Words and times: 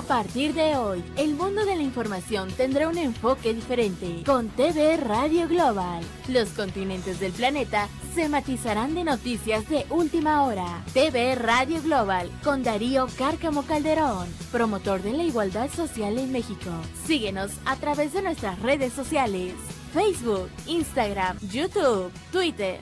A 0.00 0.02
partir 0.02 0.54
de 0.54 0.76
hoy, 0.76 1.04
el 1.18 1.34
mundo 1.34 1.66
de 1.66 1.76
la 1.76 1.82
información 1.82 2.48
tendrá 2.56 2.88
un 2.88 2.96
enfoque 2.96 3.52
diferente 3.52 4.22
con 4.24 4.48
TV 4.48 4.96
Radio 4.96 5.46
Global. 5.46 6.02
Los 6.26 6.48
continentes 6.52 7.20
del 7.20 7.32
planeta 7.32 7.86
se 8.14 8.30
matizarán 8.30 8.94
de 8.94 9.04
noticias 9.04 9.68
de 9.68 9.84
última 9.90 10.46
hora. 10.46 10.82
TV 10.94 11.34
Radio 11.34 11.82
Global 11.82 12.30
con 12.42 12.62
Darío 12.62 13.08
Cárcamo 13.18 13.62
Calderón, 13.64 14.26
promotor 14.50 15.02
de 15.02 15.12
la 15.12 15.22
igualdad 15.22 15.68
social 15.68 16.16
en 16.16 16.32
México. 16.32 16.70
Síguenos 17.04 17.52
a 17.66 17.76
través 17.76 18.14
de 18.14 18.22
nuestras 18.22 18.58
redes 18.62 18.94
sociales. 18.94 19.52
Facebook, 19.92 20.48
Instagram, 20.66 21.36
YouTube, 21.52 22.10
Twitter. 22.32 22.78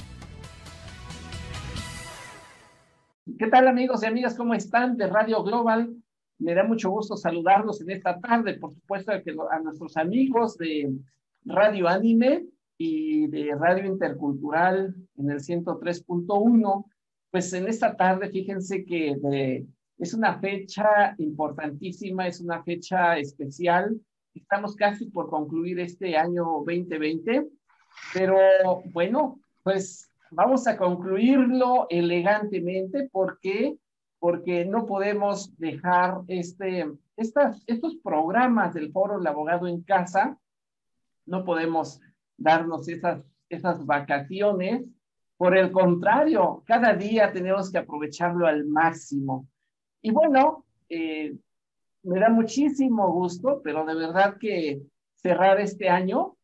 ¿Qué 3.36 3.48
tal 3.48 3.66
amigos 3.66 4.04
y 4.04 4.06
amigas? 4.06 4.36
¿Cómo 4.36 4.54
están 4.54 4.96
de 4.96 5.08
Radio 5.08 5.42
Global? 5.42 5.96
Me 6.38 6.54
da 6.54 6.64
mucho 6.64 6.90
gusto 6.90 7.16
saludarlos 7.16 7.80
en 7.80 7.90
esta 7.90 8.18
tarde, 8.20 8.54
por 8.54 8.72
supuesto, 8.72 9.12
a 9.12 9.58
nuestros 9.60 9.96
amigos 9.96 10.56
de 10.56 10.92
Radio 11.44 11.88
Anime 11.88 12.46
y 12.76 13.26
de 13.26 13.54
Radio 13.56 13.86
Intercultural 13.86 14.94
en 15.16 15.30
el 15.30 15.40
103.1. 15.40 16.84
Pues 17.30 17.52
en 17.52 17.66
esta 17.66 17.96
tarde, 17.96 18.30
fíjense 18.30 18.84
que 18.84 19.16
es 19.98 20.14
una 20.14 20.38
fecha 20.38 21.14
importantísima, 21.18 22.28
es 22.28 22.40
una 22.40 22.62
fecha 22.62 23.18
especial. 23.18 24.00
Estamos 24.32 24.76
casi 24.76 25.06
por 25.06 25.28
concluir 25.28 25.80
este 25.80 26.16
año 26.16 26.44
2020, 26.64 27.48
pero 28.14 28.36
bueno, 28.92 29.40
pues 29.64 30.08
vamos 30.30 30.68
a 30.68 30.76
concluirlo 30.76 31.88
elegantemente 31.90 33.08
porque 33.10 33.76
porque 34.18 34.64
no 34.64 34.86
podemos 34.86 35.56
dejar 35.58 36.22
este, 36.26 36.90
estas, 37.16 37.62
estos 37.66 37.96
programas 37.96 38.74
del 38.74 38.90
Foro 38.92 39.18
del 39.18 39.26
Abogado 39.26 39.66
en 39.66 39.82
Casa, 39.82 40.38
no 41.26 41.44
podemos 41.44 42.00
darnos 42.36 42.88
esas, 42.88 43.24
esas 43.48 43.84
vacaciones. 43.84 44.88
Por 45.36 45.56
el 45.56 45.70
contrario, 45.70 46.62
cada 46.66 46.94
día 46.94 47.32
tenemos 47.32 47.70
que 47.70 47.78
aprovecharlo 47.78 48.46
al 48.46 48.66
máximo. 48.66 49.46
Y 50.02 50.10
bueno, 50.10 50.64
eh, 50.88 51.36
me 52.02 52.20
da 52.20 52.28
muchísimo 52.28 53.12
gusto, 53.12 53.60
pero 53.62 53.84
de 53.84 53.94
verdad 53.94 54.36
que 54.38 54.82
cerrar 55.14 55.60
este 55.60 55.88
año, 55.88 56.36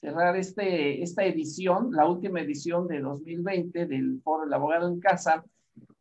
cerrar 0.00 0.36
este, 0.36 1.02
esta 1.02 1.24
edición, 1.24 1.90
la 1.92 2.06
última 2.06 2.40
edición 2.40 2.86
de 2.86 3.00
2020 3.00 3.86
del 3.86 4.20
Foro 4.22 4.44
del 4.44 4.54
Abogado 4.54 4.88
en 4.88 5.00
Casa, 5.00 5.44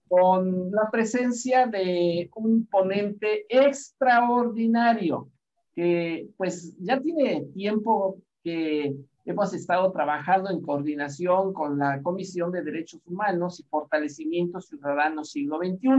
con 0.07 0.71
la 0.71 0.89
presencia 0.91 1.67
de 1.67 2.29
un 2.35 2.65
ponente 2.65 3.45
extraordinario 3.49 5.29
que 5.75 6.29
pues 6.37 6.75
ya 6.79 6.99
tiene 6.99 7.45
tiempo 7.53 8.17
que 8.43 8.95
hemos 9.25 9.53
estado 9.53 9.91
trabajando 9.91 10.49
en 10.49 10.61
coordinación 10.61 11.53
con 11.53 11.77
la 11.77 12.01
Comisión 12.01 12.51
de 12.51 12.63
Derechos 12.63 13.01
Humanos 13.05 13.59
y 13.59 13.63
Fortalecimiento 13.63 14.61
Ciudadano 14.61 15.23
Siglo 15.23 15.59
XXI. 15.59 15.89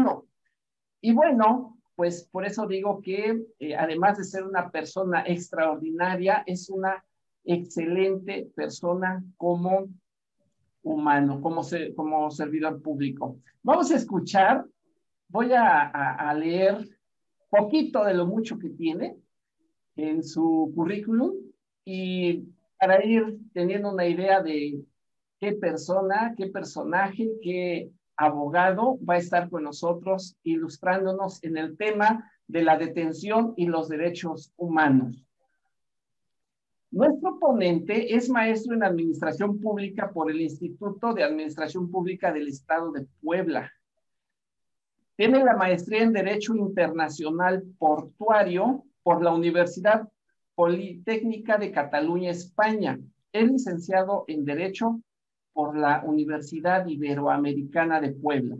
Y 1.03 1.13
bueno, 1.13 1.79
pues 1.95 2.29
por 2.33 2.47
eso 2.47 2.67
digo 2.67 3.01
que 3.03 3.41
eh, 3.59 3.77
además 3.77 4.19
de 4.19 4.25
ser 4.25 4.45
una 4.45 4.71
persona 4.71 5.23
extraordinaria, 5.27 6.43
es 6.47 6.71
una 6.71 7.05
excelente 7.45 8.51
persona 8.55 9.23
como 9.37 9.89
humano, 10.83 11.41
como, 11.41 11.63
como 11.97 12.31
servidor 12.31 12.81
público. 12.83 13.39
Vamos 13.63 13.91
a 13.91 13.97
escuchar, 13.97 14.65
voy 15.29 15.53
a, 15.53 15.89
a, 15.89 16.35
leer 16.35 16.89
poquito 17.51 18.05
de 18.05 18.15
lo 18.15 18.27
mucho 18.27 18.59
que 18.59 18.71
tiene 18.71 19.17
en 19.97 20.23
su 20.23 20.73
currículum 20.75 21.33
y 21.85 22.45
para 22.79 23.05
ir 23.05 23.39
teniendo 23.53 23.93
una 23.93 24.07
idea 24.07 24.43
de 24.43 24.81
qué 25.41 25.53
persona, 25.53 26.35
qué 26.37 26.47
personaje, 26.47 27.29
qué 27.43 27.91
abogado 28.17 28.99
va 29.09 29.15
a 29.15 29.19
estar 29.19 29.49
con 29.49 29.65
nosotros 29.65 30.37
ilustrándonos 30.43 31.43
en 31.45 31.57
el 31.57 31.77
tema 31.77 32.31
de 32.47 32.63
la 32.63 32.77
detención 32.77 33.55
y 33.57 33.67
los 33.67 33.89
derechos 33.89 34.53
humanos. 34.57 35.28
Nuestro 36.91 37.39
ponente 37.39 38.15
es 38.15 38.31
maestro 38.31 38.75
en 38.75 38.83
Administración 38.83 39.61
Pública 39.61 40.11
por 40.11 40.31
el 40.31 40.41
Instituto 40.41 41.13
de 41.13 41.23
Administración 41.23 41.91
Pública 41.91 42.33
del 42.33 42.49
Estado 42.49 42.93
de 42.93 43.07
Puebla. 43.21 43.71
Tiene 45.15 45.45
la 45.45 45.55
maestría 45.55 46.03
en 46.03 46.15
Derecho 46.15 46.55
Internacional 46.57 47.63
Portuario 47.79 48.85
por 49.03 49.23
la 49.23 49.35
Universidad 49.35 50.09
Politécnica 50.55 51.59
de 51.59 51.73
Cataluña, 51.73 52.31
España. 52.31 52.99
Es 53.33 53.51
licenciado 53.51 54.25
en 54.27 54.47
Derecho 54.47 55.03
por 55.53 55.77
la 55.77 56.03
Universidad 56.07 56.87
Iberoamericana 56.87 58.01
de 58.01 58.13
Puebla. 58.13 58.57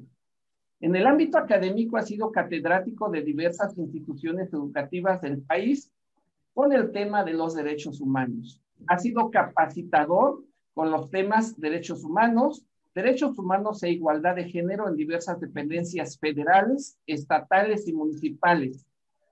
En 0.81 0.95
el 0.95 1.07
ámbito 1.07 1.39
académico 1.39 1.97
ha 1.97 2.03
sido 2.03 2.31
catedrático 2.31 3.09
de 3.09 3.23
diversas 3.23 3.77
instituciones 3.79 4.53
educativas 4.53 5.23
del 5.23 5.41
país 5.41 5.91
con 6.59 6.73
el 6.73 6.91
tema 6.91 7.23
de 7.23 7.35
los 7.35 7.55
derechos 7.55 8.01
humanos. 8.01 8.61
Ha 8.89 8.99
sido 8.99 9.31
capacitador 9.31 10.43
con 10.75 10.91
los 10.91 11.09
temas 11.09 11.57
derechos 11.61 12.03
humanos, 12.03 12.67
derechos 12.97 13.39
humanos 13.39 13.81
e 13.85 13.93
igualdad 13.93 14.35
de 14.35 14.49
género 14.49 14.89
en 14.89 14.97
diversas 14.97 15.39
dependencias 15.39 16.19
federales, 16.19 16.99
estatales 17.07 17.87
y 17.87 17.93
municipales, 17.93 18.85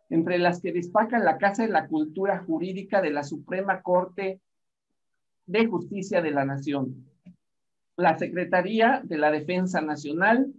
entre 0.08 0.38
las 0.38 0.60
que 0.60 0.70
destaca 0.70 1.18
la 1.18 1.36
Casa 1.36 1.64
de 1.64 1.70
la 1.70 1.88
Cultura 1.88 2.44
Jurídica 2.46 3.02
de 3.02 3.10
la 3.10 3.24
Suprema 3.24 3.82
Corte 3.82 4.40
de 5.46 5.66
Justicia 5.66 6.22
de 6.22 6.30
la 6.30 6.44
Nación, 6.44 7.08
la 7.96 8.16
Secretaría 8.16 9.00
de 9.02 9.18
la 9.18 9.32
Defensa 9.32 9.80
Nacional, 9.80 10.54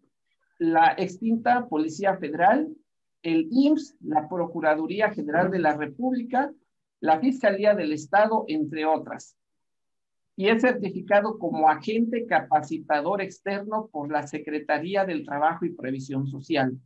la 0.59 0.95
extinta 0.97 1.65
Policía 1.67 2.17
Federal 2.17 2.67
el 3.23 3.47
IMSS, 3.51 3.95
la 4.01 4.27
Procuraduría 4.27 5.11
General 5.11 5.51
de 5.51 5.59
la 5.59 5.75
República, 5.75 6.51
la 6.99 7.19
Fiscalía 7.19 7.73
del 7.75 7.93
Estado, 7.93 8.45
entre 8.47 8.85
otras. 8.85 9.37
Y 10.35 10.49
es 10.49 10.61
certificado 10.61 11.39
como 11.39 11.69
agente 11.69 12.25
capacitador 12.25 13.21
externo 13.21 13.89
por 13.91 14.11
la 14.11 14.27
Secretaría 14.27 15.03
del 15.03 15.25
Trabajo 15.25 15.65
y 15.65 15.73
Previsión 15.73 16.27
Social. 16.27 16.79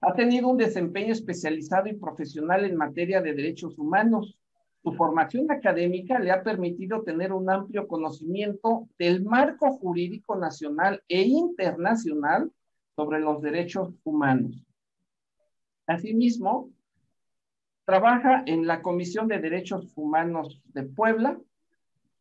Ha 0.00 0.14
tenido 0.14 0.48
un 0.48 0.56
desempeño 0.56 1.12
especializado 1.12 1.88
y 1.88 1.94
profesional 1.94 2.64
en 2.64 2.76
materia 2.76 3.20
de 3.20 3.34
derechos 3.34 3.78
humanos. 3.78 4.38
Su 4.82 4.92
formación 4.92 5.50
académica 5.50 6.18
le 6.18 6.30
ha 6.30 6.42
permitido 6.42 7.02
tener 7.02 7.32
un 7.32 7.50
amplio 7.50 7.88
conocimiento 7.88 8.88
del 8.98 9.24
marco 9.24 9.72
jurídico 9.72 10.36
nacional 10.36 11.02
e 11.08 11.22
internacional 11.22 12.50
sobre 12.94 13.20
los 13.20 13.42
derechos 13.42 13.92
humanos. 14.04 14.67
Asimismo, 15.88 16.70
trabaja 17.86 18.42
en 18.44 18.66
la 18.66 18.82
Comisión 18.82 19.26
de 19.26 19.38
Derechos 19.38 19.90
Humanos 19.96 20.62
de 20.66 20.82
Puebla 20.82 21.40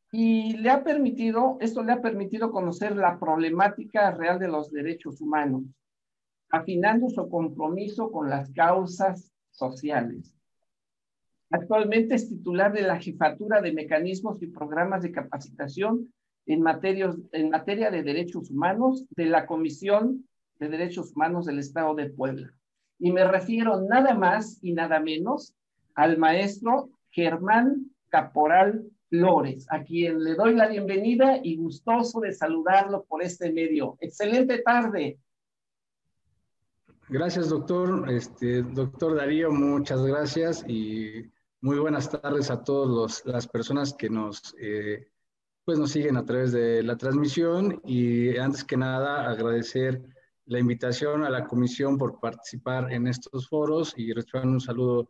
y 0.09 0.55
le 0.55 0.69
ha 0.69 0.85
permitido, 0.85 1.57
esto 1.59 1.83
le 1.83 1.91
ha 1.91 2.01
permitido 2.01 2.49
conocer 2.51 2.95
la 2.95 3.19
problemática 3.19 4.11
real 4.11 4.39
de 4.39 4.47
los 4.47 4.71
derechos 4.71 5.19
humanos, 5.19 5.63
afinando 6.49 7.09
su 7.09 7.27
compromiso 7.29 8.09
con 8.09 8.29
las 8.29 8.49
causas 8.53 9.33
sociales. 9.51 10.33
Actualmente 11.49 12.15
es 12.15 12.29
titular 12.29 12.71
de 12.71 12.83
la 12.83 13.01
Jefatura 13.01 13.59
de 13.59 13.73
Mecanismos 13.73 14.41
y 14.41 14.47
Programas 14.47 15.03
de 15.03 15.11
Capacitación 15.11 16.13
en, 16.45 16.63
en 17.33 17.49
materia 17.49 17.91
de 17.91 18.03
derechos 18.03 18.49
humanos 18.49 19.05
de 19.09 19.25
la 19.25 19.45
Comisión 19.45 20.25
de 20.57 20.69
Derechos 20.69 21.11
Humanos 21.13 21.45
del 21.45 21.59
Estado 21.59 21.93
de 21.95 22.09
Puebla. 22.09 22.56
Y 22.99 23.11
me 23.11 23.23
refiero 23.25 23.81
nada 23.81 24.13
más 24.13 24.59
y 24.61 24.73
nada 24.73 24.99
menos 24.99 25.53
al 25.95 26.17
maestro 26.17 26.89
Germán 27.09 27.91
Caporal 28.09 28.85
Flores, 29.09 29.65
a 29.69 29.83
quien 29.83 30.23
le 30.23 30.35
doy 30.35 30.55
la 30.55 30.67
bienvenida 30.67 31.39
y 31.41 31.55
gustoso 31.57 32.19
de 32.19 32.33
saludarlo 32.33 33.05
por 33.05 33.23
este 33.23 33.51
medio. 33.51 33.97
Excelente 33.99 34.59
tarde. 34.59 35.19
Gracias, 37.09 37.49
doctor. 37.49 38.11
Este, 38.11 38.63
doctor 38.63 39.15
Darío, 39.15 39.49
muchas 39.51 40.05
gracias 40.05 40.65
y 40.67 41.31
muy 41.61 41.79
buenas 41.79 42.09
tardes 42.09 42.51
a 42.51 42.63
todas 42.63 43.23
las 43.25 43.47
personas 43.47 43.93
que 43.93 44.09
nos, 44.09 44.53
eh, 44.59 45.07
pues 45.63 45.79
nos 45.79 45.91
siguen 45.91 46.17
a 46.17 46.25
través 46.25 46.51
de 46.51 46.83
la 46.83 46.97
transmisión 46.97 47.81
y 47.85 48.37
antes 48.37 48.63
que 48.63 48.75
nada 48.75 49.29
agradecer 49.29 50.03
la 50.47 50.59
invitación 50.59 51.23
a 51.23 51.29
la 51.29 51.45
comisión 51.45 51.97
por 51.97 52.19
participar 52.19 52.91
en 52.91 53.07
estos 53.07 53.47
foros 53.47 53.93
y 53.97 54.13
recibir 54.13 54.47
un 54.47 54.61
saludo 54.61 55.09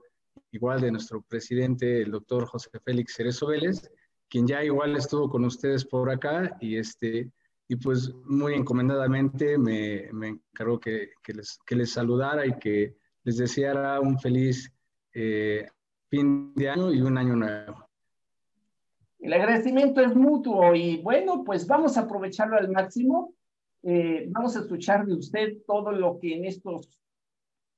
igual 0.51 0.81
de 0.81 0.91
nuestro 0.91 1.21
presidente, 1.21 2.01
el 2.01 2.11
doctor 2.11 2.45
José 2.47 2.69
Félix 2.83 3.15
Cerezo 3.15 3.47
Vélez, 3.47 3.89
quien 4.29 4.47
ya 4.47 4.63
igual 4.63 4.95
estuvo 4.95 5.29
con 5.29 5.45
ustedes 5.45 5.85
por 5.85 6.09
acá 6.09 6.57
y, 6.59 6.77
este, 6.77 7.31
y 7.67 7.75
pues 7.75 8.11
muy 8.25 8.53
encomendadamente 8.55 9.57
me, 9.57 10.09
me 10.11 10.29
encargó 10.29 10.79
que, 10.79 11.11
que, 11.23 11.33
les, 11.33 11.59
que 11.65 11.75
les 11.75 11.91
saludara 11.91 12.45
y 12.45 12.57
que 12.57 12.97
les 13.23 13.37
deseara 13.37 13.99
un 13.99 14.19
feliz 14.19 14.73
eh, 15.13 15.67
fin 16.09 16.53
de 16.55 16.69
año 16.69 16.91
y 16.91 17.01
un 17.01 17.17
año 17.17 17.35
nuevo. 17.35 17.87
El 19.19 19.33
agradecimiento 19.33 20.01
es 20.01 20.15
mutuo 20.15 20.73
y 20.73 21.01
bueno, 21.01 21.43
pues 21.43 21.67
vamos 21.67 21.97
a 21.97 22.01
aprovecharlo 22.01 22.57
al 22.57 22.71
máximo. 22.71 23.33
Eh, 23.89 24.25
vamos 24.27 24.53
a 24.57 24.59
escuchar 24.59 25.05
de 25.05 25.13
usted 25.13 25.59
todo 25.65 25.93
lo 25.93 26.19
que 26.19 26.35
en 26.35 26.43
estos, 26.43 26.89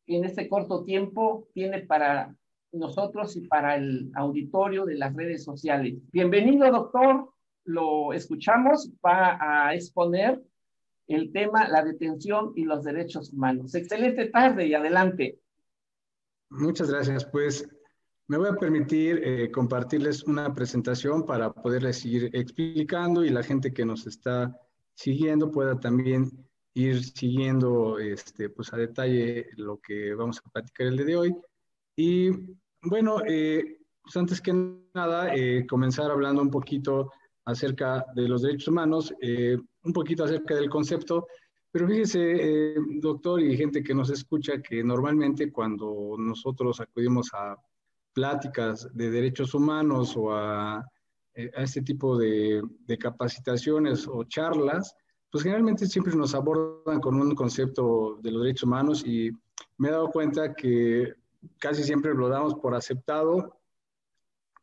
en 0.08 0.26
este 0.26 0.50
corto 0.50 0.84
tiempo 0.84 1.48
tiene 1.54 1.82
para 1.82 2.36
nosotros 2.72 3.36
y 3.36 3.42
para 3.42 3.76
el 3.76 4.10
auditorio 4.16 4.86
de 4.86 4.96
las 4.96 5.14
redes 5.14 5.44
sociales. 5.44 6.00
Bienvenido, 6.12 6.72
doctor. 6.72 7.30
Lo 7.66 8.12
escuchamos. 8.12 8.90
Va 9.06 9.38
a 9.40 9.76
exponer 9.76 10.42
el 11.06 11.32
tema 11.32 11.70
la 11.70 11.84
detención 11.84 12.54
y 12.56 12.64
los 12.64 12.84
derechos 12.84 13.32
humanos. 13.32 13.76
Excelente 13.76 14.30
tarde 14.30 14.66
y 14.66 14.74
adelante. 14.74 15.38
Muchas 16.50 16.90
gracias. 16.90 17.24
Pues 17.24 17.70
me 18.26 18.40
voy 18.40 18.50
a 18.50 18.56
permitir 18.56 19.22
eh, 19.24 19.52
compartirles 19.52 20.24
una 20.24 20.56
presentación 20.56 21.24
para 21.28 21.54
poderles 21.54 22.00
seguir 22.00 22.32
explicando 22.34 23.24
y 23.24 23.30
la 23.30 23.44
gente 23.44 23.72
que 23.72 23.86
nos 23.86 24.08
está 24.08 24.60
siguiendo 25.00 25.50
pueda 25.50 25.80
también 25.80 26.30
ir 26.74 27.02
siguiendo 27.04 27.98
este, 28.00 28.50
pues 28.50 28.74
a 28.74 28.78
detalle 28.78 29.48
lo 29.56 29.78
que 29.78 30.14
vamos 30.14 30.40
a 30.40 30.50
platicar 30.50 30.88
el 30.88 30.98
día 30.98 31.06
de 31.06 31.16
hoy. 31.16 31.36
Y 31.96 32.30
bueno, 32.82 33.22
eh, 33.26 33.78
pues 34.02 34.18
antes 34.18 34.42
que 34.42 34.54
nada, 34.94 35.34
eh, 35.34 35.66
comenzar 35.68 36.12
hablando 36.12 36.42
un 36.42 36.50
poquito 36.50 37.12
acerca 37.46 38.06
de 38.14 38.28
los 38.28 38.42
derechos 38.42 38.68
humanos, 38.68 39.14
un 39.84 39.94
poquito 39.94 40.26
acerca 40.26 40.56
del 40.56 40.70
concepto. 40.70 41.28
Pero 41.72 41.88
fíjese, 41.88 42.76
doctor 43.00 43.42
y 43.42 43.56
gente 43.58 43.82
que 43.82 43.94
nos 43.94 44.10
escucha, 44.10 44.62
que 44.62 44.84
normalmente 44.84 45.52
cuando 45.52 46.16
nosotros 46.18 46.80
acudimos 46.80 47.30
a 47.34 47.56
pláticas 48.14 48.88
de 48.94 49.10
derechos 49.10 49.54
humanos 49.54 50.16
o 50.18 50.32
a, 50.34 50.86
eh, 51.40 51.52
a 51.56 51.64
este 51.64 51.82
tipo 51.82 52.18
de, 52.18 52.62
de, 52.86 52.98
capacitaciones 52.98 54.06
o 54.08 54.26
charlas, 54.26 54.94
pues 55.32 55.44
generalmente 55.44 55.86
siempre 55.86 56.14
nos 56.16 56.36
abordan 56.36 57.00
con 57.00 57.16
un 57.16 57.34
concepto 57.34 58.20
de 58.22 58.32
los 58.32 58.44
derechos 58.44 58.64
humanos 58.64 59.06
y 59.06 59.32
me 59.78 59.88
he 59.88 59.92
dado 59.92 60.10
cuenta 60.10 60.54
que 60.54 61.14
casi 61.58 61.84
siempre 61.84 62.14
lo 62.14 62.28
damos 62.28 62.56
por 62.56 62.76
aceptado 62.76 63.58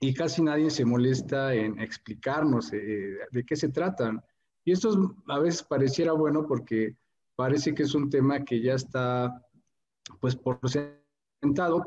y 0.01 0.13
casi 0.13 0.43
nadie 0.43 0.69
se 0.69 0.85
molesta 0.85 1.55
en 1.55 1.81
explicarnos 1.81 2.71
eh, 2.75 3.17
de 3.31 3.45
qué 3.45 3.57
se 3.57 3.71
tratan. 3.71 4.23
Y 4.63 4.73
esto 4.73 5.15
a 5.29 5.39
veces 5.39 5.63
pareciera 5.63 6.13
bueno 6.13 6.47
porque 6.47 6.95
parece 7.37 7.75
que 7.75 7.85
es 7.85 7.95
un 7.95 8.11
tema 8.11 8.45
que 8.45 8.61
ya 8.61 8.75
está, 8.75 9.43
pues 10.21 10.37
por 10.37 10.59
ser 10.69 11.07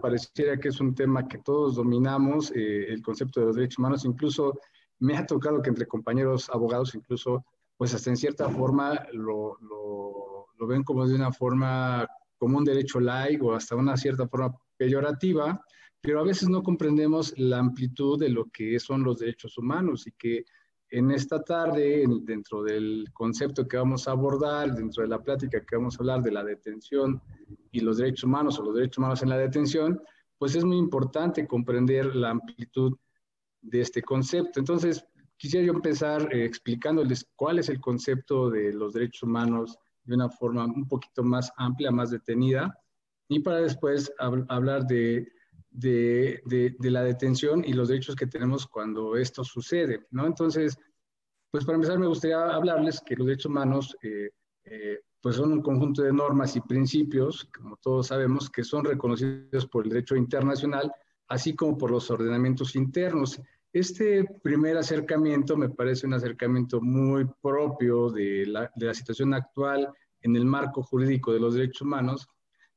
pareciera 0.01 0.57
que 0.57 0.69
es 0.69 0.79
un 0.79 0.95
tema 0.95 1.27
que 1.27 1.39
todos 1.39 1.75
dominamos, 1.75 2.51
eh, 2.55 2.85
el 2.89 3.01
concepto 3.01 3.39
de 3.39 3.45
los 3.47 3.55
derechos 3.55 3.79
humanos, 3.79 4.05
incluso 4.05 4.59
me 4.99 5.17
ha 5.17 5.25
tocado 5.25 5.61
que 5.61 5.69
entre 5.69 5.87
compañeros 5.87 6.49
abogados, 6.49 6.95
incluso, 6.95 7.45
pues 7.77 7.93
hasta 7.93 8.09
en 8.09 8.17
cierta 8.17 8.49
forma 8.49 9.07
lo, 9.13 9.57
lo, 9.61 10.47
lo 10.57 10.67
ven 10.67 10.83
como 10.83 11.07
de 11.07 11.15
una 11.15 11.31
forma, 11.31 12.07
como 12.37 12.57
un 12.57 12.65
derecho 12.65 12.99
laico 12.99 13.47
o 13.47 13.53
hasta 13.53 13.75
una 13.75 13.97
cierta 13.97 14.27
forma 14.27 14.55
peyorativa, 14.77 15.63
pero 16.01 16.19
a 16.19 16.23
veces 16.23 16.49
no 16.49 16.63
comprendemos 16.63 17.33
la 17.37 17.59
amplitud 17.59 18.19
de 18.19 18.29
lo 18.29 18.45
que 18.45 18.79
son 18.79 19.03
los 19.03 19.19
derechos 19.19 19.57
humanos 19.57 20.07
y 20.07 20.11
que 20.13 20.45
en 20.91 21.11
esta 21.11 21.43
tarde, 21.43 22.03
dentro 22.23 22.63
del 22.63 23.05
concepto 23.13 23.67
que 23.67 23.77
vamos 23.77 24.07
a 24.07 24.11
abordar, 24.11 24.73
dentro 24.73 25.03
de 25.03 25.09
la 25.09 25.21
plática 25.21 25.63
que 25.63 25.75
vamos 25.75 25.95
a 25.95 25.99
hablar 25.99 26.21
de 26.23 26.31
la 26.31 26.43
detención 26.43 27.21
y 27.71 27.81
los 27.81 27.97
derechos 27.97 28.23
humanos 28.23 28.57
o 28.57 28.63
los 28.63 28.75
derechos 28.75 28.97
humanos 28.97 29.21
en 29.21 29.29
la 29.29 29.37
detención, 29.37 30.01
pues 30.37 30.55
es 30.55 30.63
muy 30.63 30.77
importante 30.77 31.45
comprender 31.45 32.15
la 32.15 32.31
amplitud 32.31 32.97
de 33.61 33.81
este 33.81 34.01
concepto. 34.01 34.59
Entonces, 34.59 35.05
quisiera 35.37 35.65
yo 35.65 35.73
empezar 35.73 36.33
eh, 36.33 36.45
explicándoles 36.45 37.25
cuál 37.35 37.59
es 37.59 37.69
el 37.69 37.79
concepto 37.79 38.49
de 38.49 38.73
los 38.73 38.93
derechos 38.93 39.23
humanos 39.23 39.77
de 40.03 40.15
una 40.15 40.29
forma 40.29 40.65
un 40.65 40.87
poquito 40.87 41.23
más 41.23 41.51
amplia, 41.57 41.91
más 41.91 42.11
detenida, 42.11 42.77
y 43.27 43.39
para 43.39 43.57
después 43.57 44.11
hablar 44.17 44.85
de 44.87 45.31
de, 45.71 46.41
de, 46.79 46.91
la 46.91 47.03
detención 47.03 47.63
y 47.65 47.73
los 47.73 47.89
derechos 47.89 48.15
que 48.15 48.27
tenemos 48.27 48.65
cuando 48.65 49.15
esto 49.15 49.43
sucede, 49.43 50.07
¿no? 50.11 50.25
Entonces, 50.25 50.77
pues 51.51 51.65
para 51.65 51.75
empezar 51.75 51.99
me 51.99 52.07
gustaría 52.07 52.41
hablarles 52.49 53.01
que 53.01 53.15
los 53.15 53.27
derechos 53.27 53.47
humanos 53.47 53.95
eh, 54.01 54.31
eh, 54.65 54.99
pues 55.21 55.35
son 55.35 55.51
un 55.51 55.61
conjunto 55.61 56.01
de 56.01 56.13
normas 56.13 56.55
y 56.55 56.61
principios, 56.61 57.45
como 57.55 57.77
todos 57.77 58.07
sabemos, 58.07 58.49
que 58.49 58.63
son 58.63 58.85
reconocidos 58.85 59.65
por 59.67 59.83
el 59.83 59.91
derecho 59.91 60.15
internacional, 60.15 60.91
así 61.29 61.55
como 61.55 61.77
por 61.77 61.91
los 61.91 62.09
ordenamientos 62.11 62.75
internos. 62.75 63.41
Este 63.71 64.25
primer 64.41 64.77
acercamiento 64.77 65.55
me 65.55 65.69
parece 65.69 66.07
un 66.07 66.15
acercamiento 66.15 66.81
muy 66.81 67.25
propio 67.41 68.09
de 68.09 68.45
la, 68.47 68.93
situación 68.93 69.33
actual 69.33 69.93
en 70.21 70.35
el 70.35 70.45
marco 70.45 70.81
jurídico 70.81 71.31
de 71.31 71.39
los 71.39 71.53
derechos 71.53 71.83
humanos, 71.83 72.27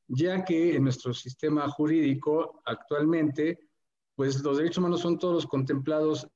ya 0.07 0.45
que 0.45 0.77
en 0.77 0.85
nuestro 0.85 1.15
sistema 1.15 1.67
jurídico 1.69 2.61
actualmente, 2.67 3.59
pues 4.15 4.43
los 4.43 4.59
derechos 4.59 4.79
humanos 4.79 5.01
son 5.01 5.19
todos 5.19 5.47
contemplados 5.47 6.29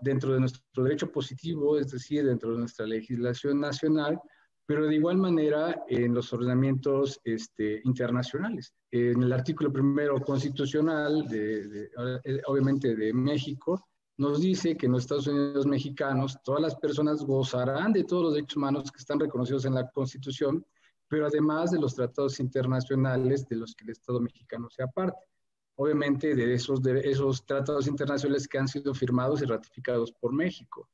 dentro 0.00 0.32
de 0.32 0.40
nuestro 0.40 0.84
derecho 0.84 1.10
positivo, 1.10 1.76
es 1.76 1.90
decir, 1.90 2.24
dentro 2.24 2.52
de 2.52 2.58
nuestra 2.58 2.86
legislación 2.86 3.58
nacional, 3.58 4.20
pero 4.68 4.86
de 4.86 4.96
igual 4.96 5.16
manera 5.16 5.82
en 5.88 6.12
los 6.12 6.30
ordenamientos 6.30 7.18
este, 7.24 7.80
internacionales. 7.84 8.74
En 8.90 9.22
el 9.22 9.32
artículo 9.32 9.72
primero 9.72 10.20
constitucional, 10.20 11.26
de, 11.26 11.84
eh, 12.22 12.42
obviamente 12.46 12.94
de 12.94 13.14
México, 13.14 13.88
nos 14.18 14.42
dice 14.42 14.76
que 14.76 14.84
en 14.84 14.92
los 14.92 15.04
Estados 15.04 15.26
Unidos 15.26 15.66
mexicanos 15.66 16.36
todas 16.44 16.60
las 16.60 16.76
personas 16.76 17.24
gozarán 17.24 17.94
de 17.94 18.04
todos 18.04 18.24
los 18.24 18.34
derechos 18.34 18.58
humanos 18.58 18.92
que 18.92 18.98
están 18.98 19.18
reconocidos 19.18 19.64
en 19.64 19.72
la 19.72 19.88
Constitución, 19.88 20.62
pero 21.08 21.26
además 21.26 21.70
de 21.70 21.80
los 21.80 21.94
tratados 21.94 22.38
internacionales 22.38 23.48
de 23.48 23.56
los 23.56 23.74
que 23.74 23.84
el 23.84 23.92
Estado 23.92 24.20
mexicano 24.20 24.68
sea 24.68 24.86
parte. 24.88 25.24
Obviamente 25.76 26.34
de 26.34 26.52
esos, 26.52 26.82
de 26.82 27.08
esos 27.08 27.46
tratados 27.46 27.86
internacionales 27.86 28.46
que 28.46 28.58
han 28.58 28.68
sido 28.68 28.92
firmados 28.92 29.40
y 29.40 29.46
ratificados 29.46 30.12
por 30.12 30.34
México. 30.34 30.90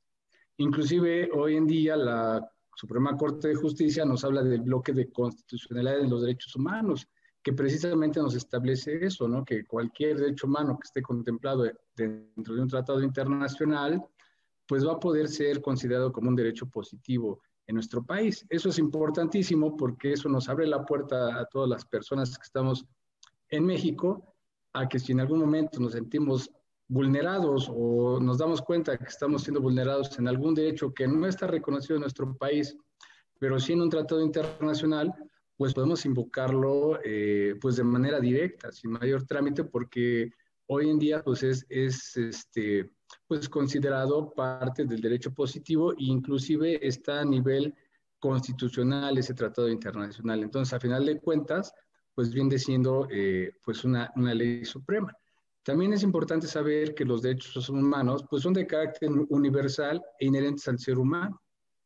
Inclusive 0.58 1.28
hoy 1.32 1.56
en 1.56 1.66
día 1.66 1.96
la 1.96 2.48
Suprema 2.76 3.16
Corte 3.16 3.48
de 3.48 3.54
Justicia 3.54 4.04
nos 4.04 4.24
habla 4.24 4.42
del 4.42 4.62
bloque 4.62 4.92
de 4.92 5.10
constitucionalidad 5.10 5.98
de 5.98 6.08
los 6.08 6.22
derechos 6.22 6.54
humanos, 6.56 7.08
que 7.42 7.52
precisamente 7.52 8.20
nos 8.20 8.34
establece 8.34 9.04
eso, 9.04 9.28
¿no? 9.28 9.44
que 9.44 9.64
cualquier 9.64 10.18
derecho 10.18 10.46
humano 10.46 10.78
que 10.78 10.86
esté 10.86 11.02
contemplado 11.02 11.64
dentro 11.94 12.54
de 12.54 12.62
un 12.62 12.68
tratado 12.68 13.02
internacional, 13.02 14.02
pues 14.66 14.86
va 14.86 14.92
a 14.92 15.00
poder 15.00 15.28
ser 15.28 15.60
considerado 15.60 16.10
como 16.10 16.30
un 16.30 16.36
derecho 16.36 16.66
positivo 16.66 17.40
en 17.66 17.74
nuestro 17.74 18.02
país. 18.02 18.46
Eso 18.48 18.70
es 18.70 18.78
importantísimo 18.78 19.76
porque 19.76 20.12
eso 20.12 20.28
nos 20.28 20.48
abre 20.48 20.66
la 20.66 20.84
puerta 20.84 21.38
a 21.38 21.44
todas 21.46 21.68
las 21.68 21.84
personas 21.84 22.36
que 22.36 22.44
estamos 22.44 22.86
en 23.50 23.64
México 23.64 24.34
a 24.72 24.88
que 24.88 24.98
si 24.98 25.12
en 25.12 25.20
algún 25.20 25.40
momento 25.40 25.78
nos 25.80 25.92
sentimos 25.92 26.50
vulnerados 26.88 27.70
o 27.72 28.20
nos 28.20 28.38
damos 28.38 28.62
cuenta 28.62 28.96
que 28.96 29.04
estamos 29.04 29.42
siendo 29.42 29.60
vulnerados 29.60 30.18
en 30.18 30.28
algún 30.28 30.54
derecho 30.54 30.92
que 30.92 31.06
no 31.06 31.26
está 31.26 31.46
reconocido 31.46 31.96
en 31.96 32.02
nuestro 32.02 32.36
país, 32.36 32.76
pero 33.38 33.58
sí 33.58 33.72
en 33.72 33.82
un 33.82 33.90
tratado 33.90 34.20
internacional, 34.20 35.12
pues 35.56 35.72
podemos 35.72 36.04
invocarlo 36.04 36.98
eh, 37.04 37.54
pues 37.60 37.76
de 37.76 37.84
manera 37.84 38.20
directa, 38.20 38.72
sin 38.72 38.90
mayor 38.92 39.24
trámite, 39.24 39.64
porque 39.64 40.30
hoy 40.66 40.90
en 40.90 40.98
día 40.98 41.22
pues 41.22 41.42
es, 41.42 41.64
es 41.68 42.16
este, 42.16 42.90
pues 43.26 43.48
considerado 43.48 44.32
parte 44.32 44.84
del 44.84 45.00
derecho 45.00 45.32
positivo 45.32 45.92
e 45.92 46.04
inclusive 46.04 46.86
está 46.86 47.20
a 47.20 47.24
nivel 47.24 47.74
constitucional 48.18 49.18
ese 49.18 49.34
tratado 49.34 49.68
internacional. 49.68 50.42
Entonces, 50.42 50.72
a 50.72 50.80
final 50.80 51.04
de 51.04 51.20
cuentas, 51.20 51.74
pues 52.14 52.32
viene 52.32 52.58
siendo 52.58 53.06
eh, 53.10 53.52
pues 53.62 53.84
una, 53.84 54.10
una, 54.16 54.32
ley 54.32 54.64
suprema. 54.64 55.14
También 55.64 55.92
es 55.92 56.02
importante 56.02 56.46
saber 56.46 56.94
que 56.94 57.04
los 57.04 57.22
derechos 57.22 57.68
humanos 57.68 58.24
pues 58.28 58.42
son 58.42 58.52
de 58.52 58.66
carácter 58.66 59.10
universal 59.10 60.02
e 60.20 60.26
inherentes 60.26 60.68
al 60.68 60.78
ser 60.78 60.98
humano, 60.98 61.40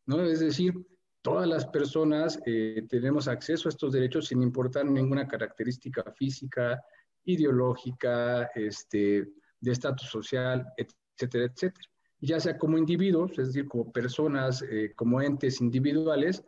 ¿no? 0.07 0.21
Es 0.21 0.41
decir, 0.41 0.75
todas 1.23 1.49
las 1.49 1.67
personas 1.67 2.41
eh, 2.45 2.85
tenemos 2.89 3.29
acceso 3.29 3.69
a 3.69 3.71
estos 3.71 3.93
derechos 3.93 4.27
sin 4.27 4.43
importar 4.43 4.85
ninguna 4.85 5.27
característica 5.27 6.03
física, 6.13 6.83
ideológica, 7.25 8.51
este, 8.55 9.29
de 9.61 9.73
estatus 9.73 10.09
social, 10.09 10.67
etc 10.77 10.93
etcétera, 11.19 11.45
etcétera. 11.45 11.89
Ya 12.21 12.41
sea 12.41 12.59
como 12.59 12.79
individuos, 12.79 13.33
es 13.39 13.49
decir, 13.49 13.69
como 13.69 13.93
personas, 13.93 14.63
eh, 14.63 14.93
como 14.97 15.21
entes 15.21 15.61
individuales 15.61 16.43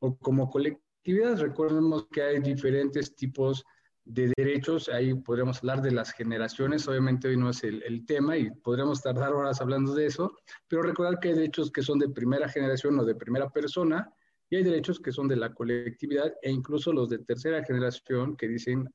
o 0.00 0.16
como 0.16 0.50
colectividades. 0.50 1.40
Recordemos 1.40 2.06
que 2.10 2.22
hay 2.22 2.40
diferentes 2.40 3.14
tipos 3.14 3.64
de 4.04 4.32
derechos, 4.36 4.88
ahí 4.88 5.14
podríamos 5.14 5.58
hablar 5.58 5.80
de 5.80 5.90
las 5.90 6.12
generaciones, 6.12 6.86
obviamente 6.86 7.28
hoy 7.28 7.36
no 7.36 7.50
es 7.50 7.64
el, 7.64 8.04
tema 8.06 8.36
y 8.36 8.50
podríamos 8.50 9.00
tardar 9.00 9.32
horas 9.32 9.60
hablando 9.60 9.94
de 9.94 10.06
eso, 10.06 10.36
pero 10.68 10.82
recordar 10.82 11.18
que 11.18 11.28
hay 11.28 11.34
derechos 11.34 11.70
que 11.70 11.82
son 11.82 11.98
de 11.98 12.10
primera 12.10 12.48
generación 12.48 12.98
o 12.98 13.04
de 13.04 13.14
primera 13.14 13.48
persona 13.48 14.12
y 14.50 14.56
hay 14.56 14.62
derechos 14.62 15.00
que 15.00 15.10
son 15.10 15.26
de 15.26 15.36
la 15.36 15.54
colectividad 15.54 16.34
e 16.42 16.50
incluso 16.50 16.92
los 16.92 17.08
de 17.08 17.18
tercera 17.18 17.64
generación 17.64 18.36
que 18.36 18.46
dicen 18.46 18.92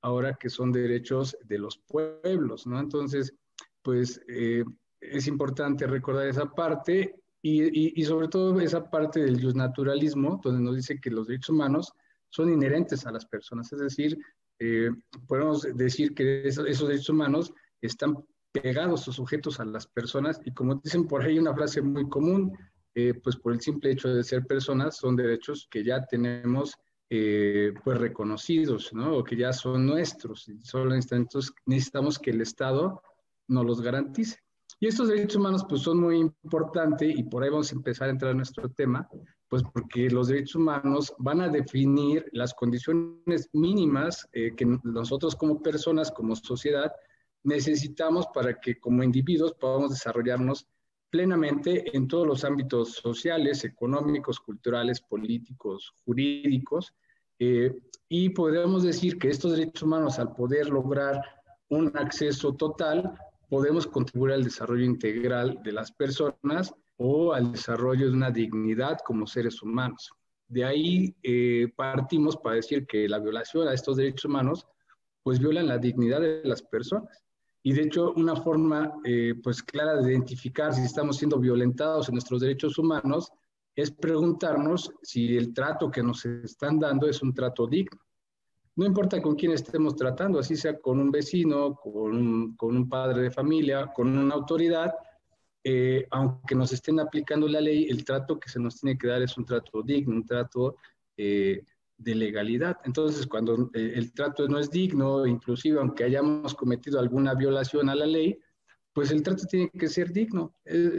ahora 0.00 0.34
que 0.34 0.48
son 0.48 0.70
derechos 0.70 1.36
de 1.44 1.58
los 1.58 1.78
pueblos, 1.78 2.66
¿no? 2.66 2.78
Entonces, 2.78 3.34
pues 3.82 4.20
eh, 4.28 4.64
es 5.00 5.26
importante 5.26 5.86
recordar 5.86 6.28
esa 6.28 6.46
parte 6.46 7.16
y, 7.40 8.00
y, 8.00 8.04
sobre 8.04 8.28
todo 8.28 8.60
esa 8.60 8.88
parte 8.88 9.20
del 9.20 9.56
naturalismo, 9.56 10.40
donde 10.42 10.62
nos 10.62 10.76
dice 10.76 11.00
que 11.00 11.10
los 11.10 11.26
derechos 11.26 11.50
humanos 11.50 11.92
son 12.28 12.52
inherentes 12.52 13.04
a 13.04 13.10
las 13.10 13.26
personas, 13.26 13.72
es 13.72 13.80
decir, 13.80 14.16
eh, 14.64 14.90
podemos 15.26 15.62
decir 15.74 16.14
que 16.14 16.46
esos, 16.46 16.68
esos, 16.68 16.86
derechos 16.86 17.08
humanos 17.08 17.52
están 17.80 18.24
pegados 18.52 19.08
o 19.08 19.12
sujetos 19.12 19.58
a 19.58 19.64
las 19.64 19.88
personas 19.88 20.40
y 20.44 20.52
como 20.52 20.76
dicen 20.76 21.08
por 21.08 21.22
ahí 21.22 21.36
una 21.36 21.52
frase 21.52 21.82
muy 21.82 22.08
común, 22.08 22.56
eh, 22.94 23.12
pues 23.14 23.34
por 23.34 23.54
el 23.54 23.60
simple 23.60 23.90
hecho 23.90 24.14
de 24.14 24.22
ser 24.22 24.46
personas 24.46 24.98
son 24.98 25.16
derechos 25.16 25.66
que 25.68 25.82
ya 25.82 26.06
tenemos 26.06 26.76
eh, 27.10 27.74
pues 27.82 27.98
reconocidos, 27.98 28.92
¿no? 28.92 29.16
O 29.16 29.24
que 29.24 29.36
ya 29.36 29.52
son 29.52 29.84
nuestros. 29.84 30.48
Y 30.48 30.62
solo 30.62 30.94
entonces 30.94 31.52
necesitamos 31.66 32.20
que 32.20 32.30
el 32.30 32.40
Estado 32.40 33.02
nos 33.48 33.66
los 33.66 33.80
garantice. 33.80 34.38
Y 34.78 34.86
estos 34.86 35.08
derechos 35.08 35.36
humanos 35.36 35.66
pues 35.68 35.82
son 35.82 35.98
muy 35.98 36.18
importantes 36.18 37.18
y 37.18 37.24
por 37.24 37.42
ahí 37.42 37.50
vamos 37.50 37.72
a 37.72 37.74
empezar 37.74 38.06
a 38.06 38.12
entrar 38.12 38.30
en 38.30 38.36
nuestro 38.36 38.68
tema, 38.70 39.08
pues 39.52 39.64
porque 39.70 40.08
los 40.08 40.28
derechos 40.28 40.54
humanos 40.54 41.12
van 41.18 41.42
a 41.42 41.48
definir 41.50 42.24
las 42.32 42.54
condiciones 42.54 43.50
mínimas 43.52 44.26
eh, 44.32 44.54
que 44.56 44.64
nosotros 44.82 45.36
como 45.36 45.60
personas, 45.60 46.10
como 46.10 46.34
sociedad, 46.34 46.90
necesitamos 47.42 48.26
para 48.32 48.58
que 48.58 48.80
como 48.80 49.02
individuos 49.02 49.52
podamos 49.52 49.90
desarrollarnos 49.90 50.66
plenamente 51.10 51.94
en 51.94 52.08
todos 52.08 52.26
los 52.26 52.44
ámbitos 52.44 52.94
sociales, 52.94 53.62
económicos, 53.64 54.40
culturales, 54.40 55.02
políticos, 55.02 55.92
jurídicos. 56.06 56.94
Eh, 57.38 57.78
y 58.08 58.30
podemos 58.30 58.84
decir 58.84 59.18
que 59.18 59.28
estos 59.28 59.52
derechos 59.52 59.82
humanos, 59.82 60.18
al 60.18 60.32
poder 60.32 60.70
lograr 60.70 61.20
un 61.68 61.92
acceso 61.94 62.54
total, 62.54 63.18
podemos 63.50 63.86
contribuir 63.86 64.32
al 64.32 64.44
desarrollo 64.44 64.86
integral 64.86 65.60
de 65.62 65.72
las 65.72 65.92
personas 65.92 66.72
o 66.96 67.32
al 67.32 67.52
desarrollo 67.52 68.06
de 68.06 68.12
una 68.12 68.30
dignidad 68.30 68.98
como 69.04 69.26
seres 69.26 69.62
humanos. 69.62 70.10
De 70.48 70.64
ahí 70.64 71.14
eh, 71.22 71.72
partimos 71.74 72.36
para 72.36 72.56
decir 72.56 72.86
que 72.86 73.08
la 73.08 73.18
violación 73.18 73.68
a 73.68 73.74
estos 73.74 73.96
derechos 73.96 74.26
humanos 74.26 74.66
pues 75.22 75.38
violan 75.38 75.68
la 75.68 75.78
dignidad 75.78 76.20
de 76.20 76.42
las 76.44 76.62
personas. 76.62 77.22
Y 77.62 77.72
de 77.72 77.82
hecho, 77.82 78.12
una 78.16 78.34
forma 78.34 78.92
eh, 79.04 79.34
pues 79.42 79.62
clara 79.62 79.96
de 79.96 80.10
identificar 80.10 80.74
si 80.74 80.82
estamos 80.82 81.16
siendo 81.16 81.38
violentados 81.38 82.08
en 82.08 82.14
nuestros 82.14 82.40
derechos 82.40 82.76
humanos 82.76 83.30
es 83.74 83.90
preguntarnos 83.90 84.92
si 85.02 85.36
el 85.36 85.54
trato 85.54 85.90
que 85.90 86.02
nos 86.02 86.24
están 86.24 86.78
dando 86.78 87.08
es 87.08 87.22
un 87.22 87.32
trato 87.32 87.66
digno. 87.66 88.00
No 88.74 88.86
importa 88.86 89.20
con 89.20 89.36
quién 89.36 89.52
estemos 89.52 89.96
tratando, 89.96 90.38
así 90.38 90.56
sea 90.56 90.78
con 90.80 90.98
un 90.98 91.10
vecino, 91.10 91.74
con 91.76 92.16
un, 92.16 92.56
con 92.56 92.76
un 92.76 92.88
padre 92.88 93.22
de 93.22 93.30
familia, 93.30 93.92
con 93.94 94.16
una 94.16 94.34
autoridad, 94.34 94.92
eh, 95.64 96.06
aunque 96.10 96.54
nos 96.54 96.72
estén 96.72 97.00
aplicando 97.00 97.46
la 97.48 97.60
ley, 97.60 97.86
el 97.88 98.04
trato 98.04 98.38
que 98.38 98.48
se 98.48 98.58
nos 98.58 98.80
tiene 98.80 98.98
que 98.98 99.06
dar 99.06 99.22
es 99.22 99.36
un 99.36 99.44
trato 99.44 99.82
digno, 99.82 100.16
un 100.16 100.26
trato 100.26 100.76
eh, 101.16 101.64
de 101.96 102.14
legalidad. 102.14 102.78
Entonces, 102.84 103.26
cuando 103.26 103.70
eh, 103.74 103.92
el 103.94 104.12
trato 104.12 104.48
no 104.48 104.58
es 104.58 104.70
digno, 104.70 105.26
inclusive 105.26 105.78
aunque 105.78 106.04
hayamos 106.04 106.54
cometido 106.54 106.98
alguna 106.98 107.34
violación 107.34 107.88
a 107.88 107.94
la 107.94 108.06
ley, 108.06 108.38
pues 108.92 109.10
el 109.10 109.22
trato 109.22 109.44
tiene 109.46 109.70
que 109.70 109.88
ser 109.88 110.12
digno. 110.12 110.54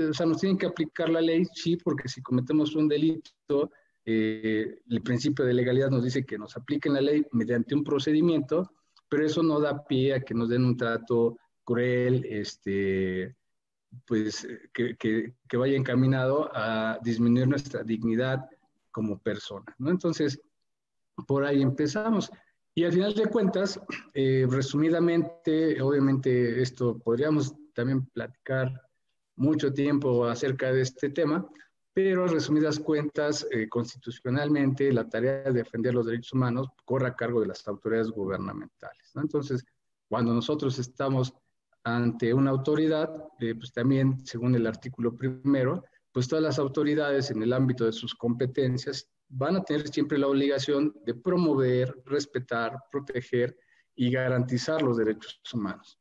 o 0.10 0.14
sea, 0.14 0.26
nos 0.26 0.40
tienen 0.40 0.58
que 0.58 0.66
aplicar 0.66 1.10
la 1.10 1.22
ley, 1.22 1.46
sí, 1.54 1.78
porque 1.78 2.08
si 2.08 2.22
cometemos 2.22 2.76
un 2.76 2.88
delito, 2.88 3.70
eh, 4.06 4.80
el 4.90 5.02
principio 5.02 5.46
de 5.46 5.54
legalidad 5.54 5.90
nos 5.90 6.04
dice 6.04 6.26
que 6.26 6.38
nos 6.38 6.58
apliquen 6.58 6.94
la 6.94 7.02
ley 7.02 7.26
mediante 7.32 7.74
un 7.74 7.84
procedimiento, 7.84 8.72
pero 9.08 9.26
eso 9.26 9.42
no 9.44 9.60
da 9.60 9.86
pie 9.86 10.14
a 10.14 10.22
que 10.22 10.34
nos 10.34 10.50
den 10.50 10.66
un 10.66 10.76
trato 10.76 11.38
cruel, 11.64 12.26
este, 12.26 13.36
pues 14.06 14.48
que, 14.74 14.96
que, 14.98 15.58
vaya 15.58 15.78
encaminado 15.78 16.50
a 16.54 17.00
disminuir 17.04 17.48
nuestra 17.48 17.84
dignidad 17.84 18.50
como 18.92 19.20
persona, 19.20 19.74
¿no? 19.78 19.90
Entonces, 19.90 20.40
por 21.28 21.46
ahí 21.46 21.62
empezamos. 21.62 22.32
Y 22.76 22.84
al 22.86 22.94
final 22.94 23.14
de 23.14 23.28
cuentas, 23.28 23.80
eh, 24.14 24.48
resumidamente, 24.50 25.80
obviamente 25.82 26.62
esto 26.62 26.98
podríamos 26.98 27.54
también 27.74 28.06
platicar 28.08 28.72
mucho 29.36 29.72
tiempo 29.72 30.26
acerca 30.26 30.72
de 30.72 30.82
este 30.82 31.10
tema, 31.10 31.48
pero 31.94 32.26
resumidas 32.28 32.80
cuentas, 32.80 33.46
eh, 33.52 33.70
constitucionalmente 33.70 34.92
la 34.92 35.08
tarea 35.08 35.44
de 35.44 35.54
defender 35.54 35.94
los 35.94 36.08
derechos 36.08 36.34
humanos 36.34 36.68
corre 36.86 37.08
a 37.08 37.16
cargo 37.16 37.42
de 37.42 37.48
las 37.48 37.68
autoridades 37.68 38.10
gubernamentales. 38.10 39.12
Entonces, 39.16 39.64
cuando 40.10 40.34
nosotros 40.34 40.80
estamos 40.80 41.34
ante 41.84 42.34
una 42.34 42.52
autoridad, 42.52 43.12
eh, 43.40 43.56
pues 43.56 43.74
también, 43.74 44.26
según 44.26 44.56
el 44.56 44.68
artículo 44.68 45.16
primero, 45.16 45.84
pues 46.12 46.28
todas 46.28 46.44
las 46.44 46.60
autoridades 46.60 47.32
en 47.32 47.42
el 47.42 47.54
ámbito 47.54 47.86
de 47.86 47.92
sus 47.92 48.14
competencias 48.16 49.10
van 49.30 49.58
a 49.58 49.64
tener 49.64 49.88
siempre 49.88 50.18
la 50.18 50.28
obligación 50.28 50.96
de 51.06 51.16
promover, 51.16 52.02
respetar, 52.06 52.78
proteger 52.92 53.58
y 53.96 54.12
garantizar 54.12 54.82
los 54.82 54.98
derechos 54.98 55.42
humanos. 55.52 56.00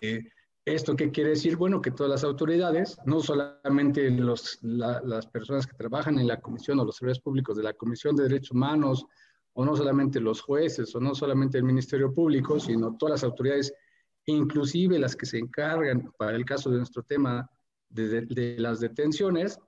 Eh, 0.00 0.22
¿Esto 0.64 0.96
qué 0.96 1.12
quiere 1.12 1.30
decir? 1.30 1.56
Bueno, 1.56 1.80
que 1.80 1.92
todas 1.92 2.10
las 2.10 2.24
autoridades, 2.24 2.98
no 3.04 3.20
solamente 3.20 4.10
las 4.10 5.26
personas 5.32 5.64
que 5.64 5.76
trabajan 5.76 6.18
en 6.18 6.26
la 6.26 6.40
comisión 6.40 6.80
o 6.80 6.84
los 6.84 6.96
servidores 6.96 7.22
públicos 7.22 7.56
de 7.56 7.62
la 7.62 7.72
Comisión 7.72 8.16
de 8.16 8.24
Derechos 8.24 8.50
Humanos, 8.50 9.06
o 9.52 9.64
no 9.64 9.76
solamente 9.76 10.18
los 10.18 10.40
jueces, 10.40 10.92
o 10.96 11.00
no 11.00 11.14
solamente 11.14 11.56
el 11.56 11.64
Ministerio 11.64 12.12
Público, 12.12 12.58
sino 12.58 12.96
todas 12.96 13.12
las 13.12 13.24
autoridades, 13.24 13.72
inclusive 14.26 14.98
las 14.98 15.16
que 15.16 15.26
se 15.26 15.38
encargan, 15.38 16.12
para 16.18 16.36
el 16.36 16.44
caso 16.44 16.70
de 16.70 16.78
nuestro 16.78 17.02
tema, 17.02 17.48
de, 17.88 18.56
las 18.58 18.80
detenciones, 18.80 19.58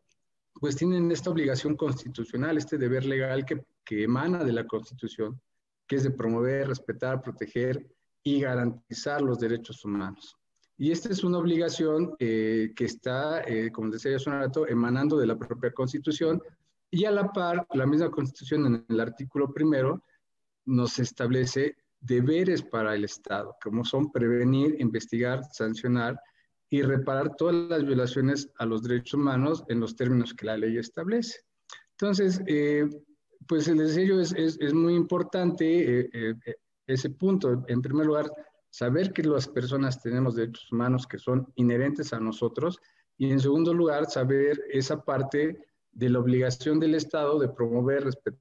pues 0.55 0.77
tienen 0.77 1.11
esta 1.11 1.31
obligación 1.31 1.77
constitucional, 1.77 2.59
este 2.59 2.79
deber 2.79 3.05
legal 3.05 3.45
que, 3.45 3.65
emana 4.03 4.45
de 4.45 4.53
la 4.53 4.67
Constitución, 4.67 5.41
que 5.87 5.97
es 5.97 6.03
de 6.03 6.11
promover, 6.11 6.69
respetar, 6.69 7.23
proteger 7.23 7.87
y 8.23 8.41
garantizar 8.41 9.23
los 9.23 9.39
derechos 9.39 9.83
humanos. 9.85 10.37
Y 10.77 10.91
esta 10.91 11.09
es 11.09 11.25
una 11.25 11.39
obligación 11.39 12.15
eh, 12.19 12.73
que 12.77 12.85
está, 12.85 13.43
eh, 13.43 13.71
como 13.73 13.91
decía 13.91 14.15
hace 14.15 14.29
un 14.29 14.41
rato, 14.41 14.69
emanando 14.69 15.17
de 15.17 15.27
la 15.27 15.39
propia 15.39 15.73
Constitución 15.73 16.43
y 16.91 17.05
a 17.05 17.11
la 17.11 17.33
par, 17.33 17.67
la 17.73 17.87
misma 17.87 18.11
Constitución 18.11 18.67
en 18.67 18.85
el 18.89 19.01
artículo 19.01 19.53
primero 19.53 20.03
nos 20.67 20.99
establece 20.99 21.77
deberes 22.01 22.63
para 22.63 22.95
el 22.95 23.05
Estado, 23.05 23.57
como 23.63 23.85
son 23.85 24.11
prevenir, 24.13 24.77
investigar, 24.79 25.43
sancionar 25.53 26.19
y 26.71 26.83
reparar 26.83 27.35
todas 27.37 27.55
las 27.55 27.85
violaciones 27.85 28.51
a 28.59 28.67
los 28.67 28.83
derechos 28.83 29.15
humanos 29.15 29.65
en 29.69 29.81
los 29.81 29.97
términos 29.97 30.35
que 30.35 30.47
la 30.47 30.57
ley 30.57 30.77
establece. 30.77 31.41
Entonces, 31.93 32.41
eh, 32.47 32.89
pues 33.47 33.67
el 33.69 33.79
deseo 33.79 34.21
es, 34.21 34.33
es, 34.35 34.59
es 34.61 34.75
muy 34.75 34.95
importante 34.95 36.13
ese 36.87 37.11
punto. 37.11 37.65
En 37.69 37.81
primer 37.81 38.07
lugar, 38.07 38.31
saber 38.71 39.13
que 39.13 39.23
las 39.23 39.49
personas 39.49 40.03
tenemos 40.03 40.35
derechos 40.35 40.71
humanos 40.71 41.07
que 41.07 41.19
son 41.19 41.51
inherentes 41.57 42.13
a 42.13 42.21
nosotros 42.21 42.79
y 43.19 43.31
en 43.31 43.41
segundo 43.41 43.75
lugar, 43.75 44.09
saber 44.09 44.61
esa 44.71 45.05
parte 45.05 45.59
de 45.93 46.09
la 46.09 46.21
obligación 46.21 46.79
del 46.79 46.95
Estado 46.95 47.39
de 47.41 47.49
promover, 47.49 48.05
respetar, 48.05 48.41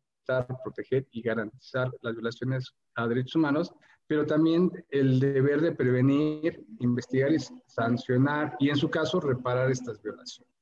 proteger 0.63 1.07
y 1.11 1.21
garantizar 1.21 1.91
las 2.01 2.13
violaciones 2.13 2.73
a 2.95 3.07
derechos 3.07 3.35
humanos, 3.35 3.73
pero 4.07 4.25
también 4.25 4.71
el 4.89 5.19
deber 5.19 5.61
de 5.61 5.73
prevenir, 5.73 6.65
investigar 6.79 7.31
y 7.31 7.39
sancionar 7.67 8.55
y 8.59 8.69
en 8.69 8.77
su 8.77 8.89
caso 8.89 9.19
reparar 9.19 9.69
estas 9.71 10.01
violaciones. 10.01 10.53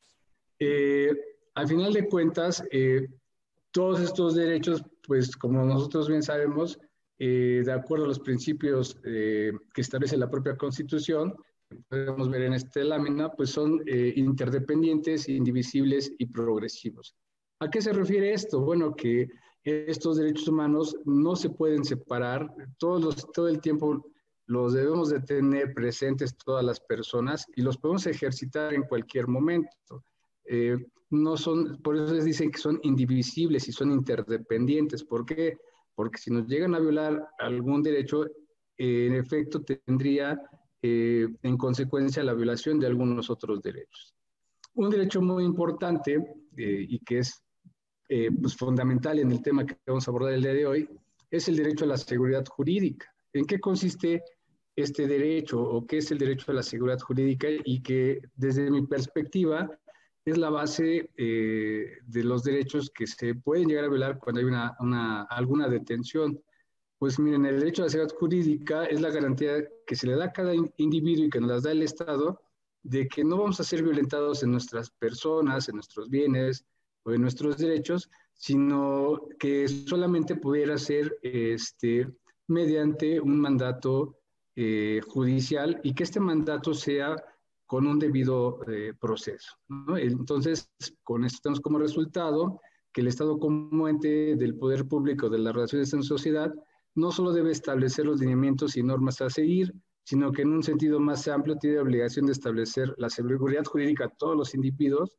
Eh, 0.60 1.12
al 1.54 1.68
final 1.68 1.94
de 1.94 2.08
cuentas, 2.08 2.64
eh, 2.72 3.08
todos 3.72 4.00
estos 4.00 4.36
derechos, 4.36 4.84
pues 5.06 5.36
como 5.36 5.64
nosotros 5.64 6.08
bien 6.08 6.24
sabemos, 6.24 6.80
eh, 7.18 7.62
de 7.64 7.72
acuerdo 7.72 8.06
a 8.06 8.08
los 8.10 8.20
principios 8.20 8.98
eh, 9.06 9.52
que 9.74 9.82
establece 9.82 10.18
la 10.18 10.30
propia 10.30 10.58
Constitución, 10.58 11.34
podemos 11.88 12.30
ver 12.30 12.44
en 12.44 12.54
esta 12.54 12.84
lámina, 12.84 13.32
pues 13.32 13.52
son 13.52 13.82
eh, 13.86 14.14
interdependientes, 14.16 15.30
indivisibles 15.30 16.12
y 16.18 16.26
progresivos. 16.26 17.16
¿A 17.60 17.70
qué 17.70 17.82
se 17.82 17.94
refiere 17.94 18.34
esto? 18.34 18.62
Bueno, 18.62 18.94
que 18.96 19.30
estos 19.66 20.18
derechos 20.18 20.48
humanos 20.48 20.96
no 21.06 21.36
se 21.36 21.50
pueden 21.50 21.84
separar, 21.84 22.54
todos 22.78 23.04
los, 23.04 23.32
todo 23.32 23.48
el 23.48 23.60
tiempo 23.60 24.06
los 24.48 24.74
debemos 24.74 25.10
de 25.10 25.22
tener 25.22 25.74
presentes 25.74 26.38
todas 26.38 26.64
las 26.64 26.80
personas 26.80 27.48
y 27.56 27.62
los 27.64 27.78
podemos 27.78 28.06
ejercitar 28.06 28.74
en 28.74 28.84
cualquier 28.84 29.28
momento. 29.28 30.04
no 31.10 31.38
son, 31.38 31.82
por 31.82 31.96
eso 31.96 32.14
les 32.14 32.26
dicen 32.26 32.52
que 32.52 32.60
son 32.60 32.80
indivisibles 32.84 33.68
y 33.68 33.72
son 33.72 33.92
interdependientes. 33.92 35.04
¿Por 35.04 35.26
qué? 35.26 35.58
porque 35.96 36.18
si 36.18 36.30
nos 36.30 36.48
llegan 36.48 36.76
a 36.76 36.80
violar 36.80 37.30
algún 37.40 37.82
derecho, 37.82 38.26
eh, 38.78 39.08
en 39.08 39.16
efecto 39.16 39.64
tendría 39.64 40.40
eh, 40.82 41.28
en 41.42 41.58
consecuencia 41.58 42.24
la 42.24 42.34
violación 42.34 42.80
de 42.80 42.88
algunos 42.88 43.30
otros 43.30 43.62
derechos. 43.62 44.14
Un 44.74 44.90
derecho 44.90 45.22
muy 45.22 45.46
importante 45.46 46.16
eh, 46.58 46.86
y 46.88 47.00
que 47.00 47.20
es 47.20 47.42
pues 48.08 48.56
fundamental 48.56 49.20
en 49.20 49.32
el 49.32 49.42
tema 49.42 49.66
que 49.66 49.78
vamos 49.88 50.08
a 50.08 50.12
abordar 50.12 50.34
el 50.34 50.42
día 50.42 50.54
de 50.54 50.66
hoy 50.66 50.90
es 51.32 51.48
el 51.48 51.56
derecho 51.56 51.86
a 51.86 51.90
la 51.90 51.98
seguridad 51.98 52.46
jurídica. 52.46 53.14
¿En 53.34 53.46
qué 53.46 53.60
consiste 53.60 54.24
este 54.76 55.08
derecho 55.08 55.62
o 55.62 55.86
qué 55.86 55.98
es 55.98 56.12
el 56.12 56.18
derecho 56.18 56.52
a 56.52 56.56
la 56.56 56.64
seguridad 56.64 57.00
jurídica 57.00 57.48
y 57.64 57.82
que 57.82 58.22
desde 58.36 58.70
mi 58.70 58.86
perspectiva 58.86 59.70
es 60.26 60.38
la 60.38 60.50
base 60.50 61.10
eh, 61.18 62.00
de 62.06 62.24
los 62.24 62.44
derechos 62.44 62.90
que 62.90 63.08
se 63.08 63.36
pueden 63.36 63.68
llegar 63.68 63.86
a 63.86 63.90
violar 63.90 64.20
cuando 64.20 64.42
hay 64.42 64.46
una, 64.46 65.24
alguna 65.30 65.70
detención. 65.70 66.42
Pues 66.98 67.20
miren, 67.20 67.46
el 67.46 67.60
derecho 67.60 67.84
a 67.84 67.86
la 67.86 67.90
seguridad 67.92 68.16
jurídica 68.18 68.86
es 68.86 69.02
la 69.02 69.12
garantía 69.12 69.64
que 69.86 69.96
se 69.96 70.08
le 70.08 70.16
da 70.16 70.26
a 70.26 70.34
cada 70.34 70.54
individuo 70.78 71.26
y 71.26 71.30
que 71.30 71.40
nos 71.40 71.50
las 71.50 71.64
da 71.64 71.72
el 71.72 71.84
Estado 71.84 72.42
de 72.84 73.08
que 73.08 73.24
no 73.24 73.38
vamos 73.38 73.60
a 73.60 73.64
ser 73.64 73.84
violentados 73.84 74.44
en 74.44 74.52
nuestras 74.52 74.90
personas, 74.90 75.70
en 75.70 75.76
nuestros 75.76 76.10
bienes 76.10 76.66
o 77.06 77.14
en 77.14 77.22
nuestros 77.22 77.58
derechos, 77.58 78.10
sino 78.34 79.22
que 79.40 79.68
solamente 79.68 80.36
pudiera 80.36 80.78
ser 80.78 81.18
este, 81.22 82.08
mediante 82.48 83.20
un 83.22 83.40
mandato 83.40 84.18
eh, 84.56 85.02
judicial 85.08 85.80
y 85.84 85.94
que 85.94 86.04
este 86.04 86.20
mandato 86.20 86.74
sea 86.74 87.16
con 87.66 87.88
un 87.88 87.98
debido 87.98 88.60
eh, 88.72 88.94
proceso. 89.00 89.58
Entonces, 89.98 90.70
con 91.04 91.26
esto 91.26 91.40
tenemos 91.44 91.62
como 91.62 91.80
resultado 91.80 92.62
que 92.94 93.02
el 93.02 93.08
Estado 93.08 93.40
como 93.40 93.88
ente 93.88 94.36
del 94.36 94.56
poder 94.56 94.88
público 94.88 95.30
de 95.30 95.40
las 95.40 95.54
relaciones 95.54 95.94
en 95.94 96.04
sociedad 96.04 96.54
no 96.96 97.12
solo 97.12 97.34
debe 97.34 97.52
establecer 97.52 98.06
los 98.06 98.22
lineamientos 98.22 98.78
y 98.78 98.84
normas 98.84 99.22
a 99.22 99.30
seguir, 99.30 99.74
sino 100.06 100.32
que 100.32 100.44
en 100.44 100.54
un 100.54 100.64
sentido 100.64 101.00
más 101.00 101.28
amplio 101.28 101.58
tiene 101.58 101.78
la 101.78 101.82
obligación 101.82 102.26
de 102.28 102.32
establecer 102.32 102.94
la 102.98 103.10
seguridad 103.10 103.66
jurídica 103.66 104.06
a 104.06 104.10
todos 104.10 104.38
los 104.38 104.56
individuos, 104.56 105.18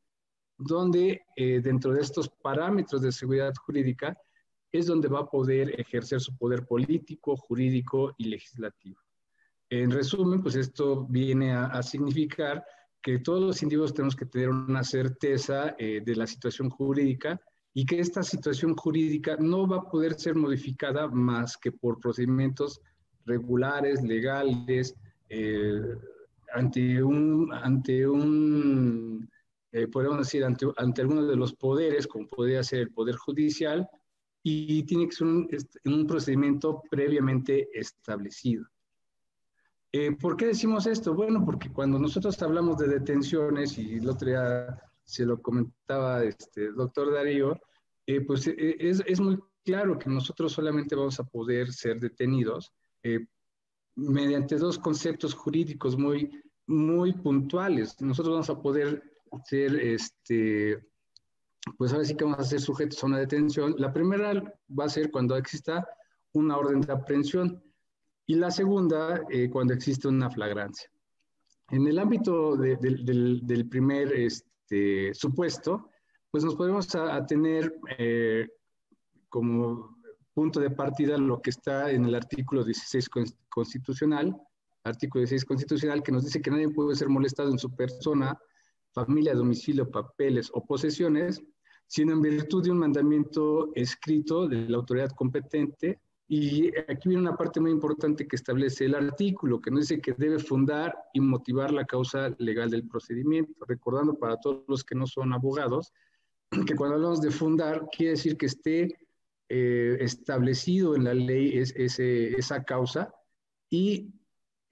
donde 0.59 1.23
eh, 1.37 1.61
dentro 1.61 1.93
de 1.93 2.01
estos 2.01 2.29
parámetros 2.29 3.03
de 3.03 3.13
seguridad 3.13 3.55
jurídica 3.55 4.17
es 4.73 4.87
donde 4.87 5.09
va 5.09 5.21
a 5.21 5.31
poder 5.31 5.79
ejercer 5.81 6.21
su 6.21 6.37
poder 6.37 6.67
político, 6.67 7.37
jurídico 7.37 8.15
y 8.19 8.29
legislativo. 8.29 9.01
En 9.69 9.91
resumen, 9.91 10.43
pues 10.43 10.55
esto 10.55 11.07
viene 11.07 11.53
a, 11.53 11.83
significar 11.83 12.65
que 13.03 13.19
todos 13.19 13.43
los 13.43 13.63
individuos 13.63 13.95
tenemos 13.95 14.17
que 14.17 14.27
tener 14.27 14.51
una 14.51 14.85
certeza 14.85 15.75
eh, 15.79 16.03
de 16.05 16.17
la 16.17 16.27
situación 16.27 16.71
jurídica 16.71 17.41
y 17.75 17.85
que 17.85 18.01
esta 18.01 18.23
situación 18.23 18.75
jurídica 18.75 19.37
no 19.39 19.67
va 19.67 19.79
a 19.79 19.91
poder 19.91 20.15
ser 20.15 20.35
modificada 20.35 21.09
más 21.09 21.57
que 21.57 21.73
por 21.73 22.01
procedimientos 22.01 22.81
regulares, 23.25 24.03
legales, 24.03 24.95
eh, 25.29 25.83
ante 26.55 27.03
un, 27.03 27.53
ante 27.53 28.07
un 28.07 29.29
eh, 29.73 29.87
podemos 29.89 30.19
decir, 30.19 30.45
ante, 30.45 30.67
ante 30.77 31.03
alguno 31.03 31.27
de 31.27 31.37
los 31.37 31.55
poderes, 31.55 32.07
como 32.07 32.27
podría 32.27 32.63
ser 32.63 32.81
el 32.81 32.93
Poder 32.93 33.17
Judicial, 33.17 33.89
y 34.43 34.85
tiene 34.85 35.07
que 35.07 35.17
ser 35.17 35.27
un, 35.27 35.49
un 35.87 36.07
procedimiento 36.07 36.83
previamente 36.89 37.69
establecido. 37.73 38.67
Eh, 39.99 40.13
¿Por 40.13 40.37
qué 40.37 40.47
decimos 40.47 40.87
esto? 40.87 41.15
Bueno, 41.15 41.43
porque 41.43 41.73
cuando 41.73 41.99
nosotros 41.99 42.41
hablamos 42.43 42.77
de 42.77 42.89
detenciones, 42.89 43.79
y 43.79 43.95
el 43.95 44.09
otro 44.09 44.29
día 44.29 44.83
se 45.03 45.25
lo 45.25 45.41
comentaba 45.41 46.23
este 46.23 46.71
doctor 46.73 47.15
Darío, 47.15 47.59
eh, 48.07 48.21
pues 48.21 48.47
eh, 48.47 48.77
es, 48.79 49.03
es, 49.07 49.21
muy 49.21 49.39
claro 49.65 49.99
que 49.99 50.11
nosotros 50.11 50.53
solamente 50.53 50.95
vamos 50.95 51.19
a 51.19 51.25
poder 51.25 51.73
ser 51.73 51.99
detenidos 51.99 52.73
mediante 53.95 54.57
dos 54.57 54.79
conceptos 54.79 55.33
jurídicos 55.33 55.97
muy, 55.97 56.43
muy 56.67 57.15
puntuales. 57.15 57.99
Nosotros 58.03 58.35
vamos 58.35 58.51
a 58.51 58.61
poder 58.61 59.03
ser, 59.45 59.75
este, 59.77 60.79
pues 61.77 61.93
ahora 61.93 62.05
sí 62.05 62.15
que 62.17 62.25
vamos 62.25 62.41
a 62.41 62.45
ser 62.45 62.61
sujetos 62.61 63.03
a 63.03 63.07
una 63.07 63.19
detención. 63.19 63.75
La 63.79 63.93
primera 63.93 64.33
va 64.79 64.85
a 64.85 64.89
ser 64.89 65.11
cuando 65.11 65.37
exista 65.37 65.87
una 66.33 66.57
orden 66.57 66.81
de 66.81 66.93
aprehensión 66.93 67.63
y 68.27 68.35
la 68.35 68.51
segunda 68.51 69.23
eh, 69.31 69.49
cuando 69.51 69.75
existe 69.75 70.09
una 70.09 70.31
flagrancia. 70.31 70.91
En 71.71 71.87
el 71.87 71.99
ámbito 71.99 72.57
del, 72.57 73.41
del, 73.45 73.69
primer 73.69 74.13
este, 74.13 75.13
supuesto, 75.15 75.91
pues 76.31 76.45
nos 76.45 76.55
podemos 76.55 76.95
a, 76.95 77.25
tener 77.27 77.75
eh, 77.99 78.47
como 79.29 79.97
punto 80.33 80.61
de 80.61 80.71
partida 80.71 81.17
lo 81.19 81.41
que 81.41 81.51
está 81.51 81.91
en 81.91 82.05
el 82.05 82.15
artículo 82.15 82.63
16 82.63 83.09
constitucional, 83.49 84.37
artículo 84.85 85.23
16 85.23 85.45
constitucional 85.45 86.03
que 86.03 86.13
nos 86.13 86.25
dice 86.25 86.41
que 86.41 86.51
nadie 86.51 86.69
puede 86.69 86.95
ser 86.95 87.09
molestado 87.09 87.51
en 87.51 87.59
su 87.59 87.75
persona, 87.75 88.39
familia, 88.97 89.35
domicilio, 89.35 89.91
papeles 89.91 90.51
o 90.55 90.65
posesiones, 90.65 91.43
sino 91.87 92.13
en 92.13 92.23
virtud 92.23 92.65
de 92.65 92.71
un 92.71 92.79
mandamiento 92.79 93.71
escrito 93.75 94.49
de 94.49 94.69
la 94.69 94.79
autoridad 94.79 95.11
competente 95.11 96.01
y 96.29 96.77
aquí 96.91 97.09
viene 97.09 97.23
una 97.23 97.37
parte 97.37 97.61
muy 97.61 97.71
importante 97.71 98.27
que 98.27 98.35
establece 98.35 98.87
el 98.87 98.97
artículo, 98.97 99.61
que 99.61 99.71
nos 99.71 99.89
dice 99.89 100.01
que 100.01 100.13
debe 100.13 100.41
fundar 100.41 100.97
y 101.13 101.21
motivar 101.21 101.73
la 101.73 101.85
causa 101.85 102.35
legal 102.39 102.69
del 102.69 102.89
procedimiento. 102.89 103.65
Recordando 103.67 104.15
para 104.15 104.37
todos 104.39 104.65
los 104.67 104.83
que 104.83 104.97
no 104.97 105.07
son 105.07 105.33
abogados, 105.33 105.93
que 106.67 106.75
cuando 106.75 106.97
hablamos 106.97 107.21
de 107.21 107.31
fundar, 107.31 107.87
quiere 107.97 108.13
decir 108.13 108.37
que 108.37 108.47
esté 108.47 108.99
eh, 109.49 109.99
establecido 110.01 110.97
en 110.97 111.05
la 111.05 111.15
ley 111.15 111.59
es, 111.59 111.73
esa 111.77 112.65
causa. 112.65 113.15
Y 113.71 114.13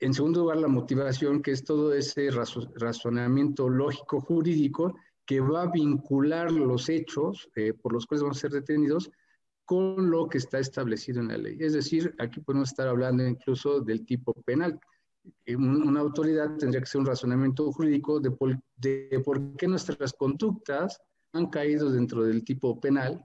en 0.00 0.12
segundo 0.12 0.40
lugar, 0.40 0.58
la 0.58 0.68
motivación, 0.68 1.40
que 1.42 1.52
es 1.52 1.64
todo 1.64 1.94
ese 1.94 2.30
razonamiento 2.30 3.68
lógico 3.68 4.20
jurídico 4.20 4.94
que 5.24 5.40
va 5.40 5.62
a 5.62 5.70
vincular 5.70 6.52
los 6.52 6.88
hechos 6.88 7.48
eh, 7.56 7.72
por 7.72 7.92
los 7.92 8.06
cuales 8.06 8.22
vamos 8.22 8.38
a 8.38 8.40
ser 8.40 8.50
detenidos 8.50 9.10
con 9.64 10.10
lo 10.10 10.28
que 10.28 10.38
está 10.38 10.58
establecido 10.58 11.20
en 11.20 11.28
la 11.28 11.38
ley. 11.38 11.56
Es 11.58 11.72
decir, 11.72 12.14
aquí 12.18 12.40
podemos 12.40 12.68
estar 12.70 12.86
hablando 12.86 13.26
incluso 13.26 13.80
del 13.80 14.04
tipo 14.04 14.34
penal. 14.44 14.78
Una 15.56 16.00
autoridad 16.00 16.54
tendría 16.58 16.80
que 16.80 16.86
ser 16.86 17.00
un 17.00 17.06
razonamiento 17.06 17.72
jurídico 17.72 18.20
de 18.20 18.30
por, 18.30 18.58
de 18.76 19.22
por 19.24 19.56
qué 19.56 19.66
nuestras 19.66 20.12
conductas 20.12 21.00
han 21.32 21.46
caído 21.46 21.90
dentro 21.90 22.24
del 22.24 22.44
tipo 22.44 22.78
penal 22.78 23.22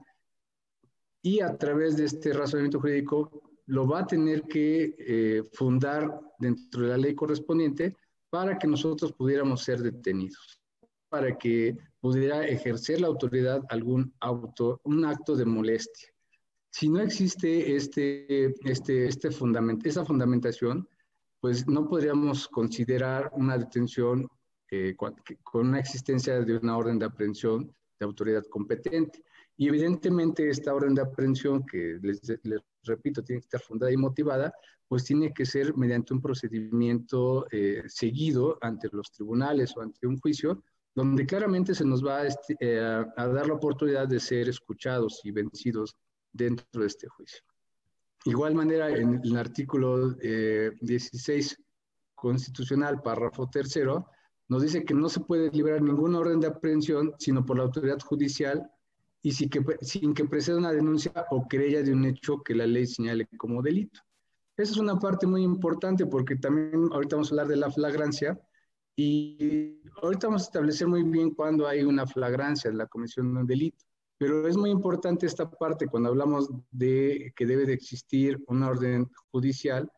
y 1.22 1.40
a 1.40 1.58
través 1.58 1.98
de 1.98 2.06
este 2.06 2.32
razonamiento 2.32 2.80
jurídico 2.80 3.49
lo 3.70 3.86
va 3.86 4.00
a 4.00 4.06
tener 4.06 4.42
que 4.42 4.96
eh, 4.98 5.42
fundar 5.52 6.20
dentro 6.40 6.82
de 6.82 6.88
la 6.88 6.96
ley 6.96 7.14
correspondiente 7.14 7.96
para 8.28 8.58
que 8.58 8.66
nosotros 8.66 9.12
pudiéramos 9.12 9.62
ser 9.62 9.80
detenidos, 9.80 10.60
para 11.08 11.38
que 11.38 11.76
pudiera 12.00 12.44
ejercer 12.44 13.00
la 13.00 13.06
autoridad 13.06 13.62
algún 13.68 14.12
auto, 14.18 14.80
un 14.82 15.04
acto 15.04 15.36
de 15.36 15.44
molestia. 15.44 16.08
Si 16.72 16.88
no 16.88 17.00
existe 17.00 17.76
este, 17.76 18.46
este, 18.64 19.06
este 19.06 19.30
fundamento, 19.30 19.88
esa 19.88 20.04
fundamentación, 20.04 20.88
pues 21.40 21.68
no 21.68 21.88
podríamos 21.88 22.48
considerar 22.48 23.30
una 23.34 23.56
detención 23.56 24.28
eh, 24.72 24.96
con 24.96 25.68
una 25.68 25.78
existencia 25.78 26.40
de 26.40 26.56
una 26.56 26.76
orden 26.76 26.98
de 26.98 27.06
aprehensión 27.06 27.72
de 28.00 28.06
autoridad 28.06 28.44
competente. 28.50 29.22
Y 29.56 29.68
evidentemente 29.68 30.48
esta 30.48 30.74
orden 30.74 30.94
de 30.94 31.02
aprehensión, 31.02 31.64
que 31.64 31.98
les, 32.02 32.20
repito, 32.84 33.22
tiene 33.22 33.40
que 33.40 33.46
estar 33.46 33.60
fundada 33.60 33.92
y 33.92 33.96
motivada, 33.96 34.52
pues 34.88 35.04
tiene 35.04 35.32
que 35.32 35.46
ser 35.46 35.76
mediante 35.76 36.12
un 36.12 36.20
procedimiento 36.20 37.46
eh, 37.50 37.82
seguido 37.86 38.58
ante 38.60 38.88
los 38.92 39.10
tribunales 39.12 39.76
o 39.76 39.82
ante 39.82 40.06
un 40.06 40.18
juicio, 40.18 40.62
donde 40.94 41.24
claramente 41.26 41.74
se 41.74 41.84
nos 41.84 42.04
va 42.04 42.18
a, 42.18 42.26
este, 42.26 42.56
eh, 42.58 42.80
a 42.80 43.26
dar 43.28 43.46
la 43.46 43.54
oportunidad 43.54 44.08
de 44.08 44.18
ser 44.18 44.48
escuchados 44.48 45.20
y 45.24 45.30
vencidos 45.30 45.96
dentro 46.32 46.82
de 46.82 46.88
este 46.88 47.08
juicio. 47.08 47.40
Igual 48.24 48.54
manera, 48.54 48.90
en 48.90 49.20
el 49.22 49.36
artículo 49.36 50.10
16 50.10 51.52
eh, 51.52 51.56
constitucional, 52.14 53.00
párrafo 53.00 53.48
tercero, 53.48 54.08
nos 54.48 54.62
dice 54.62 54.84
que 54.84 54.94
no 54.94 55.08
se 55.08 55.20
puede 55.20 55.50
liberar 55.52 55.80
ninguna 55.80 56.18
orden 56.18 56.40
de 56.40 56.48
aprehensión 56.48 57.14
sino 57.18 57.46
por 57.46 57.56
la 57.56 57.62
autoridad 57.62 58.00
judicial 58.00 58.68
y 59.22 59.32
sin 59.32 59.50
que, 59.50 59.64
sin 59.82 60.14
que 60.14 60.24
preceda 60.24 60.56
una 60.56 60.72
denuncia 60.72 61.12
o 61.30 61.46
querella 61.48 61.82
de 61.82 61.92
un 61.92 62.04
hecho 62.06 62.42
que 62.42 62.54
la 62.54 62.66
ley 62.66 62.86
señale 62.86 63.26
como 63.36 63.62
delito. 63.62 64.00
Esa 64.56 64.72
es 64.72 64.78
una 64.78 64.98
parte 64.98 65.26
muy 65.26 65.42
importante 65.42 66.06
porque 66.06 66.36
también 66.36 66.88
ahorita 66.92 67.16
vamos 67.16 67.30
a 67.30 67.34
hablar 67.34 67.48
de 67.48 67.56
la 67.56 67.70
flagrancia 67.70 68.38
y 68.96 69.80
ahorita 70.02 70.26
vamos 70.26 70.42
a 70.42 70.46
establecer 70.46 70.86
muy 70.86 71.02
bien 71.02 71.30
cuándo 71.30 71.66
hay 71.66 71.82
una 71.82 72.06
flagrancia 72.06 72.70
de 72.70 72.76
la 72.76 72.86
comisión 72.86 73.32
de 73.32 73.40
un 73.40 73.46
delito. 73.46 73.84
Pero 74.18 74.46
es 74.46 74.56
muy 74.56 74.68
importante 74.68 75.24
esta 75.24 75.50
parte 75.50 75.86
cuando 75.86 76.10
hablamos 76.10 76.50
de 76.70 77.32
que 77.34 77.46
debe 77.46 77.64
de 77.64 77.72
existir 77.72 78.42
una 78.48 78.68
orden 78.68 79.10
judicial, 79.30 79.90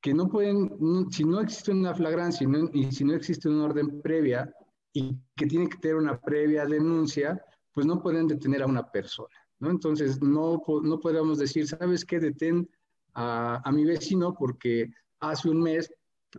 que 0.00 0.14
no 0.14 0.28
pueden, 0.28 0.70
si 1.10 1.24
no 1.24 1.40
existe 1.40 1.72
una 1.72 1.94
flagrancia 1.94 2.46
y, 2.72 2.92
si 2.92 3.04
no 3.04 3.14
existe 3.14 3.48
una 3.48 3.64
orden 3.64 4.00
previa 4.00 4.54
y 4.92 5.16
que 5.34 5.46
tiene 5.46 5.68
que 5.68 5.78
tener 5.78 5.96
una 5.96 6.20
previa 6.20 6.66
denuncia, 6.66 7.42
pues 7.74 7.86
no 7.86 8.00
pueden 8.00 8.26
detener 8.26 8.62
a 8.62 8.66
una 8.66 8.90
persona. 8.90 9.36
¿no? 9.58 9.70
Entonces, 9.70 10.22
no, 10.22 10.62
no 10.82 11.00
podríamos 11.00 11.38
decir, 11.38 11.66
¿sabes 11.66 12.04
qué? 12.04 12.18
Detén 12.20 12.68
a, 13.12 13.60
a 13.68 13.72
mi 13.72 13.84
vecino 13.84 14.34
porque 14.34 14.90
hace 15.20 15.50
un 15.50 15.60
mes 15.60 15.92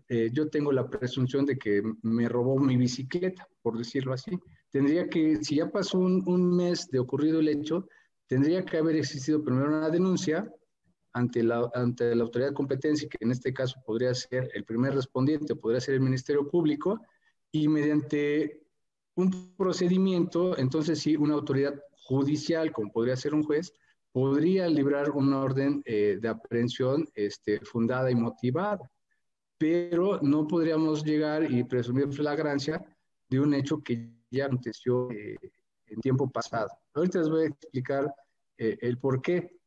eh, 0.09 0.29
yo 0.33 0.49
tengo 0.49 0.71
la 0.71 0.89
presunción 0.89 1.45
de 1.45 1.57
que 1.57 1.83
me 2.01 2.27
robó 2.27 2.57
mi 2.57 2.75
bicicleta, 2.75 3.47
por 3.61 3.77
decirlo 3.77 4.13
así 4.13 4.39
tendría 4.75 5.07
que, 5.07 5.41
si 5.41 5.55
ya 5.55 5.71
pasó 5.71 5.97
un, 5.99 6.53
mes 6.53 6.89
de 6.91 6.99
ocurrido 6.99 7.39
el 7.39 7.47
hecho, 7.47 7.87
tendría 8.27 8.65
que 8.65 8.75
haber 8.75 8.97
existido 8.97 9.41
primero 9.41 9.69
una 9.69 9.89
denuncia 9.89 10.51
ante 11.13 11.43
la, 11.43 11.71
ante 11.73 12.13
la 12.13 12.25
autoridad 12.25 12.49
de 12.49 12.55
competencia, 12.55 13.07
que 13.07 13.19
en 13.21 13.31
este 13.31 13.53
caso 13.53 13.81
podría 13.85 14.13
ser 14.13 14.51
el 14.53 14.65
primer 14.65 14.93
respondiente, 14.93 15.55
podría 15.55 15.79
ser 15.79 15.93
el 15.93 16.01
Ministerio 16.01 16.49
Público, 16.49 16.99
y 17.53 17.69
mediante 17.69 18.64
un 19.15 19.55
procedimiento, 19.55 20.57
entonces 20.57 20.99
sí, 20.99 21.15
una 21.15 21.35
autoridad 21.35 21.75
judicial, 22.03 22.71
como 22.71 22.91
podría 22.91 23.15
ser 23.15 23.33
un 23.33 23.43
juez, 23.43 23.73
podría 24.11 24.67
librar 24.67 25.11
una 25.11 25.39
orden 25.39 25.81
eh, 25.85 26.17
de 26.21 26.27
aprehensión 26.27 27.05
este, 27.15 27.59
fundada 27.61 28.11
y 28.11 28.15
motivada, 28.15 28.89
pero 29.57 30.19
no 30.21 30.47
podríamos 30.47 31.03
llegar 31.03 31.49
y 31.51 31.63
presumir 31.63 32.11
flagrancia 32.13 32.81
de 33.29 33.39
un 33.39 33.53
hecho 33.53 33.81
que 33.81 34.09
ya 34.29 34.45
aconteció 34.45 35.09
eh, 35.11 35.35
en 35.87 35.99
tiempo 36.01 36.29
pasado. 36.29 36.69
Ahorita 36.93 37.19
les 37.19 37.29
voy 37.29 37.43
a 37.43 37.47
explicar 37.47 38.13
eh, 38.57 38.77
el 38.81 38.97
por 38.97 39.21
qué. 39.21 39.59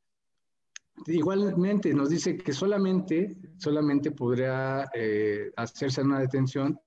Igualmente 1.06 1.92
nos 1.94 2.10
dice 2.10 2.36
que 2.36 2.52
solamente, 2.52 3.36
solamente 3.56 4.10
podría 4.10 4.90
hacerse 5.56 6.02
una 6.02 6.18
detención 6.18 6.78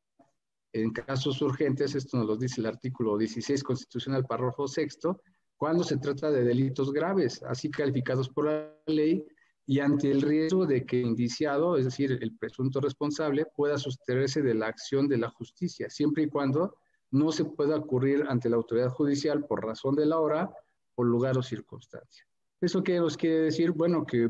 en 0.74 0.92
casos 0.92 1.42
urgentes, 1.42 1.96
esto 1.96 2.18
nos 2.18 2.28
lo 2.28 2.38
dice 2.38 2.62
el 2.62 2.68
artículo 2.68 3.18
16 3.18 3.64
constitucional, 3.64 4.26
párrafo 4.26 4.68
sexto, 4.68 5.22
cuando 5.58 5.84
se 5.84 5.98
trata 5.98 6.32
de 6.32 6.44
delitos 6.44 6.92
graves, 6.92 7.44
así 7.44 7.70
calificados 7.70 8.30
por 8.30 8.46
la 8.46 8.74
ley, 8.88 9.24
y 9.68 9.80
ante 9.80 10.10
el 10.10 10.22
riesgo 10.22 10.66
de 10.66 10.86
que 10.86 11.00
el 11.00 11.08
indiciado, 11.08 11.78
es 11.78 11.86
decir, 11.86 12.18
el 12.22 12.36
presunto 12.36 12.82
responsable, 12.82 13.46
pueda 13.56 13.78
sustraerse 13.78 14.42
de 14.42 14.56
la 14.56 14.68
acción 14.68 15.08
de 15.08 15.18
la 15.18 15.30
justicia, 15.30 15.90
siempre 15.90 16.24
y 16.24 16.28
cuando 16.28 16.76
no 17.12 17.32
se 17.32 17.46
pueda 17.46 17.76
ocurrir 17.76 18.26
ante 18.28 18.50
la 18.50 18.56
autoridad 18.56 18.90
judicial 18.90 19.46
por 19.46 19.64
razón 19.64 19.96
de 19.96 20.06
la 20.06 20.20
hora, 20.20 20.52
por 20.96 21.06
lugar 21.06 21.38
o 21.38 21.44
circunstancia. 21.44 22.26
¿Eso 22.60 22.84
qué 22.84 23.00
nos 23.00 23.18
quiere 23.18 23.42
decir? 23.42 23.72
Bueno, 23.72 24.06
que 24.06 24.30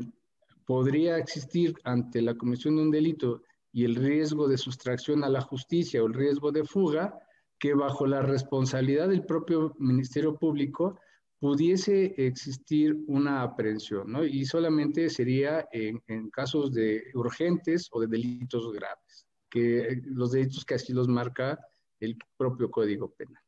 podría 0.66 1.18
existir 1.18 1.74
ante 1.84 2.22
la 2.22 2.34
comisión 2.34 2.76
de 2.76 2.82
un 2.82 2.90
delito 2.90 3.42
y 3.72 3.84
el 3.84 3.94
riesgo 3.94 4.48
de 4.48 4.58
sustracción 4.58 5.24
a 5.24 5.28
la 5.28 5.40
justicia 5.40 6.02
o 6.02 6.06
el 6.06 6.14
riesgo 6.14 6.52
de 6.52 6.64
fuga, 6.64 7.18
que 7.58 7.74
bajo 7.74 8.06
la 8.06 8.22
responsabilidad 8.22 9.08
del 9.08 9.24
propio 9.24 9.74
Ministerio 9.78 10.36
Público 10.36 10.98
pudiese 11.38 12.14
existir 12.18 12.96
una 13.08 13.42
aprehensión, 13.42 14.12
¿no? 14.12 14.24
Y 14.24 14.44
solamente 14.44 15.10
sería 15.10 15.66
en, 15.72 16.30
casos 16.30 16.72
de 16.72 17.02
urgentes 17.14 17.88
o 17.90 18.00
de 18.00 18.06
delitos 18.06 18.72
graves, 18.72 19.26
que 19.50 20.00
los 20.04 20.32
delitos 20.32 20.64
que 20.64 20.74
así 20.74 20.92
los 20.92 21.08
marca 21.08 21.58
el 21.98 22.16
propio 22.36 22.70
Código 22.70 23.10
Penal. 23.10 23.42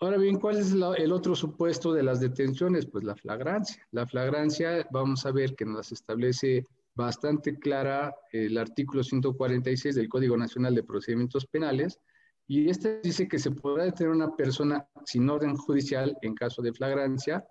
Ahora 0.00 0.16
bien, 0.16 0.38
¿cuál 0.38 0.58
es 0.58 0.72
el 0.72 1.12
otro 1.12 1.34
supuesto 1.34 1.92
de 1.92 2.02
las 2.02 2.20
detenciones? 2.20 2.86
Pues 2.86 3.04
la 3.04 3.16
flagrancia. 3.16 3.86
La 3.90 4.06
flagrancia, 4.06 4.86
vamos 4.92 5.26
a 5.26 5.32
ver 5.32 5.54
que 5.56 5.64
nos 5.64 5.90
establece 5.90 6.64
bastante 6.98 7.56
clara 7.60 8.12
el 8.32 8.58
artículo 8.58 9.04
146 9.04 9.94
del 9.94 10.08
Código 10.08 10.36
Nacional 10.36 10.74
de 10.74 10.82
Procedimientos 10.82 11.46
Penales, 11.46 12.00
y 12.48 12.68
este 12.68 13.00
dice 13.00 13.28
que 13.28 13.38
se 13.38 13.52
podrá 13.52 13.84
detener 13.84 14.12
una 14.12 14.34
persona 14.34 14.84
sin 15.04 15.30
orden 15.30 15.54
judicial 15.56 16.16
en 16.22 16.34
caso 16.34 16.60
de 16.60 16.72
flagrancia, 16.72 17.46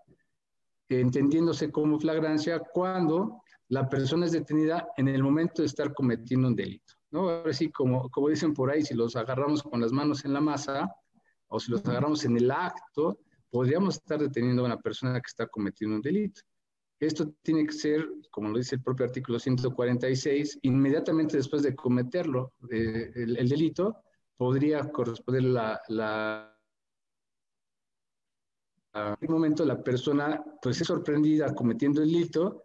entendiéndose 0.90 1.72
como 1.72 1.98
flagrancia 1.98 2.60
cuando 2.60 3.42
la 3.70 3.88
persona 3.88 4.26
es 4.26 4.34
detenida 4.34 4.86
en 4.98 5.08
el 5.08 5.24
momento 5.24 5.62
de 5.62 5.68
estar 5.68 5.94
cometiendo 5.94 6.50
un 6.50 6.56
delito. 6.56 6.96
¿no? 7.12 7.30
Ahora 7.30 7.54
sí, 7.54 7.72
como, 7.72 8.10
como 8.10 8.28
dicen 8.28 8.54
por 8.54 8.70
ahí, 8.70 8.82
si 8.82 8.96
los 8.96 9.16
agarramos 9.16 9.64
con 9.64 9.80
las 9.80 9.94
manos 9.94 10.26
en 10.26 10.34
la 10.34 10.42
masa 10.42 10.90
o 11.48 11.60
si 11.60 11.72
los 11.72 11.86
agarramos 11.86 12.26
en 12.26 12.36
el 12.36 12.52
acto, 12.52 13.20
podríamos 13.50 13.96
estar 13.96 14.20
deteniendo 14.20 14.64
a 14.64 14.66
una 14.66 14.80
persona 14.80 15.14
que 15.14 15.28
está 15.28 15.48
cometiendo 15.48 15.96
un 15.96 16.02
delito. 16.02 16.42
Esto 17.00 17.34
tiene 17.44 17.66
que 17.66 17.74
ser, 17.74 18.08
como 18.32 18.50
lo 18.50 18.58
dice 18.58 18.76
el 18.76 18.82
propio 18.82 19.06
artículo 19.06 19.40
146, 19.40 20.60
inmediatamente 20.64 21.38
después 21.38 21.62
de 21.62 21.76
cometerlo, 21.76 22.54
eh, 22.72 23.12
el, 23.16 23.48
delito, 23.48 23.98
podría 24.36 24.90
corresponder 24.92 25.44
la, 25.44 25.80
la 25.90 26.54
en 29.22 29.32
momento 29.32 29.64
la 29.64 29.84
persona 29.84 30.44
pues 30.60 30.82
es 30.82 30.88
sorprendida 30.88 31.54
cometiendo 31.54 32.02
el 32.02 32.12
delito 32.12 32.64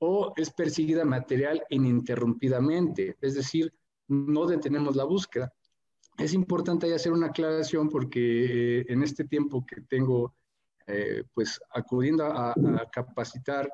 o 0.00 0.32
es 0.36 0.50
perseguida 0.50 1.04
material 1.04 1.62
ininterrumpidamente, 1.70 3.16
es 3.20 3.34
decir, 3.34 3.72
no 4.08 4.46
detenemos 4.46 4.96
la 4.96 5.04
búsqueda. 5.04 5.52
Es 6.18 6.34
importante 6.34 6.92
hacer 6.92 7.12
una 7.12 7.28
aclaración 7.28 7.88
porque 7.88 8.80
eh, 8.80 8.86
en 8.88 9.02
este 9.02 9.24
tiempo 9.24 9.64
que 9.64 9.82
tengo 9.82 10.34
eh, 10.86 11.24
pues 11.34 11.60
acudiendo 11.72 12.24
a, 12.24 12.54
capacitar 12.92 13.70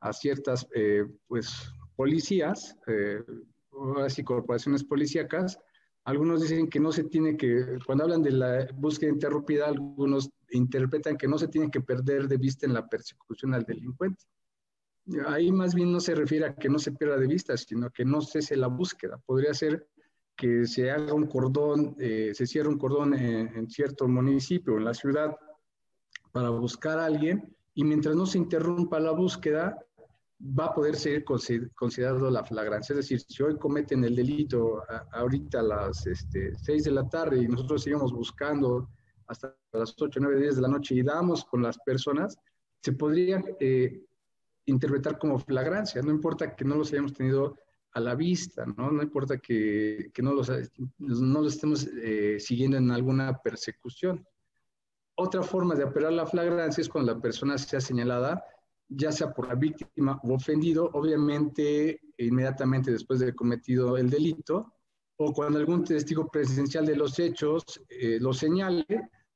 a 0.00 0.12
ciertas 0.12 0.66
eh, 0.74 1.04
pues 1.26 1.72
policías, 1.96 2.76
así 4.02 4.24
corporaciones 4.24 4.84
policíacas, 4.84 5.58
algunos 6.04 6.40
dicen 6.40 6.68
que 6.68 6.80
no 6.80 6.92
se 6.92 7.04
tiene 7.04 7.36
que, 7.36 7.78
cuando 7.84 8.04
hablan 8.04 8.22
de 8.22 8.32
la 8.32 8.66
búsqueda 8.74 9.10
interrumpida, 9.10 9.68
algunos 9.68 10.30
interpretan 10.50 11.16
que 11.16 11.28
no 11.28 11.38
se 11.38 11.48
tiene 11.48 11.70
que 11.70 11.80
perder 11.80 12.26
de 12.26 12.38
vista 12.38 12.66
en 12.66 12.74
la 12.74 12.88
persecución 12.88 13.54
al 13.54 13.64
delincuente. 13.64 14.24
Ahí 15.26 15.52
más 15.52 15.74
bien 15.74 15.92
no 15.92 16.00
se 16.00 16.14
refiere 16.14 16.46
a 16.46 16.54
que 16.54 16.68
no 16.68 16.78
se 16.78 16.92
pierda 16.92 17.16
de 17.16 17.26
vista, 17.26 17.56
sino 17.56 17.90
que 17.90 18.04
no 18.04 18.20
cese 18.20 18.56
la 18.56 18.68
búsqueda. 18.68 19.18
Podría 19.18 19.52
ser 19.54 19.88
que 20.36 20.66
se 20.66 20.90
haga 20.90 21.12
un 21.12 21.26
cordón, 21.26 21.96
eh, 21.98 22.30
se 22.34 22.46
cierre 22.46 22.68
un 22.68 22.78
cordón 22.78 23.14
en, 23.14 23.68
cierto 23.68 24.08
municipio, 24.08 24.78
en 24.78 24.84
la 24.84 24.94
ciudad, 24.94 25.36
para 26.32 26.50
buscar 26.50 26.98
a 26.98 27.06
alguien, 27.06 27.54
y 27.74 27.84
mientras 27.84 28.14
no 28.14 28.26
se 28.26 28.38
interrumpa 28.38 29.00
la 29.00 29.12
búsqueda, 29.12 29.78
va 30.40 30.66
a 30.66 30.74
poder 30.74 30.96
ser 30.96 31.24
considerado 31.24 32.30
la 32.30 32.44
flagrancia. 32.44 32.94
Es 32.94 32.98
decir, 32.98 33.20
si 33.20 33.42
hoy 33.42 33.58
cometen 33.58 34.04
el 34.04 34.16
delito 34.16 34.82
ahorita 35.12 35.60
a 35.60 35.62
las 35.62 36.06
este, 36.06 36.54
6 36.54 36.84
de 36.84 36.90
la 36.90 37.08
tarde 37.08 37.42
y 37.42 37.48
nosotros 37.48 37.82
seguimos 37.82 38.12
buscando 38.12 38.88
hasta 39.26 39.54
las 39.72 39.94
8, 40.00 40.18
9, 40.20 40.40
10 40.40 40.56
de 40.56 40.62
la 40.62 40.68
noche 40.68 40.94
y 40.94 41.02
damos 41.02 41.44
con 41.44 41.62
las 41.62 41.78
personas, 41.78 42.36
se 42.82 42.92
podría 42.92 43.44
eh, 43.60 44.02
interpretar 44.66 45.18
como 45.18 45.38
flagrancia. 45.38 46.02
No 46.02 46.10
importa 46.10 46.56
que 46.56 46.64
no 46.64 46.76
los 46.76 46.90
hayamos 46.92 47.12
tenido 47.12 47.56
a 47.92 48.00
la 48.00 48.14
vista, 48.14 48.64
¿no? 48.64 48.90
No 48.90 49.02
importa 49.02 49.38
que, 49.38 50.10
que 50.14 50.22
no, 50.22 50.32
los, 50.32 50.50
no 50.98 51.42
los 51.42 51.54
estemos 51.54 51.86
eh, 52.02 52.38
siguiendo 52.38 52.76
en 52.76 52.90
alguna 52.90 53.38
persecución. 53.42 54.26
Otra 55.20 55.42
forma 55.42 55.74
de 55.74 55.84
operar 55.84 56.14
la 56.14 56.26
flagrancia 56.26 56.80
es 56.80 56.88
cuando 56.88 57.12
la 57.12 57.20
persona 57.20 57.58
sea 57.58 57.80
señalada 57.80 58.42
ya 58.90 59.12
sea 59.12 59.32
por 59.32 59.48
la 59.48 59.54
víctima 59.54 60.18
o 60.24 60.34
ofendido, 60.34 60.90
obviamente 60.94 62.00
inmediatamente 62.18 62.90
después 62.90 63.20
de 63.20 63.34
cometido 63.34 63.96
el 63.96 64.10
delito, 64.10 64.74
o 65.16 65.32
cuando 65.32 65.58
algún 65.58 65.84
testigo 65.84 66.26
presencial 66.26 66.86
de 66.86 66.96
los 66.96 67.18
hechos 67.18 67.62
eh, 67.88 68.18
lo 68.18 68.32
señale, 68.32 68.84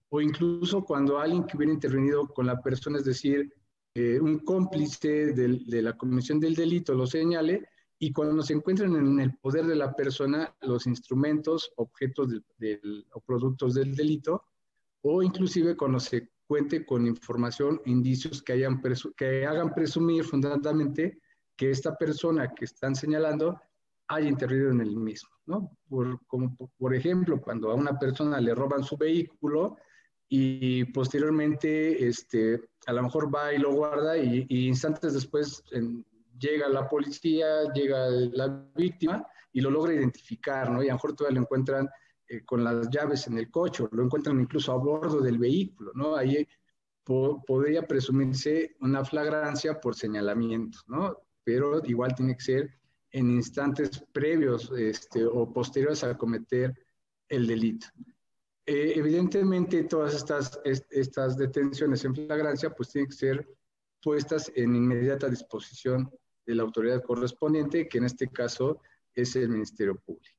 o 0.09 0.21
incluso 0.21 0.83
cuando 0.83 1.19
alguien 1.19 1.45
que 1.45 1.57
hubiera 1.57 1.73
intervenido 1.73 2.27
con 2.29 2.47
la 2.47 2.61
persona, 2.63 2.99
es 2.99 3.05
decir, 3.05 3.53
eh, 3.95 4.19
un 4.21 4.41
cómplice 4.41 5.35
de 5.35 5.83
la 5.83 5.97
comisión 5.97 6.41
del 6.41 6.55
delito 6.55 6.95
lo 6.95 7.07
señale, 7.07 7.69
y 7.99 8.13
cuando 8.13 8.43
se 8.43 8.55
encuentran 8.55 8.97
en 8.97 9.21
el 9.21 9.37
poder 9.37 9.67
de 9.67 9.77
la 9.77 9.95
persona 9.95 10.53
los 10.63 10.87
instrumentos, 10.87 11.71
objetos 11.77 12.29
o 13.13 13.21
productos 13.21 13.75
del 13.75 13.95
delito, 13.95 14.45
o 15.07 15.23
inclusive 15.23 15.77
cuando 15.77 16.01
se 16.01 16.31
cuente 16.47 16.85
con 16.85 17.07
información, 17.07 17.81
indicios 17.85 18.43
que, 18.43 18.65
hagan 19.47 19.75
presumir 19.75 20.25
fundamentalmente 20.25 21.19
que 21.57 21.71
esta 21.71 21.97
persona 21.97 22.53
que 22.55 22.65
están 22.65 22.95
señalando 22.95 23.61
haya 24.09 24.29
intervenido 24.29 24.71
en 24.71 24.81
el 24.81 24.97
mismo, 24.97 25.31
¿no? 25.47 25.77
Por 25.89 26.95
ejemplo, 26.95 27.41
cuando 27.41 27.71
a 27.71 27.75
una 27.75 27.99
persona 27.99 28.41
le 28.41 28.55
roban 28.55 28.83
su 28.83 28.97
vehículo 28.97 29.77
y 30.29 30.85
posteriormente 30.87 32.07
este, 32.07 32.61
a 32.87 32.93
lo 32.95 33.03
mejor 33.03 33.35
va 33.35 33.53
y 33.53 33.59
lo 33.59 33.73
guarda 33.73 34.17
y, 34.17 34.47
instantes 34.49 35.13
después 35.13 35.63
llega 36.39 36.69
la 36.69 36.89
policía, 36.89 37.73
llega 37.75 38.09
la 38.09 38.67
víctima 38.75 39.27
y 39.53 39.61
lo 39.61 39.71
logra 39.71 39.93
identificar, 39.95 40.71
¿no? 40.71 40.83
Y 40.83 40.87
a 40.87 40.93
lo 40.93 40.95
mejor 40.95 41.15
todavía 41.15 41.37
lo 41.37 41.43
encuentran 41.43 41.89
eh, 42.29 42.45
con 42.45 42.65
las 42.65 42.89
llaves 42.91 43.27
en 43.27 43.39
el 43.39 43.51
coche, 43.51 43.85
lo 43.91 44.05
encuentran 44.05 44.41
incluso 44.41 44.73
a 44.73 44.77
bordo 44.77 45.21
del 45.21 45.39
vehículo, 45.39 45.93
¿no? 45.95 46.17
Ahí 46.17 46.47
podría 47.05 47.87
presumirse 47.87 48.77
una 48.81 49.05
flagrancia 49.05 49.79
por 49.81 49.95
señalamiento, 49.95 50.79
¿no? 50.87 51.19
Pero 51.45 51.85
igual 51.85 52.15
tiene 52.15 52.35
que 52.35 52.43
ser 52.43 52.71
en 53.11 53.31
instantes 53.31 54.03
previos 54.13 54.73
este, 54.77 55.25
o 55.25 55.53
posteriores 55.53 56.03
a 56.03 56.17
cometer 56.17 56.75
el 57.29 57.47
delito. 57.47 57.87
Eh, 58.67 58.95
evidentemente, 58.97 59.85
todas 59.85 60.15
estas, 60.15 60.59
estas 60.65 61.37
detenciones 61.37 62.05
en 62.05 62.15
flagrancia 62.15 62.71
pues 62.71 62.91
tienen 62.91 63.11
que 63.11 63.17
ser 63.17 63.49
puestas 64.03 64.51
en 64.55 64.75
inmediata 64.75 65.29
disposición 65.29 66.11
de 66.47 66.55
la 66.55 66.63
autoridad 66.63 67.03
correspondiente, 67.03 67.89
que 67.89 67.99
en 67.99 68.05
este 68.05 68.29
caso 68.29 68.81
es 69.15 69.37
el 69.37 69.51
Ministerio 69.51 69.97
Público. 69.97 70.34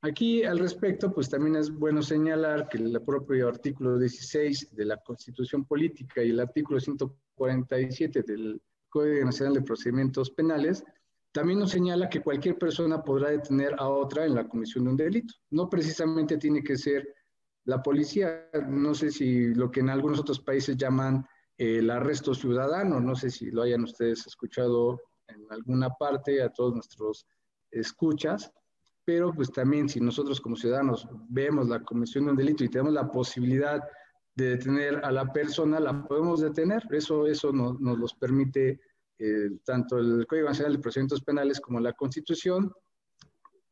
Aquí 0.00 0.44
al 0.44 0.60
respecto, 0.60 1.12
pues 1.12 1.28
también 1.28 1.56
es 1.56 1.70
bueno 1.70 2.02
señalar 2.02 2.68
que 2.68 2.78
el 2.78 3.00
propio 3.02 3.48
artículo 3.48 3.98
16 3.98 4.76
de 4.76 4.84
la 4.84 4.96
Constitución 4.98 5.64
Política 5.64 6.22
y 6.22 6.30
el 6.30 6.38
artículo 6.38 6.78
147 6.78 8.22
del 8.22 8.62
Código 8.88 9.24
Nacional 9.24 9.54
de 9.54 9.62
Procedimientos 9.62 10.30
Penales, 10.30 10.84
también 11.32 11.58
nos 11.58 11.72
señala 11.72 12.08
que 12.08 12.22
cualquier 12.22 12.56
persona 12.56 13.02
podrá 13.02 13.30
detener 13.30 13.74
a 13.78 13.88
otra 13.88 14.24
en 14.24 14.34
la 14.34 14.48
comisión 14.48 14.84
de 14.84 14.90
un 14.90 14.96
delito. 14.96 15.34
No 15.50 15.68
precisamente 15.68 16.38
tiene 16.38 16.62
que 16.62 16.76
ser 16.76 17.14
la 17.64 17.82
policía, 17.82 18.48
no 18.68 18.94
sé 18.94 19.10
si 19.10 19.52
lo 19.54 19.70
que 19.70 19.80
en 19.80 19.90
algunos 19.90 20.20
otros 20.20 20.40
países 20.40 20.76
llaman 20.76 21.26
el 21.58 21.90
arresto 21.90 22.34
ciudadano, 22.34 23.00
no 23.00 23.14
sé 23.14 23.30
si 23.30 23.50
lo 23.50 23.62
hayan 23.62 23.82
ustedes 23.82 24.26
escuchado 24.26 25.00
en 25.26 25.44
alguna 25.50 25.90
parte 25.90 26.40
a 26.40 26.50
todos 26.50 26.74
nuestros 26.74 27.26
escuchas, 27.70 28.50
pero 29.08 29.32
pues 29.32 29.50
también 29.50 29.88
si 29.88 30.00
nosotros 30.00 30.38
como 30.38 30.54
ciudadanos 30.54 31.08
vemos 31.30 31.66
la 31.66 31.82
comisión 31.82 32.26
de 32.26 32.32
un 32.32 32.36
delito 32.36 32.62
y 32.62 32.68
tenemos 32.68 32.92
la 32.92 33.10
posibilidad 33.10 33.80
de 34.34 34.50
detener 34.50 35.02
a 35.02 35.10
la 35.10 35.32
persona, 35.32 35.80
la 35.80 36.06
podemos 36.06 36.42
detener. 36.42 36.82
Eso, 36.90 37.26
eso 37.26 37.50
nos, 37.50 37.80
nos 37.80 37.98
los 37.98 38.12
permite 38.12 38.78
eh, 39.18 39.48
tanto 39.64 39.96
el 39.96 40.26
Código 40.26 40.48
Nacional 40.48 40.74
de 40.74 40.82
Procedimientos 40.82 41.22
Penales 41.22 41.58
como 41.58 41.80
la 41.80 41.94
Constitución. 41.94 42.70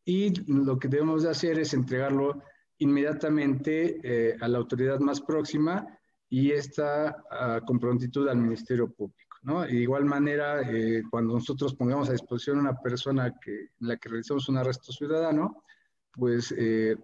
Y 0.07 0.33
lo 0.51 0.79
que 0.79 0.89
debemos 0.89 1.25
de 1.25 1.29
hacer 1.29 1.59
es 1.59 1.75
entregarlo 1.75 2.43
inmediatamente 2.79 4.01
eh, 4.03 4.39
a 4.41 4.49
la 4.49 4.57
autoridad 4.57 5.01
más 5.01 5.21
próxima 5.21 5.87
y 6.31 6.53
esta 6.53 7.15
uh, 7.31 7.63
con 7.67 7.79
prontitud 7.79 8.27
al 8.27 8.39
Ministerio 8.39 8.91
Público. 8.91 9.26
¿No? 9.47 9.63
De 9.63 9.77
igual 9.77 10.05
manera, 10.05 10.61
eh, 10.63 11.05
cuando 11.09 11.35
nosotros 11.35 11.73
pongamos 11.77 12.09
a 12.09 12.13
disposición 12.13 12.59
una 12.59 12.75
persona 12.75 13.33
que, 13.41 13.71
en 13.81 13.89
la 13.89 13.97
que 13.97 14.09
realizamos 14.09 14.49
un 14.49 14.57
arresto 14.57 14.93
ciudadano, 14.93 15.63
pues 16.13 16.53
eh, 16.59 16.97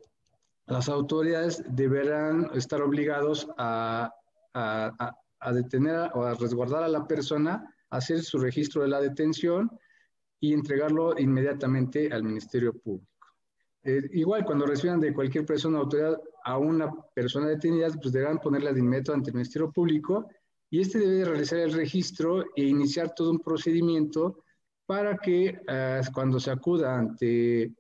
las 0.66 0.88
autoridades 0.88 1.62
deberán 1.68 2.50
estar 2.54 2.82
obligados 2.82 3.48
a, 3.56 4.12
detener 5.54 6.10
o 6.14 6.24
a 6.24 6.34
resguardar 6.34 6.82
a 6.82 6.88
la 6.88 7.06
persona, 7.06 7.72
hacer 7.90 8.22
su 8.22 8.38
registro 8.38 8.82
de 8.82 8.88
la 8.88 9.00
detención 9.00 9.70
y 10.40 10.52
entregarlo 10.52 11.16
inmediatamente 11.18 12.12
al 12.12 12.24
Ministerio 12.24 12.72
Público. 12.72 13.06
Eh, 13.84 14.02
igual, 14.14 14.44
cuando 14.44 14.66
reciban 14.66 14.98
de 15.00 15.14
cualquier 15.14 15.46
persona 15.46 15.78
autoridad 15.78 16.20
a 16.44 16.58
una 16.58 16.92
persona 17.14 17.46
detenida, 17.46 17.88
pues 18.00 18.12
deberán 18.12 18.38
ponerla 18.38 18.72
de 18.72 18.80
inmediato 18.80 19.14
ante 19.14 19.30
el 19.30 19.36
Ministerio 19.36 19.70
Público 19.70 20.28
y 20.72 20.80
este 20.80 20.98
debe 20.98 21.26
realizar 21.26 21.58
el 21.58 21.74
registro 21.74 22.46
e 22.56 22.62
iniciar 22.64 23.14
todo 23.14 23.30
un 23.30 23.40
procedimiento 23.40 24.42
para 24.86 25.18
que 25.18 25.60
uh, 25.68 26.12
cuando 26.14 26.40
se 26.40 26.50
acuda 26.50 26.98
ante 26.98 27.74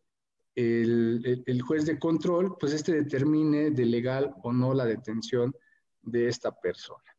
el, 0.54 1.62
juez 1.66 1.86
de 1.86 1.98
control, 1.98 2.54
pues 2.60 2.74
este 2.74 2.92
determine 2.92 3.70
de 3.70 3.86
legal 3.86 4.34
o 4.42 4.52
no 4.52 4.74
la 4.74 4.84
detención 4.84 5.56
de 6.02 6.28
esta 6.28 6.52
persona. 6.52 7.16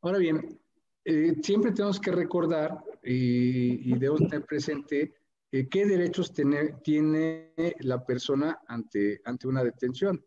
Ahora 0.00 0.16
bien, 0.16 0.58
eh, 1.04 1.34
siempre 1.42 1.72
tenemos 1.72 2.00
que 2.00 2.12
recordar 2.12 2.82
y, 3.02 3.92
y 3.92 3.98
debemos 3.98 4.20
tener 4.20 4.46
presente 4.46 5.14
eh, 5.52 5.68
qué 5.68 5.84
derechos 5.84 6.32
tiene 6.32 7.52
la 7.80 8.02
persona 8.02 8.62
ante, 8.66 9.20
ante 9.26 9.46
una 9.46 9.62
detención. 9.62 10.24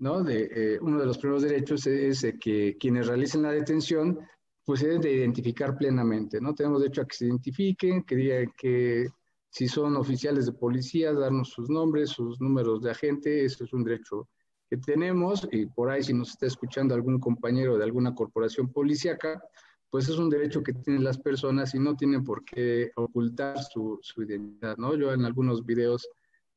¿No? 0.00 0.22
De, 0.22 0.50
eh, 0.50 0.78
uno 0.80 0.98
de 0.98 1.06
los 1.06 1.18
primeros 1.18 1.42
derechos 1.42 1.86
es, 1.86 2.24
es 2.24 2.34
que 2.40 2.76
quienes 2.78 3.06
realicen 3.06 3.42
la 3.42 3.52
detención 3.52 4.18
pues 4.64 4.80
deben 4.80 5.00
de 5.00 5.12
identificar 5.12 5.76
plenamente, 5.76 6.40
¿no? 6.40 6.54
Tenemos 6.54 6.80
derecho 6.80 7.02
a 7.02 7.06
que 7.06 7.16
se 7.16 7.26
identifiquen, 7.26 8.04
que 8.04 8.16
digan 8.16 8.52
que 8.56 9.08
si 9.48 9.66
son 9.66 9.96
oficiales 9.96 10.46
de 10.46 10.52
policía, 10.52 11.12
darnos 11.12 11.50
sus 11.50 11.68
nombres, 11.68 12.10
sus 12.10 12.40
números 12.40 12.82
de 12.82 12.90
agente, 12.90 13.44
eso 13.44 13.64
es 13.64 13.72
un 13.72 13.82
derecho 13.84 14.28
que 14.68 14.76
tenemos, 14.76 15.48
y 15.50 15.66
por 15.66 15.90
ahí 15.90 16.02
si 16.02 16.14
nos 16.14 16.30
está 16.30 16.46
escuchando 16.46 16.94
algún 16.94 17.18
compañero 17.18 17.76
de 17.76 17.84
alguna 17.84 18.14
corporación 18.14 18.72
policíaca, 18.72 19.42
pues 19.90 20.08
es 20.08 20.18
un 20.18 20.30
derecho 20.30 20.62
que 20.62 20.72
tienen 20.72 21.02
las 21.02 21.18
personas 21.18 21.74
y 21.74 21.80
no 21.80 21.96
tienen 21.96 22.22
por 22.22 22.44
qué 22.44 22.92
ocultar 22.94 23.58
su, 23.60 23.98
su 24.02 24.22
identidad, 24.22 24.76
¿no? 24.76 24.94
Yo 24.94 25.12
en 25.12 25.24
algunos 25.24 25.66
videos 25.66 26.08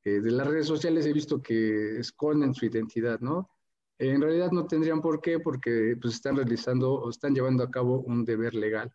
eh, 0.06 0.20
de 0.20 0.32
las 0.32 0.48
redes 0.48 0.68
sociales 0.68 1.06
he 1.06 1.14
visto 1.14 1.42
que 1.42 2.00
esconden 2.00 2.54
su 2.54 2.66
identidad, 2.66 3.20
¿no? 3.22 3.50
En 3.98 4.22
realidad 4.22 4.52
no 4.52 4.66
tendrían 4.66 5.02
por 5.02 5.22
qué, 5.22 5.40
porque 5.40 5.96
pues 6.02 6.16
están 6.16 6.36
realizando 6.36 6.94
o 6.94 7.10
están 7.10 7.34
llevando 7.34 7.64
a 7.64 7.72
cabo 7.72 8.02
un 8.02 8.26
deber 8.26 8.54
legal. 8.54 8.92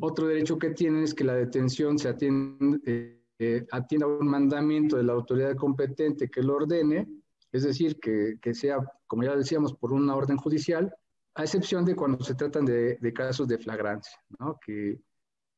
Otro 0.00 0.26
derecho 0.26 0.58
que 0.58 0.70
tienen 0.70 1.04
es 1.04 1.14
que 1.14 1.22
la 1.22 1.34
detención 1.34 1.98
se 1.98 2.08
atiende, 2.08 2.80
eh, 2.86 3.22
eh, 3.38 3.66
atienda 3.70 4.06
a 4.06 4.08
un 4.08 4.26
mandamiento 4.26 4.96
de 4.96 5.04
la 5.04 5.12
autoridad 5.12 5.54
competente 5.54 6.28
que 6.28 6.42
lo 6.42 6.56
ordene, 6.56 7.08
es 7.52 7.62
decir, 7.62 8.00
que, 8.00 8.38
que, 8.40 8.54
sea, 8.54 8.78
como 9.06 9.22
ya 9.22 9.36
decíamos, 9.36 9.74
por 9.74 9.92
una 9.92 10.16
orden 10.16 10.38
judicial, 10.38 10.92
a 11.34 11.44
excepción 11.44 11.84
de 11.84 11.94
cuando 11.94 12.24
se 12.24 12.34
tratan 12.34 12.64
de, 12.64 13.12
casos 13.14 13.46
de 13.46 13.58
flagrancia, 13.58 14.18
¿no? 14.38 14.58
que, 14.64 15.00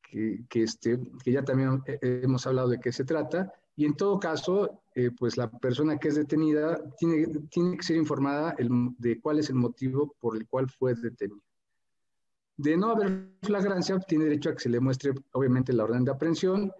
que, 0.01 0.45
que, 0.49 0.63
este, 0.63 0.99
que 1.23 1.31
ya 1.31 1.43
también 1.43 1.81
hemos 2.01 2.45
hablado 2.45 2.69
de 2.69 2.79
qué 2.79 2.91
se 2.91 3.05
trata, 3.05 3.51
y 3.75 3.85
en 3.85 3.95
todo 3.95 4.19
caso, 4.19 4.81
eh, 4.93 5.11
pues 5.17 5.35
la 5.35 5.49
persona 5.49 5.97
que 5.97 6.07
es 6.07 6.15
detenida 6.15 6.79
tiene, 6.97 7.27
tiene 7.49 7.75
que 7.75 7.83
ser 7.83 7.97
informada 7.97 8.55
de 8.57 9.19
cuál 9.19 9.39
es 9.39 9.49
el 9.49 9.55
motivo 9.55 10.15
por 10.19 10.37
el 10.37 10.47
cual 10.47 10.69
fue 10.69 10.95
detenida. 10.95 11.41
De 12.57 12.77
no 12.77 12.91
haber 12.91 13.31
flagrancia, 13.41 13.99
tiene 13.99 14.25
derecho 14.25 14.49
a 14.49 14.53
que 14.53 14.61
se 14.61 14.69
le 14.69 14.79
muestre, 14.79 15.13
obviamente, 15.33 15.73
la 15.73 15.83
orden 15.83 16.05
de 16.05 16.11
aprehensión, 16.11 16.71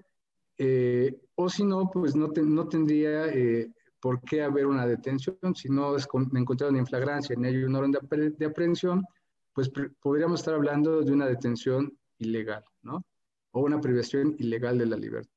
eh, 0.58 1.20
o 1.36 1.50
si 1.50 1.66
no, 1.66 1.92
pues 1.92 2.16
no, 2.16 2.28
no 2.28 2.68
tendría 2.70 3.28
eh, 3.28 3.70
por 4.00 4.22
qué 4.22 4.42
haber 4.42 4.68
una 4.68 4.88
detención. 4.88 5.38
Si 5.54 5.68
no 5.68 5.98
es 5.98 6.08
con, 6.08 6.32
encontraron 6.38 6.78
en 6.78 6.88
flagrancia 6.88 7.36
ni 7.36 7.50
hay 7.50 7.64
una 7.64 7.80
orden 7.80 7.92
de, 7.92 8.30
de 8.30 8.46
aprehensión, 8.46 9.04
pues 9.52 9.70
podríamos 10.02 10.40
estar 10.40 10.54
hablando 10.54 11.02
de 11.02 11.12
una 11.12 11.26
detención 11.28 11.98
ilegal, 12.20 12.64
¿no? 12.84 13.04
O 13.52 13.62
una 13.62 13.82
privación 13.82 14.36
ilegal 14.40 14.78
de 14.78 14.86
la 14.86 14.96
libertad. 14.96 15.35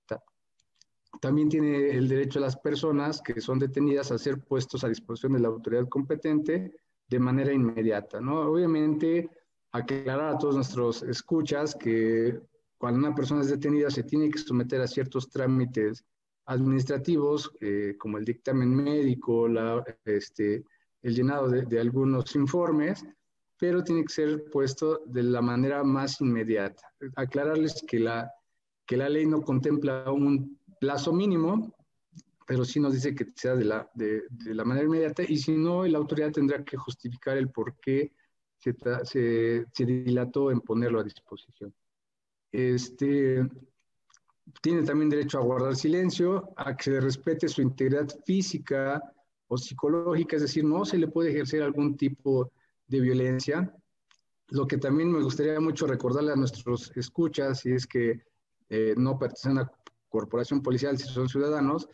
También 1.20 1.48
tiene 1.48 1.90
el 1.90 2.08
derecho 2.08 2.38
a 2.38 2.42
las 2.42 2.56
personas 2.56 3.20
que 3.20 3.40
son 3.40 3.58
detenidas 3.58 4.12
a 4.12 4.18
ser 4.18 4.40
puestos 4.40 4.84
a 4.84 4.88
disposición 4.88 5.32
de 5.32 5.40
la 5.40 5.48
autoridad 5.48 5.88
competente 5.88 6.72
de 7.08 7.18
manera 7.18 7.52
inmediata, 7.52 8.20
¿no? 8.20 8.40
Obviamente, 8.40 9.28
aclarar 9.72 10.34
a 10.34 10.38
todos 10.38 10.54
nuestros 10.54 11.02
escuchas 11.02 11.74
que 11.74 12.38
cuando 12.76 13.00
una 13.00 13.14
persona 13.14 13.40
es 13.40 13.48
detenida 13.48 13.90
se 13.90 14.04
tiene 14.04 14.30
que 14.30 14.38
someter 14.38 14.80
a 14.80 14.86
ciertos 14.86 15.28
trámites 15.28 16.04
administrativos, 16.46 17.50
eh, 17.60 17.96
como 17.98 18.18
el 18.18 18.24
dictamen 18.24 18.74
médico, 18.74 19.48
la, 19.48 19.84
este, 20.04 20.64
el 21.02 21.14
llenado 21.14 21.48
de, 21.48 21.62
de, 21.62 21.80
algunos 21.80 22.34
informes, 22.36 23.04
pero 23.58 23.82
tiene 23.82 24.04
que 24.04 24.12
ser 24.12 24.44
puesto 24.50 25.02
de 25.06 25.24
la 25.24 25.42
manera 25.42 25.82
más 25.82 26.20
inmediata. 26.20 26.90
Aclararles 27.16 27.84
que 27.86 27.98
la, 27.98 28.32
que 28.86 28.96
la 28.96 29.08
ley 29.08 29.26
no 29.26 29.42
contempla 29.42 30.10
un 30.10 30.57
plazo 30.80 31.12
mínimo, 31.12 31.74
pero 32.46 32.64
sí 32.64 32.80
nos 32.80 32.94
dice 32.94 33.14
que 33.14 33.26
sea 33.34 33.54
de 33.54 33.64
la, 33.64 33.90
de, 33.94 34.22
de 34.30 34.54
la 34.54 34.64
manera 34.64 34.86
inmediata 34.86 35.22
y 35.22 35.36
si 35.36 35.56
no, 35.56 35.86
la 35.86 35.98
autoridad 35.98 36.32
tendrá 36.32 36.64
que 36.64 36.76
justificar 36.76 37.36
el 37.36 37.50
por 37.50 37.78
qué 37.78 38.12
se, 38.58 38.74
se, 39.04 39.66
se 39.72 39.84
dilató 39.84 40.50
en 40.50 40.60
ponerlo 40.60 41.00
a 41.00 41.04
disposición. 41.04 41.74
Este, 42.50 43.46
tiene 44.62 44.82
también 44.82 45.10
derecho 45.10 45.38
a 45.38 45.42
guardar 45.42 45.76
silencio, 45.76 46.52
a 46.56 46.76
que 46.76 46.84
se 46.84 47.00
respete 47.00 47.48
su 47.48 47.62
integridad 47.62 48.08
física 48.24 49.02
o 49.48 49.58
psicológica, 49.58 50.36
es 50.36 50.42
decir, 50.42 50.64
no 50.64 50.84
se 50.84 50.98
le 50.98 51.08
puede 51.08 51.30
ejercer 51.30 51.62
algún 51.62 51.96
tipo 51.96 52.50
de 52.86 53.00
violencia. 53.00 53.74
Lo 54.48 54.66
que 54.66 54.78
también 54.78 55.12
me 55.12 55.22
gustaría 55.22 55.60
mucho 55.60 55.86
recordarle 55.86 56.32
a 56.32 56.36
nuestros 56.36 56.90
escuchas, 56.96 57.64
y 57.66 57.72
es 57.72 57.86
que 57.86 58.22
eh, 58.70 58.94
no 58.96 59.18
pertenecen 59.18 59.58
a 59.58 59.70
corporación 60.08 60.62
policial, 60.62 60.98
si 60.98 61.08
son 61.08 61.28
ciudadanos, 61.28 61.88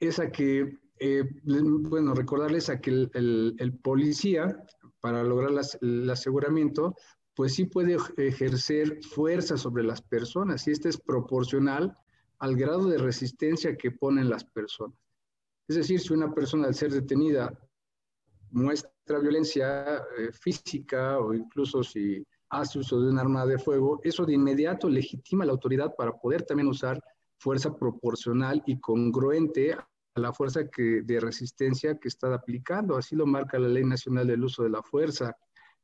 es 0.00 0.18
a 0.18 0.30
que, 0.30 0.78
eh, 0.98 1.24
bueno, 1.44 2.14
recordarles 2.14 2.68
a 2.68 2.80
que 2.80 2.90
el, 2.90 3.78
policía, 3.82 4.64
para 5.00 5.22
lograr 5.22 5.50
las, 5.50 5.78
el 5.82 6.08
aseguramiento, 6.08 6.94
pues 7.34 7.54
sí 7.54 7.66
puede 7.66 7.96
ejercer 8.16 9.02
fuerza 9.02 9.56
sobre 9.56 9.82
las 9.82 10.00
personas 10.00 10.66
y 10.66 10.70
este 10.70 10.88
es 10.88 10.98
proporcional 10.98 11.94
al 12.38 12.56
grado 12.56 12.88
de 12.88 12.98
resistencia 12.98 13.76
que 13.76 13.90
ponen 13.90 14.28
las 14.28 14.44
personas. 14.44 14.98
Es 15.66 15.76
decir, 15.76 16.00
si 16.00 16.12
una 16.12 16.32
persona 16.32 16.66
al 16.66 16.74
ser 16.74 16.92
detenida 16.92 17.58
muestra 18.50 19.18
violencia 19.18 20.04
eh, 20.18 20.30
física 20.32 21.18
o 21.18 21.34
incluso 21.34 21.82
si 21.82 22.24
hace 22.50 22.78
uso 22.78 23.00
de 23.00 23.10
un 23.10 23.18
arma 23.18 23.46
de 23.46 23.58
fuego, 23.58 24.00
eso 24.04 24.24
de 24.24 24.34
inmediato 24.34 24.88
legitima 24.88 25.44
la 25.44 25.52
autoridad 25.52 25.94
para 25.96 26.12
poder 26.12 26.42
también 26.42 26.68
usar 26.68 27.02
fuerza 27.44 27.76
proporcional 27.76 28.62
y 28.66 28.80
congruente 28.80 29.74
a 29.74 29.86
la 30.16 30.32
fuerza 30.32 30.66
que, 30.70 31.02
de 31.02 31.20
resistencia 31.20 31.98
que 31.98 32.08
está 32.08 32.34
aplicando. 32.34 32.96
Así 32.96 33.14
lo 33.14 33.26
marca 33.26 33.58
la 33.58 33.68
Ley 33.68 33.84
Nacional 33.84 34.26
del 34.26 34.44
Uso 34.44 34.62
de 34.62 34.70
la 34.70 34.82
Fuerza. 34.82 35.36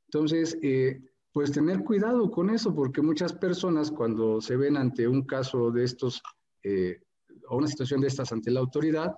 Entonces, 0.07 0.57
eh, 0.62 0.99
pues 1.33 1.53
tener 1.53 1.85
cuidado 1.85 2.31
con 2.31 2.49
eso, 2.49 2.75
porque 2.75 3.03
muchas 3.03 3.35
personas 3.35 3.90
cuando 3.90 4.40
se 4.40 4.57
ven 4.57 4.79
ante 4.79 5.07
un 5.07 5.23
caso 5.27 5.70
de 5.70 5.85
estos 5.85 6.23
eh, 6.62 6.99
o 7.49 7.59
una 7.59 7.66
situación 7.66 8.01
de 8.01 8.09
estas 8.09 8.33
ante 8.33 8.51
la 8.51 8.61
autoridad, 8.61 9.14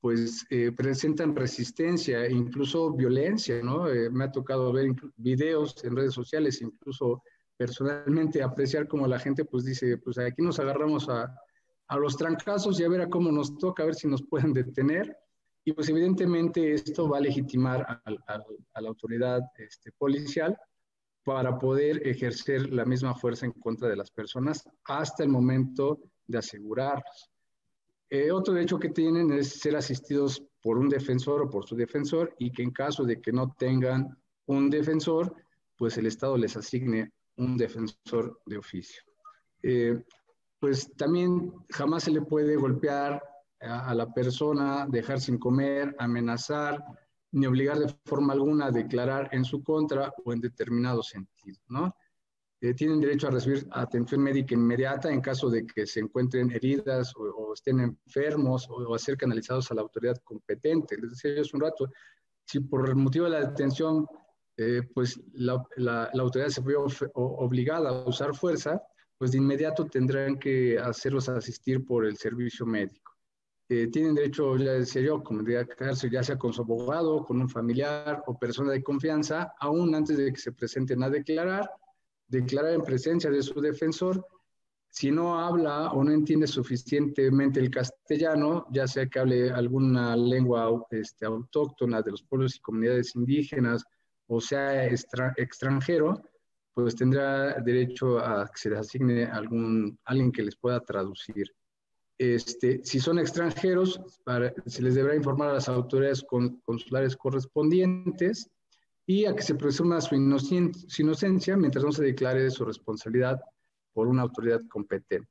pues 0.00 0.44
eh, 0.50 0.70
presentan 0.72 1.34
resistencia 1.34 2.28
incluso 2.28 2.92
violencia, 2.92 3.62
¿no? 3.62 3.88
Eh, 3.88 4.10
me 4.10 4.24
ha 4.24 4.32
tocado 4.32 4.72
ver 4.72 4.94
videos 5.16 5.82
en 5.84 5.96
redes 5.96 6.12
sociales, 6.12 6.60
incluso 6.60 7.22
personalmente 7.56 8.42
apreciar 8.42 8.86
como 8.86 9.06
la 9.06 9.18
gente 9.18 9.44
pues 9.44 9.64
dice, 9.64 9.96
pues 9.98 10.18
aquí 10.18 10.42
nos 10.42 10.58
agarramos 10.58 11.08
a, 11.08 11.34
a 11.88 11.96
los 11.96 12.16
trancazos 12.16 12.80
y 12.80 12.84
a 12.84 12.88
ver 12.88 13.02
a 13.02 13.08
cómo 13.08 13.30
nos 13.30 13.56
toca, 13.58 13.82
a 13.82 13.86
ver 13.86 13.94
si 13.94 14.08
nos 14.08 14.22
pueden 14.22 14.52
detener. 14.52 15.16
Y 15.64 15.72
pues 15.72 15.88
evidentemente 15.88 16.74
esto 16.74 17.08
va 17.08 17.18
a 17.18 17.22
legitimar 17.22 18.02
a, 18.04 18.80
la 18.80 18.88
autoridad 18.88 19.40
este, 19.56 19.92
policial 19.92 20.56
para 21.24 21.58
poder 21.58 22.06
ejercer 22.06 22.70
la 22.70 22.84
misma 22.84 23.14
fuerza 23.14 23.46
en 23.46 23.52
contra 23.52 23.88
de 23.88 23.96
las 23.96 24.10
personas 24.10 24.68
hasta 24.84 25.22
el 25.22 25.30
momento 25.30 26.00
de 26.26 26.38
asegurarlos. 26.38 27.30
Eh, 28.10 28.30
otro 28.30 28.52
derecho 28.52 28.78
que 28.78 28.90
tienen 28.90 29.32
es 29.32 29.60
ser 29.60 29.74
asistidos 29.74 30.44
por 30.62 30.78
un 30.78 30.88
defensor 30.88 31.42
o 31.42 31.50
por 31.50 31.66
su 31.66 31.74
defensor 31.74 32.34
y 32.38 32.52
que 32.52 32.62
en 32.62 32.70
caso 32.70 33.04
de 33.04 33.20
que 33.20 33.32
no 33.32 33.54
tengan 33.58 34.16
un 34.46 34.68
defensor, 34.68 35.34
pues 35.76 35.96
el 35.96 36.06
Estado 36.06 36.36
les 36.36 36.56
asigne 36.56 37.10
un 37.36 37.56
defensor 37.56 38.40
de 38.44 38.58
oficio. 38.58 39.02
Eh, 39.62 40.04
pues 40.64 40.96
también 40.96 41.52
jamás 41.68 42.04
se 42.04 42.10
le 42.10 42.22
puede 42.22 42.56
golpear 42.56 43.22
a, 43.60 43.94
la 43.94 44.10
persona, 44.14 44.86
dejar 44.88 45.20
sin 45.20 45.36
comer, 45.36 45.94
amenazar, 45.98 46.82
ni 47.32 47.44
obligar 47.44 47.78
de 47.78 47.94
forma 48.06 48.32
alguna 48.32 48.68
a 48.68 48.70
declarar 48.70 49.28
en 49.32 49.44
su 49.44 49.62
contra 49.62 50.14
o 50.24 50.32
en 50.32 50.40
determinado 50.40 51.02
sentido, 51.02 51.60
¿no? 51.68 51.94
Eh, 52.62 52.72
tienen 52.72 52.98
derecho 52.98 53.28
a 53.28 53.32
recibir 53.32 53.68
atención 53.72 54.22
médica 54.22 54.54
inmediata 54.54 55.12
en 55.12 55.20
caso 55.20 55.50
de 55.50 55.66
que 55.66 55.86
se 55.86 56.00
encuentren 56.00 56.50
heridas 56.50 57.12
o, 57.14 57.52
estén 57.52 57.80
enfermos 57.80 58.66
o, 58.70 58.94
a 58.94 58.98
ser 58.98 59.18
canalizados 59.18 59.70
a 59.70 59.74
la 59.74 59.82
autoridad 59.82 60.16
competente. 60.24 60.96
Les 60.96 61.10
decía 61.10 61.34
yo 61.34 61.42
hace 61.42 61.56
un 61.58 61.60
rato, 61.60 61.90
si 62.46 62.60
por 62.60 62.96
motivo 62.96 63.26
de 63.26 63.32
la 63.32 63.46
detención, 63.50 64.06
eh, 64.56 64.80
pues 64.94 65.20
la, 65.34 65.62
la, 65.76 66.10
autoridad 66.14 66.48
se 66.48 66.62
fue 66.62 66.74
obligada 67.12 67.90
a 67.90 68.08
usar 68.08 68.34
fuerza, 68.34 68.82
pues 69.24 69.32
de 69.32 69.38
inmediato 69.38 69.86
tendrán 69.86 70.38
que 70.38 70.78
hacerlos 70.78 71.30
asistir 71.30 71.82
por 71.82 72.04
el 72.04 72.18
servicio 72.18 72.66
médico. 72.66 73.16
Eh, 73.70 73.86
tienen 73.86 74.14
derecho, 74.14 74.54
ya 74.58 74.72
decía 74.72 75.00
yo, 75.00 75.24
ya 76.10 76.22
sea 76.22 76.36
con 76.36 76.52
su 76.52 76.60
abogado, 76.60 77.24
con 77.24 77.40
un 77.40 77.48
familiar 77.48 78.22
o 78.26 78.38
persona 78.38 78.72
de 78.72 78.82
confianza, 78.82 79.54
aún 79.60 79.94
antes 79.94 80.18
de 80.18 80.30
que 80.30 80.38
se 80.38 80.52
presenten 80.52 81.02
a 81.02 81.08
declarar, 81.08 81.70
declarar 82.28 82.74
en 82.74 82.82
presencia 82.82 83.30
de 83.30 83.42
su 83.42 83.58
defensor. 83.62 84.26
Si 84.90 85.10
no 85.10 85.40
habla 85.40 85.92
o 85.92 86.04
no 86.04 86.10
entiende 86.10 86.46
suficientemente 86.46 87.60
el 87.60 87.70
castellano, 87.70 88.66
ya 88.72 88.86
sea 88.86 89.06
que 89.06 89.20
hable 89.20 89.50
alguna 89.50 90.14
lengua 90.16 90.86
este, 90.90 91.24
autóctona 91.24 92.02
de 92.02 92.10
los 92.10 92.22
pueblos 92.24 92.56
y 92.56 92.60
comunidades 92.60 93.16
indígenas 93.16 93.84
o 94.26 94.38
sea 94.38 94.84
extranjero, 94.84 96.22
pues 96.74 96.96
tendrá 96.96 97.54
derecho 97.60 98.18
a 98.18 98.46
que 98.46 98.58
se 98.58 98.70
les 98.70 98.80
asigne 98.80 99.24
algún, 99.24 99.98
alguien 100.04 100.32
que 100.32 100.42
les 100.42 100.56
pueda 100.56 100.80
traducir. 100.80 101.54
Este, 102.18 102.84
si 102.84 103.00
son 103.00 103.18
extranjeros, 103.18 104.00
se 104.66 104.82
les 104.82 104.94
deberá 104.94 105.16
informar 105.16 105.50
a 105.50 105.54
las 105.54 105.68
autoridades 105.68 106.24
consulares 106.64 107.16
correspondientes 107.16 108.50
y 109.06 109.24
a 109.26 109.34
que 109.34 109.42
se 109.42 109.54
presuma 109.54 110.00
su, 110.00 110.14
inocencia 110.14 111.56
mientras 111.56 111.84
no 111.84 111.92
se 111.92 112.04
declare 112.04 112.50
su 112.50 112.64
responsabilidad 112.64 113.40
por 113.92 114.08
una 114.08 114.22
autoridad 114.22 114.60
competente. 114.68 115.28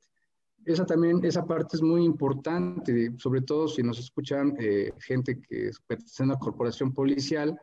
Esa 0.64 0.86
también, 0.86 1.22
esa 1.24 1.44
parte 1.44 1.76
es 1.76 1.82
muy 1.82 2.04
importante, 2.04 3.12
sobre 3.18 3.42
todo 3.42 3.68
si 3.68 3.82
nos 3.82 3.98
escuchan 3.98 4.56
eh, 4.58 4.92
gente 4.98 5.40
que 5.40 5.70
pertenece 5.86 6.22
a 6.22 6.26
una 6.26 6.38
corporación 6.38 6.92
policial, 6.94 7.58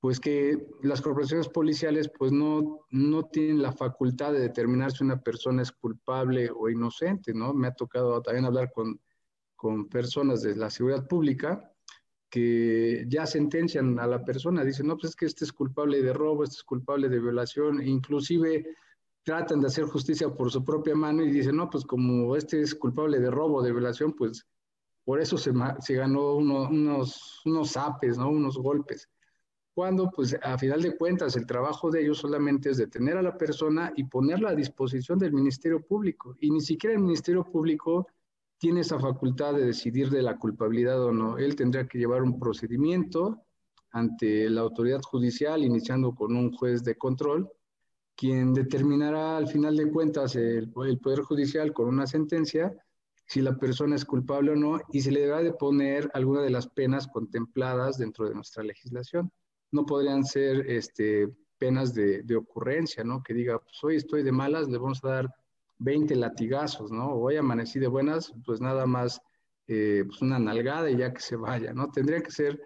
pues 0.00 0.20
que 0.20 0.68
las 0.82 1.00
corporaciones 1.00 1.48
policiales 1.48 2.10
pues 2.16 2.30
no, 2.30 2.86
no 2.90 3.24
tienen 3.24 3.62
la 3.62 3.72
facultad 3.72 4.32
de 4.32 4.40
determinar 4.40 4.92
si 4.92 5.02
una 5.02 5.20
persona 5.20 5.62
es 5.62 5.72
culpable 5.72 6.50
o 6.54 6.68
inocente, 6.68 7.34
¿no? 7.34 7.52
Me 7.52 7.66
ha 7.66 7.74
tocado 7.74 8.22
también 8.22 8.44
hablar 8.44 8.70
con, 8.72 9.00
con 9.56 9.88
personas 9.88 10.42
de 10.42 10.54
la 10.54 10.70
seguridad 10.70 11.06
pública 11.08 11.72
que 12.30 13.06
ya 13.08 13.26
sentencian 13.26 13.98
a 13.98 14.06
la 14.06 14.24
persona, 14.24 14.62
dicen, 14.62 14.86
no, 14.86 14.96
pues 14.96 15.10
es 15.10 15.16
que 15.16 15.26
este 15.26 15.44
es 15.44 15.52
culpable 15.52 16.02
de 16.02 16.12
robo, 16.12 16.44
este 16.44 16.56
es 16.56 16.64
culpable 16.64 17.08
de 17.08 17.18
violación, 17.18 17.84
inclusive 17.84 18.66
tratan 19.24 19.60
de 19.60 19.66
hacer 19.66 19.84
justicia 19.84 20.28
por 20.32 20.50
su 20.50 20.64
propia 20.64 20.94
mano 20.94 21.22
y 21.22 21.30
dicen, 21.30 21.56
no, 21.56 21.68
pues 21.68 21.84
como 21.84 22.36
este 22.36 22.60
es 22.60 22.74
culpable 22.74 23.18
de 23.18 23.30
robo, 23.30 23.62
de 23.62 23.72
violación, 23.72 24.12
pues 24.12 24.46
por 25.04 25.20
eso 25.20 25.36
se, 25.38 25.52
se 25.80 25.94
ganó 25.94 26.34
unos, 26.34 27.42
unos 27.46 27.70
zapes, 27.72 28.16
¿no? 28.16 28.28
Unos 28.28 28.58
golpes 28.58 29.08
cuando 29.78 30.10
pues 30.10 30.36
a 30.42 30.58
final 30.58 30.82
de 30.82 30.96
cuentas 30.96 31.36
el 31.36 31.46
trabajo 31.46 31.88
de 31.88 32.02
ellos 32.02 32.18
solamente 32.18 32.70
es 32.70 32.78
detener 32.78 33.16
a 33.16 33.22
la 33.22 33.38
persona 33.38 33.92
y 33.94 34.02
ponerla 34.02 34.50
a 34.50 34.54
disposición 34.56 35.20
del 35.20 35.32
Ministerio 35.32 35.80
Público. 35.80 36.34
Y 36.40 36.50
ni 36.50 36.60
siquiera 36.60 36.96
el 36.96 37.00
Ministerio 37.00 37.44
Público 37.44 38.08
tiene 38.58 38.80
esa 38.80 38.98
facultad 38.98 39.54
de 39.54 39.66
decidir 39.66 40.10
de 40.10 40.22
la 40.22 40.36
culpabilidad 40.36 41.00
o 41.04 41.12
no. 41.12 41.38
Él 41.38 41.54
tendría 41.54 41.86
que 41.86 41.96
llevar 41.96 42.24
un 42.24 42.40
procedimiento 42.40 43.44
ante 43.92 44.50
la 44.50 44.62
autoridad 44.62 45.00
judicial, 45.00 45.62
iniciando 45.62 46.12
con 46.12 46.34
un 46.34 46.50
juez 46.50 46.82
de 46.82 46.96
control, 46.96 47.48
quien 48.16 48.54
determinará 48.54 49.36
al 49.36 49.46
final 49.46 49.76
de 49.76 49.92
cuentas 49.92 50.34
el, 50.34 50.72
el 50.88 50.98
Poder 50.98 51.20
Judicial 51.20 51.72
con 51.72 51.86
una 51.86 52.08
sentencia 52.08 52.74
si 53.26 53.42
la 53.42 53.56
persona 53.56 53.94
es 53.94 54.04
culpable 54.04 54.50
o 54.50 54.56
no 54.56 54.80
y 54.90 55.02
se 55.02 55.12
le 55.12 55.20
deberá 55.20 55.40
de 55.40 55.52
poner 55.52 56.10
alguna 56.14 56.42
de 56.42 56.50
las 56.50 56.66
penas 56.66 57.06
contempladas 57.06 57.96
dentro 57.96 58.28
de 58.28 58.34
nuestra 58.34 58.64
legislación 58.64 59.30
no 59.70 59.84
podrían 59.86 60.24
ser 60.24 60.68
este, 60.70 61.28
penas 61.58 61.94
de, 61.94 62.22
de, 62.22 62.36
ocurrencia, 62.36 63.04
¿no? 63.04 63.22
Que 63.22 63.34
diga, 63.34 63.58
pues 63.58 63.82
hoy 63.82 63.96
estoy 63.96 64.22
de 64.22 64.32
malas, 64.32 64.68
le 64.68 64.78
vamos 64.78 65.04
a 65.04 65.08
dar 65.08 65.34
20 65.78 66.16
latigazos, 66.16 66.90
¿no? 66.90 67.12
Hoy 67.12 67.36
amanecí 67.36 67.78
de 67.78 67.86
buenas, 67.86 68.32
pues 68.44 68.60
nada 68.60 68.86
más 68.86 69.20
eh, 69.66 70.04
pues 70.06 70.22
una 70.22 70.38
nalgada 70.38 70.90
y 70.90 70.96
ya 70.96 71.12
que 71.12 71.20
se 71.20 71.36
vaya, 71.36 71.72
¿no? 71.72 71.90
Tendrían 71.90 72.22
que 72.22 72.30
ser 72.30 72.60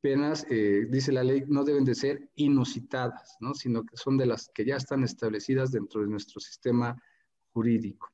penas, 0.00 0.44
eh, 0.50 0.86
dice 0.90 1.12
la 1.12 1.24
ley, 1.24 1.44
no 1.46 1.64
deben 1.64 1.84
de 1.84 1.94
ser 1.94 2.28
inusitadas, 2.34 3.36
¿no? 3.40 3.54
Sino 3.54 3.84
que 3.84 3.96
son 3.96 4.18
de 4.18 4.26
las 4.26 4.50
que 4.52 4.64
ya 4.64 4.76
están 4.76 5.02
establecidas 5.02 5.72
dentro 5.72 6.02
de 6.02 6.08
nuestro 6.08 6.40
sistema 6.40 7.00
jurídico. 7.52 8.10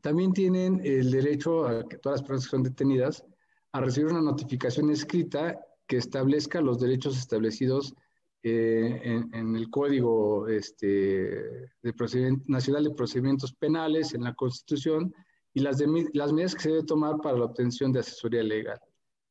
También 0.00 0.32
tienen 0.32 0.80
el 0.84 1.10
derecho 1.10 1.66
a 1.66 1.86
que 1.86 1.98
todas 1.98 2.20
las 2.20 2.26
personas 2.26 2.44
que 2.44 2.50
son 2.50 2.62
detenidas 2.62 3.24
a 3.72 3.80
recibir 3.80 4.10
una 4.10 4.22
notificación 4.22 4.90
escrita 4.90 5.60
que 5.92 5.98
establezca 5.98 6.62
los 6.62 6.80
derechos 6.80 7.18
establecidos 7.18 7.94
eh, 8.42 9.20
en, 9.30 9.54
el 9.54 9.68
Código 9.68 10.48
este, 10.48 11.68
de 11.82 12.38
Nacional 12.46 12.84
de 12.84 12.94
Procedimientos 12.94 13.52
Penales, 13.52 14.14
en 14.14 14.24
la 14.24 14.32
Constitución, 14.32 15.14
y 15.52 15.60
las, 15.60 15.84
las 16.14 16.32
medidas 16.32 16.54
que 16.54 16.62
se 16.62 16.70
debe 16.70 16.84
tomar 16.84 17.18
para 17.18 17.36
la 17.36 17.44
obtención 17.44 17.92
de 17.92 18.00
asesoría 18.00 18.42
legal. 18.42 18.80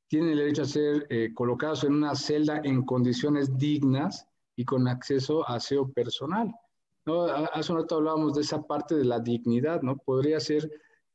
Tienen 0.07 0.33
el 0.33 0.37
derecho 0.37 0.61
a 0.61 0.65
ser 0.65 1.07
eh, 1.09 1.31
colocados 1.33 1.83
en 1.83 1.95
una 1.95 2.13
celda 2.13 2.61
en 2.63 2.83
condiciones 2.83 3.57
dignas 3.57 4.27
y 4.55 4.63
con 4.63 4.87
acceso 4.87 5.43
a 5.49 5.55
aseo 5.55 5.91
personal. 5.91 6.53
¿no? 7.07 7.23
Hace 7.23 7.71
un 7.71 7.79
rato 7.79 7.95
hablábamos 7.95 8.35
de 8.35 8.41
esa 8.41 8.61
parte 8.61 8.93
de 8.93 9.05
la 9.05 9.19
dignidad, 9.19 9.81
¿no? 9.81 9.97
Podría 9.97 10.39
ser 10.39 10.69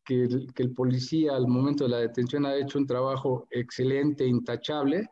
que 0.05 0.25
el, 0.25 0.53
que 0.53 0.65
el 0.65 0.73
policía 0.73 1.37
al 1.37 1.47
momento 1.47 1.85
de 1.85 1.91
la 1.91 1.99
detención 1.99 2.47
ha 2.47 2.57
hecho 2.57 2.81
un 2.81 2.87
trabajo 2.89 3.47
excelente, 3.53 4.27
intachable, 4.27 5.09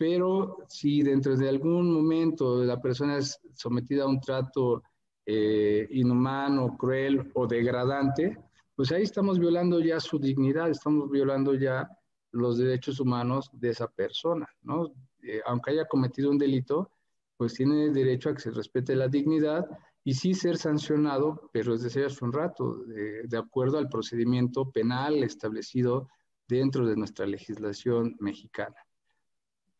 pero 0.00 0.56
si 0.66 1.02
dentro 1.02 1.36
de 1.36 1.46
algún 1.46 1.92
momento 1.92 2.64
la 2.64 2.80
persona 2.80 3.18
es 3.18 3.38
sometida 3.52 4.04
a 4.04 4.08
un 4.08 4.18
trato 4.18 4.82
eh, 5.26 5.86
inhumano, 5.90 6.74
cruel 6.78 7.30
o 7.34 7.46
degradante, 7.46 8.38
pues 8.74 8.90
ahí 8.92 9.02
estamos 9.02 9.38
violando 9.38 9.78
ya 9.78 10.00
su 10.00 10.18
dignidad, 10.18 10.70
estamos 10.70 11.10
violando 11.10 11.52
ya 11.52 11.86
los 12.32 12.56
derechos 12.56 12.98
humanos 12.98 13.50
de 13.52 13.68
esa 13.68 13.88
persona, 13.88 14.48
¿no? 14.62 14.90
Eh, 15.22 15.42
aunque 15.44 15.72
haya 15.72 15.84
cometido 15.84 16.30
un 16.30 16.38
delito, 16.38 16.92
pues 17.36 17.52
tiene 17.52 17.90
derecho 17.90 18.30
a 18.30 18.34
que 18.34 18.40
se 18.40 18.52
respete 18.52 18.96
la 18.96 19.08
dignidad 19.08 19.68
y 20.02 20.14
sí 20.14 20.32
ser 20.32 20.56
sancionado, 20.56 21.50
pero 21.52 21.74
es 21.74 21.82
decir, 21.82 22.06
hace 22.06 22.24
un 22.24 22.32
rato, 22.32 22.76
de, 22.86 23.24
de 23.24 23.36
acuerdo 23.36 23.76
al 23.76 23.90
procedimiento 23.90 24.70
penal 24.70 25.22
establecido 25.22 26.08
dentro 26.48 26.86
de 26.86 26.96
nuestra 26.96 27.26
legislación 27.26 28.16
mexicana. 28.18 28.76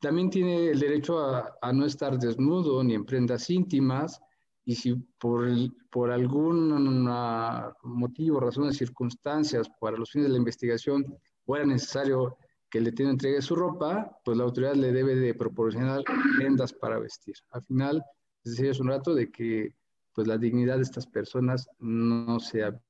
También 0.00 0.30
tiene 0.30 0.70
el 0.70 0.80
derecho 0.80 1.20
a, 1.20 1.72
no 1.72 1.84
estar 1.84 2.18
desnudo 2.18 2.82
ni 2.82 2.94
en 2.94 3.04
prendas 3.04 3.50
íntimas 3.50 4.20
y 4.64 4.74
si 4.74 4.94
por, 4.94 5.46
por 5.90 6.10
algún 6.10 7.04
motivo, 7.82 8.40
razones, 8.40 8.78
circunstancias, 8.78 9.68
para 9.80 9.96
los 9.96 10.10
fines 10.10 10.28
de 10.28 10.32
la 10.32 10.38
investigación 10.38 11.04
fuera 11.44 11.66
necesario 11.66 12.36
que 12.70 12.78
el 12.78 12.84
detenido 12.84 13.12
entregue 13.12 13.42
su 13.42 13.56
ropa, 13.56 14.18
pues 14.24 14.38
la 14.38 14.44
autoridad 14.44 14.74
le 14.74 14.92
debe 14.92 15.16
de 15.16 15.34
proporcionar 15.34 16.02
prendas 16.36 16.72
para 16.72 16.98
vestir. 16.98 17.34
Al 17.50 17.62
final, 17.64 18.02
les 18.44 18.56
decía 18.56 18.80
un 18.80 18.88
rato 18.88 19.14
de 19.14 19.30
que 19.30 19.74
pues 20.14 20.26
la 20.26 20.38
dignidad 20.38 20.76
de 20.76 20.82
estas 20.82 21.06
personas 21.06 21.68
no 21.78 22.40
sea 22.40 22.80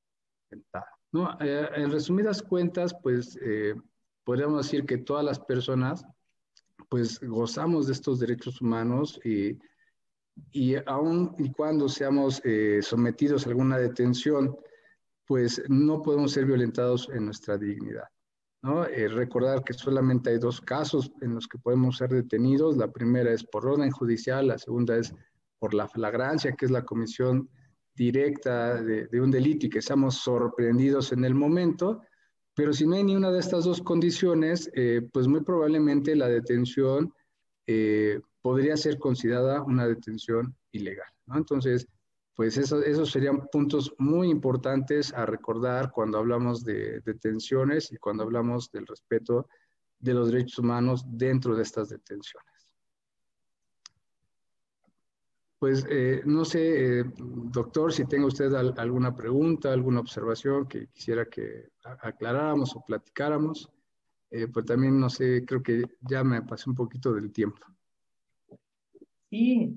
violentada. 0.51 0.87
No, 1.13 1.37
eh, 1.41 1.69
en 1.75 1.91
resumidas 1.91 2.43
cuentas, 2.43 2.95
pues 3.03 3.39
eh, 3.43 3.75
podríamos 4.23 4.65
decir 4.65 4.85
que 4.85 4.99
todas 4.99 5.25
las 5.25 5.41
personas 5.41 6.05
pues 6.91 7.19
gozamos 7.21 7.87
de 7.87 7.95
estos 7.95 8.21
derechos 8.21 8.61
humanos 8.61 9.19
y 9.25 9.59
y 10.53 10.77
aun 10.87 11.35
y 11.39 11.51
cuando 11.53 11.89
seamos 11.89 12.41
eh, 12.45 12.81
sometidos 12.83 13.47
a 13.47 13.51
alguna 13.51 13.79
detención, 13.79 14.57
pues 15.27 15.63
no 15.69 16.03
podemos 16.03 16.33
ser 16.33 16.47
violentados 16.47 17.09
en 17.13 17.27
nuestra 17.27 17.57
dignidad. 17.57 18.09
¿no? 18.63 18.85
Eh, 18.85 19.09
recordar 19.09 19.63
que 19.65 19.73
solamente 19.73 20.31
hay 20.31 20.39
dos 20.39 20.61
casos 20.61 21.13
en 21.21 21.35
los 21.35 21.47
que 21.47 21.59
podemos 21.59 21.97
ser 21.97 22.11
detenidos. 22.11 22.77
La 22.77 22.91
primera 22.91 23.33
es 23.33 23.45
por 23.45 23.67
orden 23.67 23.91
judicial, 23.91 24.49
la 24.49 24.59
segunda 24.59 24.97
es 24.97 25.15
por 25.59 25.75
la 25.75 25.89
flagrancia, 25.89 26.53
que 26.53 26.67
es 26.67 26.71
la 26.71 26.85
comisión 26.85 27.49
directa 27.95 28.83
de, 28.83 29.21
un 29.21 29.31
delito 29.31 29.67
y 29.67 29.71
que 29.71 29.83
seamos 29.83 30.17
sorprendidos 30.17 31.13
en 31.13 31.25
el 31.25 31.35
momento. 31.35 32.03
Pero 32.55 32.73
si 32.73 32.87
no 32.87 32.97
hay 32.97 33.05
ni 33.05 33.17
una 33.17 33.31
de 33.31 33.41
estas 33.41 33.65
dos 33.65 33.81
condiciones, 33.81 34.71
eh, 34.75 35.03
pues 35.13 35.29
muy 35.29 35.41
probablemente 35.41 36.17
la 36.17 36.29
detención 36.29 37.15
eh, 37.67 38.21
podría 38.43 38.77
ser 38.77 38.99
considerada 38.99 39.63
una 39.63 39.87
detención 39.87 40.55
ilegal. 40.73 41.09
Entonces, 41.35 41.87
pues 42.35 42.57
eso, 42.57 42.83
esos 42.83 43.11
serían 43.11 43.47
puntos 43.53 43.95
muy 43.99 44.31
importantes 44.31 45.13
a 45.13 45.27
recordar 45.27 45.91
cuando 45.93 46.19
hablamos 46.19 46.65
de 46.65 47.01
detenciones 47.01 47.93
y 47.93 47.97
cuando 47.99 48.23
hablamos 48.23 48.71
del 48.73 48.87
respeto 48.87 49.47
de 49.99 50.15
los 50.15 50.33
derechos 50.33 50.59
humanos 50.59 51.05
dentro 51.07 51.55
de 51.55 51.63
estas 51.63 51.91
detenciones. 51.91 52.50
Pues 55.61 55.87
eh, 55.91 56.23
no 56.25 56.47
sé, 56.47 57.01
eh, 57.01 57.05
doctor, 57.19 57.93
si 57.93 58.07
tenga 58.07 58.25
usted 58.25 58.51
alguna 58.55 59.15
pregunta, 59.15 59.71
alguna 59.71 60.01
observación 60.01 60.67
que 60.67 60.87
quisiera 60.87 61.27
que 61.27 61.69
aclaráramos 61.83 62.75
o 62.75 62.83
platicáramos. 62.83 63.69
Eh, 64.31 64.49
pues 64.49 64.65
también, 64.65 64.99
no 64.99 65.11
sé, 65.11 65.45
creo 65.45 65.63
que 65.63 65.83
ya 66.01 66.25
me 66.25 66.41
pasé 66.41 66.71
un 66.71 66.77
poquito 66.77 67.13
del 67.13 67.31
tiempo. 67.31 67.61
Y 69.29 69.69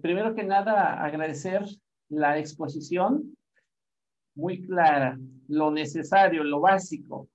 primero 0.00 0.34
que 0.34 0.42
nada, 0.42 1.04
agradecer 1.04 1.66
la 2.08 2.38
exposición 2.38 3.36
muy 4.34 4.62
clara, 4.62 5.18
lo 5.48 5.70
necesario, 5.70 6.44
lo 6.44 6.60
básico. 6.60 7.28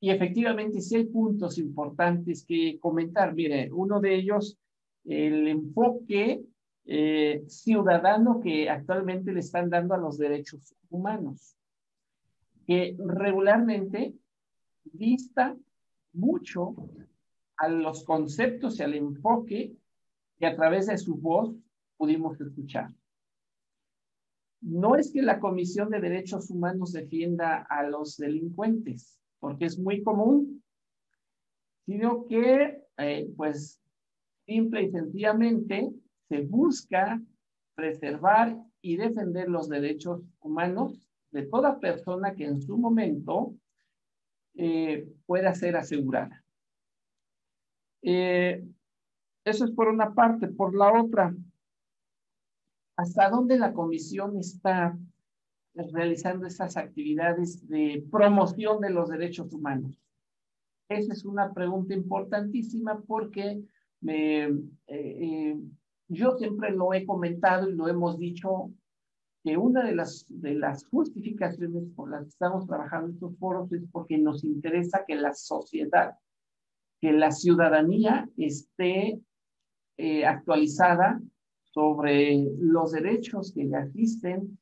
Y 0.00 0.10
efectivamente, 0.10 0.80
sí 0.80 0.96
hay 0.96 1.04
puntos 1.04 1.56
importantes 1.58 2.44
que 2.44 2.80
comentar. 2.80 3.32
Mire, 3.32 3.70
uno 3.72 4.00
de 4.00 4.16
ellos, 4.16 4.58
el 5.04 5.46
enfoque 5.46 6.42
eh, 6.86 7.44
ciudadano 7.48 8.40
que 8.40 8.68
actualmente 8.68 9.32
le 9.32 9.40
están 9.40 9.70
dando 9.70 9.94
a 9.94 9.98
los 9.98 10.18
derechos 10.18 10.74
humanos, 10.90 11.56
que 12.66 12.96
regularmente 12.98 14.14
vista 14.84 15.56
mucho 16.12 16.74
a 17.56 17.68
los 17.68 18.04
conceptos 18.04 18.78
y 18.78 18.82
al 18.82 18.94
enfoque 18.94 19.76
que 20.38 20.46
a 20.46 20.56
través 20.56 20.86
de 20.86 20.98
su 20.98 21.16
voz 21.16 21.54
pudimos 21.96 22.40
escuchar. 22.40 22.90
No 24.60 24.96
es 24.96 25.12
que 25.12 25.22
la 25.22 25.40
Comisión 25.40 25.90
de 25.90 26.00
Derechos 26.00 26.50
Humanos 26.50 26.92
defienda 26.92 27.66
a 27.68 27.86
los 27.86 28.16
delincuentes, 28.16 29.20
porque 29.38 29.66
es 29.66 29.78
muy 29.78 30.02
común, 30.02 30.62
sino 31.84 32.26
que, 32.26 32.82
eh, 32.96 33.30
pues, 33.36 33.80
simple 34.46 34.84
y 34.84 34.90
sencillamente, 34.90 35.92
se 36.28 36.40
busca 36.42 37.20
preservar 37.74 38.56
y 38.80 38.96
defender 38.96 39.48
los 39.48 39.68
derechos 39.68 40.22
humanos 40.40 41.00
de 41.30 41.42
toda 41.46 41.80
persona 41.80 42.34
que 42.34 42.44
en 42.44 42.62
su 42.62 42.76
momento 42.78 43.54
eh, 44.54 45.08
pueda 45.26 45.54
ser 45.54 45.76
asegurada. 45.76 46.44
Eh, 48.02 48.64
eso 49.44 49.64
es 49.64 49.70
por 49.72 49.88
una 49.88 50.14
parte. 50.14 50.48
Por 50.48 50.76
la 50.76 50.92
otra, 51.02 51.34
¿hasta 52.96 53.30
dónde 53.30 53.58
la 53.58 53.72
comisión 53.72 54.38
está 54.38 54.96
realizando 55.74 56.46
esas 56.46 56.76
actividades 56.76 57.66
de 57.68 58.06
promoción 58.10 58.80
de 58.80 58.90
los 58.90 59.08
derechos 59.08 59.52
humanos? 59.52 60.00
Esa 60.88 61.12
es 61.14 61.24
una 61.24 61.52
pregunta 61.52 61.94
importantísima 61.94 63.02
porque 63.02 63.64
me, 64.00 64.44
eh, 64.86 65.58
yo 66.08 66.36
siempre 66.36 66.70
lo 66.70 66.92
he 66.92 67.06
comentado 67.06 67.68
y 67.68 67.74
lo 67.74 67.88
hemos 67.88 68.18
dicho, 68.18 68.70
que 69.44 69.58
una 69.58 69.84
de 69.84 69.94
las, 69.94 70.24
de 70.28 70.54
las 70.54 70.86
justificaciones 70.86 71.84
por 71.94 72.10
las 72.10 72.22
que 72.22 72.28
estamos 72.30 72.66
trabajando 72.66 73.12
estos 73.12 73.36
foros 73.36 73.70
es 73.72 73.82
porque 73.92 74.16
nos 74.16 74.42
interesa 74.42 75.04
que 75.06 75.16
la 75.16 75.34
sociedad, 75.34 76.14
que 76.98 77.12
la 77.12 77.30
ciudadanía 77.30 78.26
esté 78.38 79.20
eh, 79.98 80.24
actualizada 80.24 81.20
sobre 81.62 82.42
los 82.58 82.92
derechos 82.92 83.52
que 83.52 83.64
le 83.64 83.76
asisten 83.76 84.58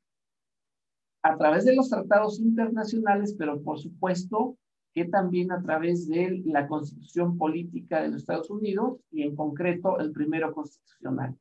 a 1.23 1.37
través 1.37 1.65
de 1.65 1.77
los 1.77 1.89
tratados 1.89 2.41
internacionales, 2.41 3.37
pero 3.39 3.63
por 3.63 3.79
supuesto 3.79 4.59
que 4.95 5.07
también 5.07 5.53
a 5.53 5.63
través 5.63 6.09
de 6.09 6.43
la 6.45 6.67
constitución 6.69 7.39
política 7.39 8.03
de 8.03 8.09
los 8.09 8.23
Estados 8.23 8.51
Unidos 8.51 8.99
y 9.11 9.23
en 9.23 9.35
concreto 9.35 9.99
el 9.99 10.13
primero 10.13 10.53
constitucional. 10.55 11.37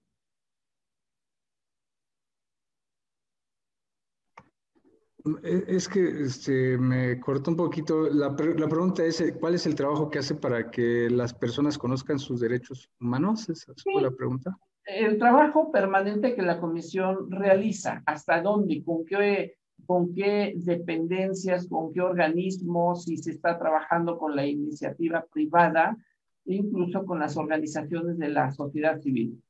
E, 5.43 5.63
es 5.67 5.87
que 5.87 6.23
este, 6.23 6.77
me 6.77 7.19
cortó 7.19 7.51
un 7.51 7.57
poquito. 7.57 8.09
La, 8.09 8.29
la, 8.29 8.67
pregunta 8.67 9.05
es, 9.05 9.23
¿cuál 9.39 9.55
es 9.55 9.65
el 9.65 9.75
trabajo 9.75 10.09
que 10.09 10.19
hace 10.19 10.35
para 10.35 10.71
que 10.71 11.09
las 11.09 11.33
personas 11.33 11.77
conozcan 11.77 12.17
sus 12.17 12.39
derechos 12.39 12.89
humanos? 12.99 13.49
Esa 13.49 13.73
fue 13.83 14.01
la 14.01 14.11
pregunta. 14.11 14.57
El 14.83 15.19
trabajo 15.19 15.71
permanente 15.71 16.35
que 16.35 16.41
la 16.41 16.59
comisión 16.59 17.29
realiza, 17.29 18.01
¿hasta 18.05 18.41
dónde? 18.41 18.83
¿Con 18.83 19.05
qué 19.05 19.57
con 19.85 20.13
qué 20.13 20.53
dependencias, 20.55 21.67
con 21.67 21.91
qué 21.93 22.01
organismos, 22.01 23.05
si 23.05 23.17
se 23.17 23.31
está 23.31 23.57
trabajando 23.57 24.17
con 24.17 24.35
la 24.35 24.45
iniciativa 24.45 25.25
privada, 25.31 25.97
incluso 26.45 27.05
con 27.05 27.19
las 27.19 27.37
organizaciones 27.37 28.17
de 28.17 28.29
la 28.29 28.51
sociedad 28.51 28.99
civil. 28.99 29.41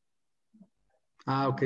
Ah, 1.26 1.48
ok. 1.50 1.64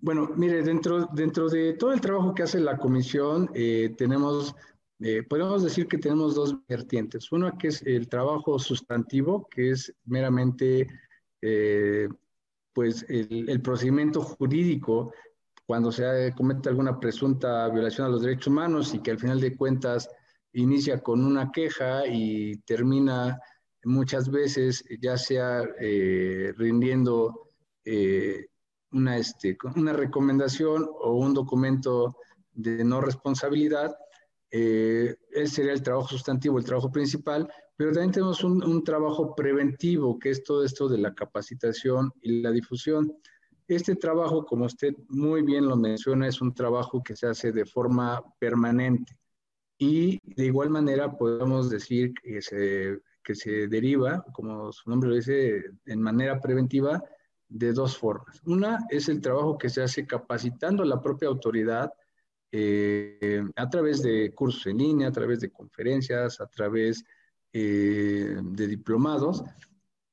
Bueno, 0.00 0.30
mire, 0.36 0.62
dentro, 0.62 1.06
dentro 1.12 1.48
de 1.48 1.72
todo 1.74 1.92
el 1.92 2.00
trabajo 2.00 2.34
que 2.34 2.42
hace 2.42 2.60
la 2.60 2.76
comisión, 2.76 3.50
eh, 3.54 3.94
tenemos, 3.96 4.54
eh, 5.00 5.22
podemos 5.22 5.62
decir 5.62 5.88
que 5.88 5.98
tenemos 5.98 6.34
dos 6.34 6.56
vertientes. 6.68 7.32
Uno 7.32 7.56
que 7.58 7.68
es 7.68 7.82
el 7.82 8.08
trabajo 8.08 8.58
sustantivo, 8.58 9.48
que 9.50 9.70
es 9.70 9.94
meramente 10.04 10.86
eh, 11.42 12.08
pues 12.72 13.06
el, 13.08 13.60
procedimiento 13.62 14.20
jurídico 14.20 15.12
cuando 15.66 15.90
se 15.90 16.32
comete 16.36 16.68
alguna 16.68 16.98
presunta 16.98 17.68
violación 17.68 18.06
a 18.06 18.10
los 18.10 18.22
derechos 18.22 18.46
humanos 18.46 18.94
y 18.94 19.00
que 19.00 19.10
al 19.10 19.18
final 19.18 19.40
de 19.40 19.56
cuentas 19.56 20.08
inicia 20.52 21.02
con 21.02 21.24
una 21.24 21.50
queja 21.50 22.06
y 22.06 22.56
termina 22.58 23.38
muchas 23.84 24.30
veces 24.30 24.84
ya 25.00 25.16
sea 25.16 25.62
eh, 25.80 26.52
rindiendo 26.56 27.50
eh, 27.84 28.46
una, 28.92 29.18
este, 29.18 29.56
una 29.74 29.92
recomendación 29.92 30.88
o 30.88 31.14
un 31.14 31.34
documento 31.34 32.16
de 32.52 32.84
no 32.84 33.00
responsabilidad, 33.00 33.94
eh, 34.50 35.16
ese 35.30 35.56
sería 35.56 35.72
el 35.72 35.82
trabajo 35.82 36.08
sustantivo, 36.08 36.58
el 36.58 36.64
trabajo 36.64 36.90
principal, 36.90 37.48
pero 37.76 37.92
también 37.92 38.12
tenemos 38.12 38.42
un, 38.42 38.64
un 38.64 38.82
trabajo 38.84 39.34
preventivo, 39.34 40.18
que 40.18 40.30
es 40.30 40.42
todo 40.42 40.64
esto 40.64 40.88
de 40.88 40.98
la 40.98 41.14
capacitación 41.14 42.12
y 42.22 42.40
la 42.40 42.50
difusión. 42.50 43.12
Este 43.68 43.96
trabajo, 43.96 44.44
como 44.44 44.66
usted 44.66 44.94
muy 45.08 45.42
bien 45.42 45.66
lo 45.66 45.76
menciona, 45.76 46.28
es 46.28 46.40
un 46.40 46.54
trabajo 46.54 47.02
que 47.02 47.16
se 47.16 47.26
hace 47.26 47.50
de 47.50 47.64
forma 47.64 48.22
permanente 48.38 49.18
y 49.78 50.20
de 50.34 50.46
igual 50.46 50.70
manera 50.70 51.16
podemos 51.16 51.68
decir 51.68 52.14
que 52.14 52.40
se, 52.40 53.00
que 53.22 53.34
se 53.34 53.66
deriva, 53.66 54.24
como 54.32 54.72
su 54.72 54.88
nombre 54.88 55.10
lo 55.10 55.16
dice, 55.16 55.64
en 55.84 56.00
manera 56.00 56.40
preventiva 56.40 57.02
de 57.48 57.72
dos 57.72 57.98
formas. 57.98 58.40
Una 58.46 58.86
es 58.88 59.08
el 59.08 59.20
trabajo 59.20 59.58
que 59.58 59.68
se 59.68 59.82
hace 59.82 60.06
capacitando 60.06 60.82
a 60.82 60.86
la 60.86 61.00
propia 61.00 61.28
autoridad 61.28 61.92
eh, 62.52 63.42
a 63.56 63.68
través 63.68 64.02
de 64.02 64.32
cursos 64.32 64.66
en 64.66 64.78
línea, 64.78 65.08
a 65.08 65.12
través 65.12 65.40
de 65.40 65.50
conferencias, 65.50 66.40
a 66.40 66.46
través 66.46 67.04
eh, 67.52 68.36
de 68.42 68.66
diplomados, 68.66 69.42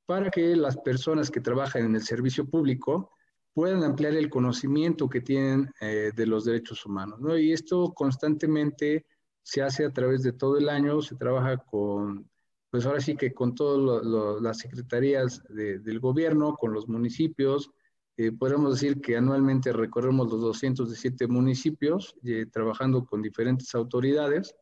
para 0.06 0.30
que 0.30 0.56
las 0.56 0.76
personas 0.78 1.32
que 1.32 1.40
trabajan 1.40 1.86
en 1.86 1.96
el 1.96 2.04
servicio 2.04 2.46
público 2.46 3.13
puedan 3.54 3.84
ampliar 3.84 4.16
el 4.16 4.30
conocimiento 4.30 5.08
que 5.08 5.22
tienen 5.22 5.72
eh, 5.80 6.12
de 6.16 6.26
los 6.26 6.46
derechos 6.46 6.86
humanos. 6.86 7.20
¿no? 7.20 7.38
Y 7.38 7.54
esto 7.54 7.94
constantemente 7.94 9.06
se 9.44 9.62
hace 9.62 9.86
a 9.86 9.92
través 9.92 10.24
de 10.24 10.34
todo 10.34 10.58
el 10.58 10.70
año, 10.70 11.02
se 11.02 11.16
trabaja 11.16 11.58
con, 11.58 12.30
pues 12.72 12.86
ahora 12.86 13.02
sí 13.02 13.16
que 13.16 13.34
con 13.34 13.54
todas 13.54 14.42
las 14.42 14.58
secretarías 14.58 15.44
del 15.50 16.00
gobierno, 16.00 16.56
con 16.56 16.74
los 16.74 16.88
municipios. 16.88 17.70
Eh, 18.16 18.32
podemos 18.32 18.74
decir 18.74 19.02
que 19.02 19.18
anualmente 19.18 19.74
recorremos 19.74 20.32
los 20.32 20.42
217 20.42 21.28
municipios, 21.28 22.16
eh, 22.24 22.46
trabajando 22.52 23.06
con 23.06 23.22
diferentes 23.22 23.74
autoridades 23.76 24.56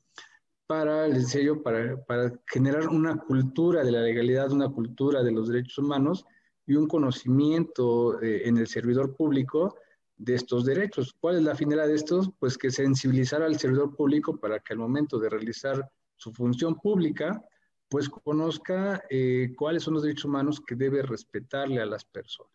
para, 0.68 1.06
el 1.06 1.26
sello, 1.26 1.62
para, 1.62 2.02
para 2.06 2.32
generar 2.48 2.88
una 2.88 3.18
cultura 3.18 3.84
de 3.84 3.92
la 3.92 4.02
legalidad, 4.02 4.52
una 4.52 4.70
cultura 4.70 5.22
de 5.22 5.32
los 5.32 5.50
derechos 5.50 5.78
humanos, 5.80 6.26
y 6.72 6.76
un 6.78 6.88
conocimiento 6.88 8.22
eh, 8.22 8.48
en 8.48 8.58
el 8.58 8.68
servidor 8.68 9.14
público 9.14 9.76
de 10.16 10.36
estos 10.36 10.64
derechos. 10.64 11.14
¿Cuál 11.20 11.36
es 11.38 11.44
la 11.44 11.56
finalidad 11.56 11.88
de 11.88 11.96
estos? 11.96 12.30
Pues 12.40 12.58
que 12.58 12.72
sensibilizar 12.72 13.42
al 13.42 13.60
servidor 13.60 13.94
público 13.94 14.38
para 14.38 14.60
que 14.60 14.72
al 14.72 14.80
momento 14.80 15.20
de 15.20 15.30
realizar 15.30 15.92
su 16.16 16.32
función 16.32 16.76
pública, 16.76 17.44
pues 17.90 18.08
conozca 18.08 19.04
eh, 19.10 19.54
cuáles 19.58 19.84
son 19.84 19.96
los 19.96 20.04
derechos 20.04 20.26
humanos 20.26 20.62
que 20.66 20.76
debe 20.76 21.02
respetarle 21.02 21.82
a 21.82 21.86
las 21.86 22.06
personas. 22.06 22.54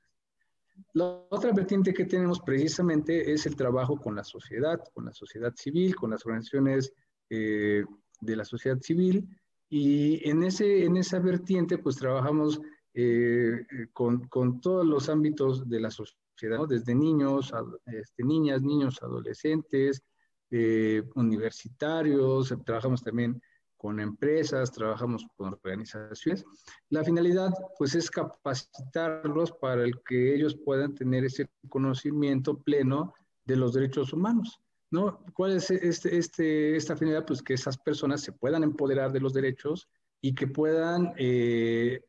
La 0.95 1.27
otra 1.29 1.53
vertiente 1.53 1.93
que 1.93 2.07
tenemos 2.07 2.41
precisamente 2.41 3.33
es 3.33 3.45
el 3.45 3.55
trabajo 3.55 3.99
con 3.99 4.17
la 4.17 4.25
sociedad, 4.25 4.81
con 4.95 5.05
la 5.05 5.13
sociedad 5.13 5.53
civil, 5.55 5.95
con 5.95 6.11
las 6.11 6.25
organizaciones 6.25 6.91
eh, 7.29 7.85
de 8.21 8.37
la 8.37 8.47
sociedad 8.47 8.79
civil, 8.81 9.29
y 9.69 10.27
en, 10.27 10.43
ese, 10.43 10.85
en 10.85 10.97
esa 10.97 11.19
vertiente 11.19 11.77
pues 11.77 11.97
trabajamos 11.97 12.61
eh, 12.99 13.67
con, 13.93 14.27
con, 14.29 14.59
todos 14.61 14.87
los 14.87 15.11
ámbitos 15.11 15.69
de 15.69 15.81
la 15.81 15.91
sociedad 15.91 16.67
desde 16.67 16.95
niños, 16.95 17.53
este, 17.85 18.25
niñas, 18.25 18.63
niños, 18.63 19.03
adolescentes, 19.03 20.03
eh, 20.51 21.03
universitarios, 21.15 22.55
trabajamos 22.65 23.03
también 23.03 23.41
con 23.77 24.01
empresas, 24.01 24.73
trabajamos 24.73 25.27
con 25.37 25.53
organizaciones. 25.53 26.45
La 26.89 27.05
finalidad, 27.05 27.53
pues, 27.79 27.95
es 27.95 28.11
capacitarlos 28.11 29.53
para 29.53 29.85
el 29.85 30.01
que 30.03 30.35
ellos 30.35 30.57
puedan 30.57 30.95
tener 30.95 31.25
ese 31.25 31.51
conocimiento 31.69 32.59
pleno 32.63 33.13
de 33.45 33.57
los 33.57 33.75
derechos 33.75 34.13
humanos, 34.13 34.59
¿no? 34.91 35.23
¿Cuál 35.35 35.57
es 35.57 35.71
este, 35.71 36.17
este, 36.17 36.77
esta 36.77 36.97
finalidad? 36.97 37.27
Pues 37.27 37.43
que 37.43 37.55
esas 37.55 37.77
personas 37.77 38.23
se 38.23 38.33
puedan 38.33 38.63
empoderar 38.63 39.13
de 39.13 39.21
los 39.21 39.35
derechos 39.35 39.89
y 40.21 40.35
que 40.35 40.47
puedan, 40.47 41.13
eh, 41.19 42.01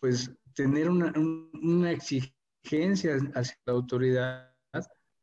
pues, 0.00 0.30
tener 0.54 0.88
una, 0.90 1.90
exigencia 1.90 3.16
hacia 3.34 3.56
la 3.66 3.72
autoridad 3.72 4.52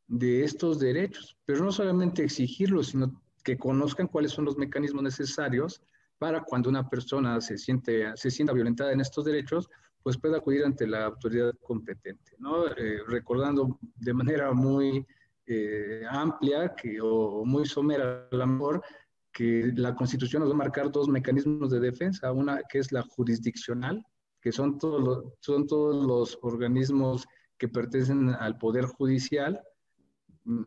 de 0.08 0.44
estos 0.44 0.80
derechos, 0.80 1.38
pero 1.46 1.64
no 1.64 1.72
solamente 1.72 2.24
exigirlos, 2.24 2.88
sino 2.88 3.22
que 3.44 3.58
conozcan 3.58 4.08
cuáles 4.08 4.32
son 4.32 4.46
los 4.46 4.58
mecanismos 4.58 5.04
necesarios 5.04 5.82
para 6.18 6.42
cuando 6.44 6.70
una 6.70 6.88
persona 6.88 7.42
se, 7.42 7.58
siente, 7.58 8.12
se 8.16 8.32
sienta 8.32 8.54
violentada 8.54 8.92
en 8.92 9.02
estos 9.02 9.26
derechos, 9.26 9.70
pues 10.04 10.18
pueda 10.18 10.38
acudir 10.38 10.64
ante 10.66 10.86
la 10.86 11.06
autoridad 11.06 11.54
competente, 11.62 12.36
¿no? 12.38 12.68
Eh, 12.68 13.00
recordando 13.08 13.80
de 13.82 14.14
manera 14.14 14.54
muy 14.54 15.06
eh, 15.46 16.04
amplia 16.10 16.74
o 17.02 17.46
muy 17.46 17.66
somera 17.66 18.28
a 18.32 18.36
lo 18.36 18.48
mejor, 18.48 18.84
que 19.32 19.72
la 19.76 19.96
Constitución 19.96 20.42
nos 20.42 20.52
va 20.52 20.56
a 20.56 20.58
marcar 20.58 20.92
dos 20.92 21.08
mecanismos 21.08 21.72
de 21.72 21.80
defensa, 21.80 22.32
una 22.32 22.62
que 22.70 22.80
es 22.80 22.92
la 22.92 23.02
jurisdiccional, 23.02 24.06
que 24.44 24.52
son 24.52 24.78
todos 24.78 25.02
los, 25.02 25.34
son 25.40 25.66
todos 25.66 26.06
los 26.06 26.38
organismos 26.42 27.26
que 27.58 27.70
pertenecen 27.70 28.30
al 28.30 28.58
Poder 28.58 28.84
Judicial. 28.86 29.62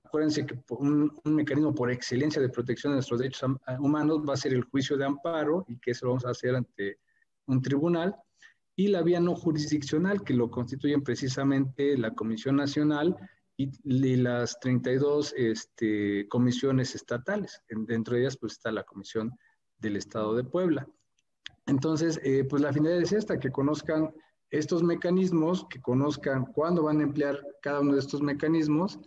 Acuérdense 0.03 0.47
que 0.47 0.59
un, 0.71 1.13
mecanismo 1.25 1.75
por 1.75 1.91
excelencia 1.91 2.41
de 2.41 2.49
protección 2.49 2.93
de 2.93 2.97
nuestros 2.97 3.21
derechos 3.21 3.51
humanos 3.79 4.23
va 4.27 4.33
a 4.33 4.39
ser 4.39 4.55
el 4.55 4.65
juicio 4.65 4.97
de 4.97 5.05
amparo 5.05 5.67
y 5.69 5.79
que 5.79 5.91
eso 5.91 6.07
lo 6.07 6.13
vamos 6.13 6.25
a 6.25 6.31
hacer 6.31 6.57
ante 6.57 7.01
un 7.45 7.61
tribunal. 7.61 8.17
Y 8.75 8.89
la 8.89 9.03
vía 9.03 9.21
no 9.21 9.35
jurisdiccional, 9.35 10.25
que 10.25 10.33
lo 10.33 10.51
constituyen 10.51 11.03
precisamente 11.03 11.99
la 11.99 12.15
Comisión 12.15 12.57
Nacional 12.57 13.15
y, 13.59 14.17
las 14.17 14.59
32 14.61 15.35
este, 15.37 16.27
comisiones 16.29 16.95
estatales. 16.95 17.63
dentro 17.69 18.15
de 18.15 18.23
ellas 18.23 18.39
pues 18.39 18.55
está 18.55 18.73
la 18.73 18.85
Comisión 18.85 19.33
del 19.77 19.97
Estado 19.97 20.35
de 20.35 20.45
Puebla. 20.45 20.89
Entonces, 21.67 22.21
eh, 22.23 22.45
pues 22.45 22.63
la 22.63 22.73
finalidad 22.73 23.03
es 23.03 23.13
esta, 23.13 23.39
que 23.39 23.51
conozcan 23.51 24.13
estos 24.51 24.83
mecanismos, 24.83 25.67
que 25.69 25.81
conozcan 25.81 26.47
cuándo 26.47 26.85
van 26.85 27.01
a 27.01 27.05
emplear 27.05 27.41
cada 27.61 27.81
uno 27.81 27.95
de 27.95 28.01
estos 28.01 28.23
mecanismos 28.23 29.01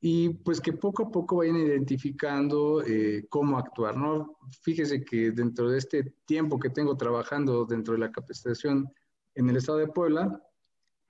y 0.00 0.30
pues 0.30 0.60
que 0.60 0.72
poco 0.72 1.04
a 1.04 1.10
poco 1.10 1.36
vayan 1.36 1.56
identificando 1.56 2.82
eh, 2.84 3.24
cómo 3.30 3.56
actuar, 3.56 3.96
¿no? 3.96 4.36
Fíjese 4.62 5.04
que 5.04 5.30
dentro 5.30 5.70
de 5.70 5.78
este 5.78 6.14
tiempo 6.26 6.58
que 6.58 6.70
tengo 6.70 6.96
trabajando 6.96 7.64
dentro 7.64 7.94
de 7.94 8.00
la 8.00 8.10
capacitación 8.10 8.92
en 9.34 9.48
el 9.48 9.56
estado 9.56 9.78
de 9.78 9.86
Puebla, 9.86 10.42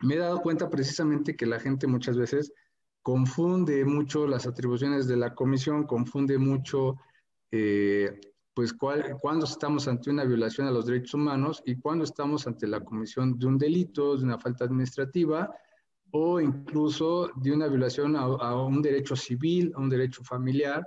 me 0.00 0.14
he 0.14 0.18
dado 0.18 0.42
cuenta 0.42 0.68
precisamente 0.68 1.36
que 1.36 1.46
la 1.46 1.58
gente 1.58 1.86
muchas 1.86 2.16
veces 2.18 2.52
confunde 3.00 3.84
mucho 3.84 4.26
las 4.26 4.46
atribuciones 4.46 5.08
de 5.08 5.16
la 5.16 5.34
comisión, 5.34 5.86
confunde 5.86 6.38
mucho 6.38 6.96
eh, 7.50 8.20
pues 8.54 8.74
cuando 8.74 9.46
estamos 9.46 9.88
ante 9.88 10.10
una 10.10 10.24
violación 10.24 10.66
a 10.66 10.70
los 10.70 10.86
derechos 10.86 11.14
humanos 11.14 11.62
y 11.64 11.76
cuando 11.76 12.04
estamos 12.04 12.46
ante 12.46 12.66
la 12.66 12.80
comisión 12.80 13.38
de 13.38 13.46
un 13.46 13.56
delito, 13.56 14.16
de 14.16 14.24
una 14.24 14.38
falta 14.38 14.64
administrativa 14.64 15.50
o 16.10 16.38
incluso 16.38 17.30
de 17.36 17.52
una 17.52 17.66
violación 17.68 18.14
a, 18.16 18.54
un 18.56 18.82
derecho 18.82 19.16
civil, 19.16 19.72
a 19.74 19.80
un 19.80 19.88
derecho 19.88 20.22
familiar 20.22 20.86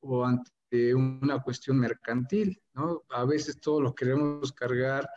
o 0.00 0.24
ante 0.24 0.92
una 0.92 1.40
cuestión 1.40 1.78
mercantil, 1.78 2.60
¿no? 2.74 3.04
A 3.10 3.24
veces 3.24 3.60
todo 3.60 3.80
lo 3.80 3.94
queremos 3.94 4.52
cargar 4.52 5.08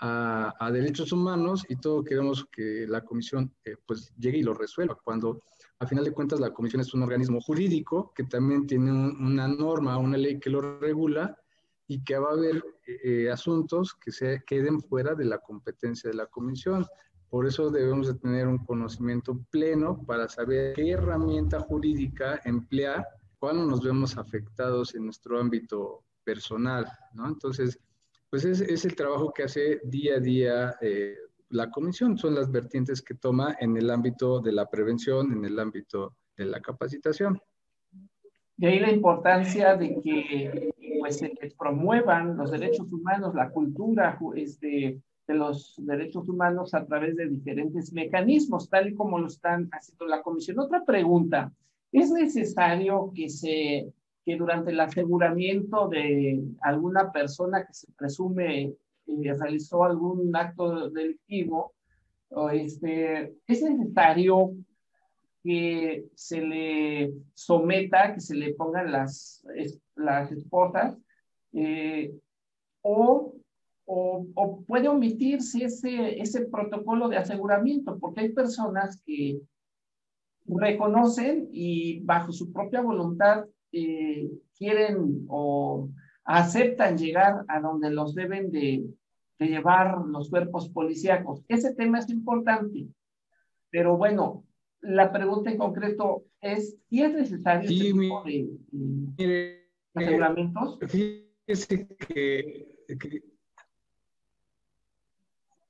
a, 0.00 0.54
a 0.58 0.70
derechos 0.70 1.12
humanos 1.12 1.64
y 1.70 1.76
todo 1.76 2.04
queremos 2.04 2.44
que 2.52 2.86
la 2.86 3.02
comisión 3.02 3.54
eh, 3.64 3.76
pues 3.86 4.12
llegue 4.18 4.38
y 4.38 4.42
lo 4.42 4.52
resuelva, 4.52 4.98
cuando 5.02 5.40
a 5.80 5.86
final 5.86 6.04
de 6.04 6.12
cuentas, 6.12 6.38
la 6.40 6.52
comisión 6.52 6.82
es 6.82 6.92
un 6.92 7.02
organismo 7.02 7.40
jurídico 7.40 8.12
que 8.14 8.24
también 8.24 8.66
tiene 8.66 8.92
una 8.92 9.48
norma, 9.48 9.96
una 9.96 10.18
ley 10.18 10.38
que 10.38 10.50
lo 10.50 10.78
regula 10.78 11.38
y 11.86 12.04
que 12.04 12.18
va 12.18 12.28
a 12.28 12.34
haber 12.34 12.62
eh, 12.86 13.30
asuntos 13.30 13.94
que 13.94 14.12
se 14.12 14.42
queden 14.46 14.82
fuera 14.82 15.14
de 15.14 15.24
la 15.24 15.38
competencia 15.38 16.10
de 16.10 16.16
la 16.16 16.26
comisión. 16.26 16.86
Por 17.30 17.46
eso 17.46 17.70
debemos 17.70 18.08
de 18.08 18.14
tener 18.14 18.46
un 18.46 18.58
conocimiento 18.58 19.40
pleno 19.50 20.04
para 20.04 20.28
saber 20.28 20.74
qué 20.74 20.90
herramienta 20.90 21.60
jurídica 21.60 22.42
emplear 22.44 23.06
cuando 23.38 23.64
nos 23.64 23.82
vemos 23.82 24.18
afectados 24.18 24.94
en 24.94 25.06
nuestro 25.06 25.40
ámbito 25.40 26.04
personal, 26.22 26.86
¿no? 27.14 27.26
Entonces, 27.26 27.80
pues 28.28 28.44
es, 28.44 28.60
es 28.60 28.84
el 28.84 28.94
trabajo 28.94 29.32
que 29.32 29.44
hace 29.44 29.80
día 29.84 30.16
a 30.16 30.20
día 30.20 30.76
eh, 30.82 31.16
la 31.50 31.70
comisión 31.70 32.16
son 32.16 32.34
las 32.34 32.50
vertientes 32.50 33.02
que 33.02 33.14
toma 33.14 33.56
en 33.60 33.76
el 33.76 33.90
ámbito 33.90 34.40
de 34.40 34.52
la 34.52 34.66
prevención, 34.66 35.32
en 35.32 35.44
el 35.44 35.58
ámbito 35.58 36.14
de 36.36 36.46
la 36.46 36.60
capacitación. 36.60 37.40
De 38.56 38.68
ahí 38.68 38.78
la 38.78 38.92
importancia 38.92 39.76
de 39.76 40.00
que 40.00 40.70
pues, 41.00 41.18
se 41.18 41.32
promuevan 41.58 42.36
los 42.36 42.50
derechos 42.50 42.90
humanos, 42.92 43.34
la 43.34 43.50
cultura 43.50 44.18
este, 44.36 45.00
de 45.26 45.34
los 45.34 45.74
derechos 45.78 46.28
humanos 46.28 46.74
a 46.74 46.84
través 46.86 47.16
de 47.16 47.28
diferentes 47.28 47.92
mecanismos, 47.92 48.68
tal 48.68 48.88
y 48.88 48.94
como 48.94 49.18
lo 49.18 49.26
están 49.26 49.68
haciendo 49.72 50.06
la 50.06 50.22
comisión. 50.22 50.58
Otra 50.60 50.84
pregunta, 50.84 51.52
¿es 51.90 52.10
necesario 52.10 53.12
que 53.14 53.28
se 53.28 53.92
que 54.24 54.36
durante 54.36 54.70
el 54.70 54.80
aseguramiento 54.80 55.88
de 55.88 56.42
alguna 56.60 57.10
persona 57.10 57.64
que 57.64 57.72
se 57.72 57.90
presume 57.92 58.74
realizó 59.38 59.84
algún 59.84 60.34
acto 60.34 60.90
delictivo, 60.90 61.74
este, 62.52 63.34
es 63.46 63.62
necesario 63.62 64.54
que 65.42 66.06
se 66.14 66.40
le 66.40 67.12
someta, 67.34 68.14
que 68.14 68.20
se 68.20 68.34
le 68.34 68.54
pongan 68.54 68.92
las, 68.92 69.44
las 69.96 70.30
esposas, 70.30 70.96
eh, 71.52 72.12
o, 72.82 73.34
o, 73.86 74.26
o, 74.34 74.60
puede 74.62 74.88
omitirse 74.88 75.64
ese, 75.64 76.20
ese 76.20 76.46
protocolo 76.46 77.08
de 77.08 77.16
aseguramiento, 77.16 77.98
porque 77.98 78.20
hay 78.20 78.32
personas 78.32 79.02
que 79.04 79.40
reconocen 80.46 81.48
y 81.52 82.00
bajo 82.00 82.32
su 82.32 82.52
propia 82.52 82.80
voluntad 82.80 83.44
eh, 83.72 84.30
quieren 84.56 85.24
o 85.28 85.88
aceptan 86.24 86.98
llegar 86.98 87.44
a 87.48 87.60
donde 87.60 87.90
los 87.90 88.14
deben 88.14 88.50
de, 88.50 88.84
de 89.40 89.46
llevar 89.46 89.98
los 90.06 90.28
cuerpos 90.28 90.68
policíacos. 90.68 91.42
Ese 91.48 91.74
tema 91.74 91.98
es 91.98 92.10
importante, 92.10 92.86
pero 93.70 93.96
bueno, 93.96 94.44
la 94.82 95.10
pregunta 95.10 95.50
en 95.50 95.56
concreto 95.56 96.24
es, 96.42 96.76
¿si 96.88 97.02
es 97.02 97.12
necesario 97.12 97.68
sí, 97.68 97.88
este 97.88 98.00
tipo 98.00 98.22
de, 99.16 99.66
aseguramientos? 99.94 100.78
Fíjese 100.88 101.88
que, 101.96 102.84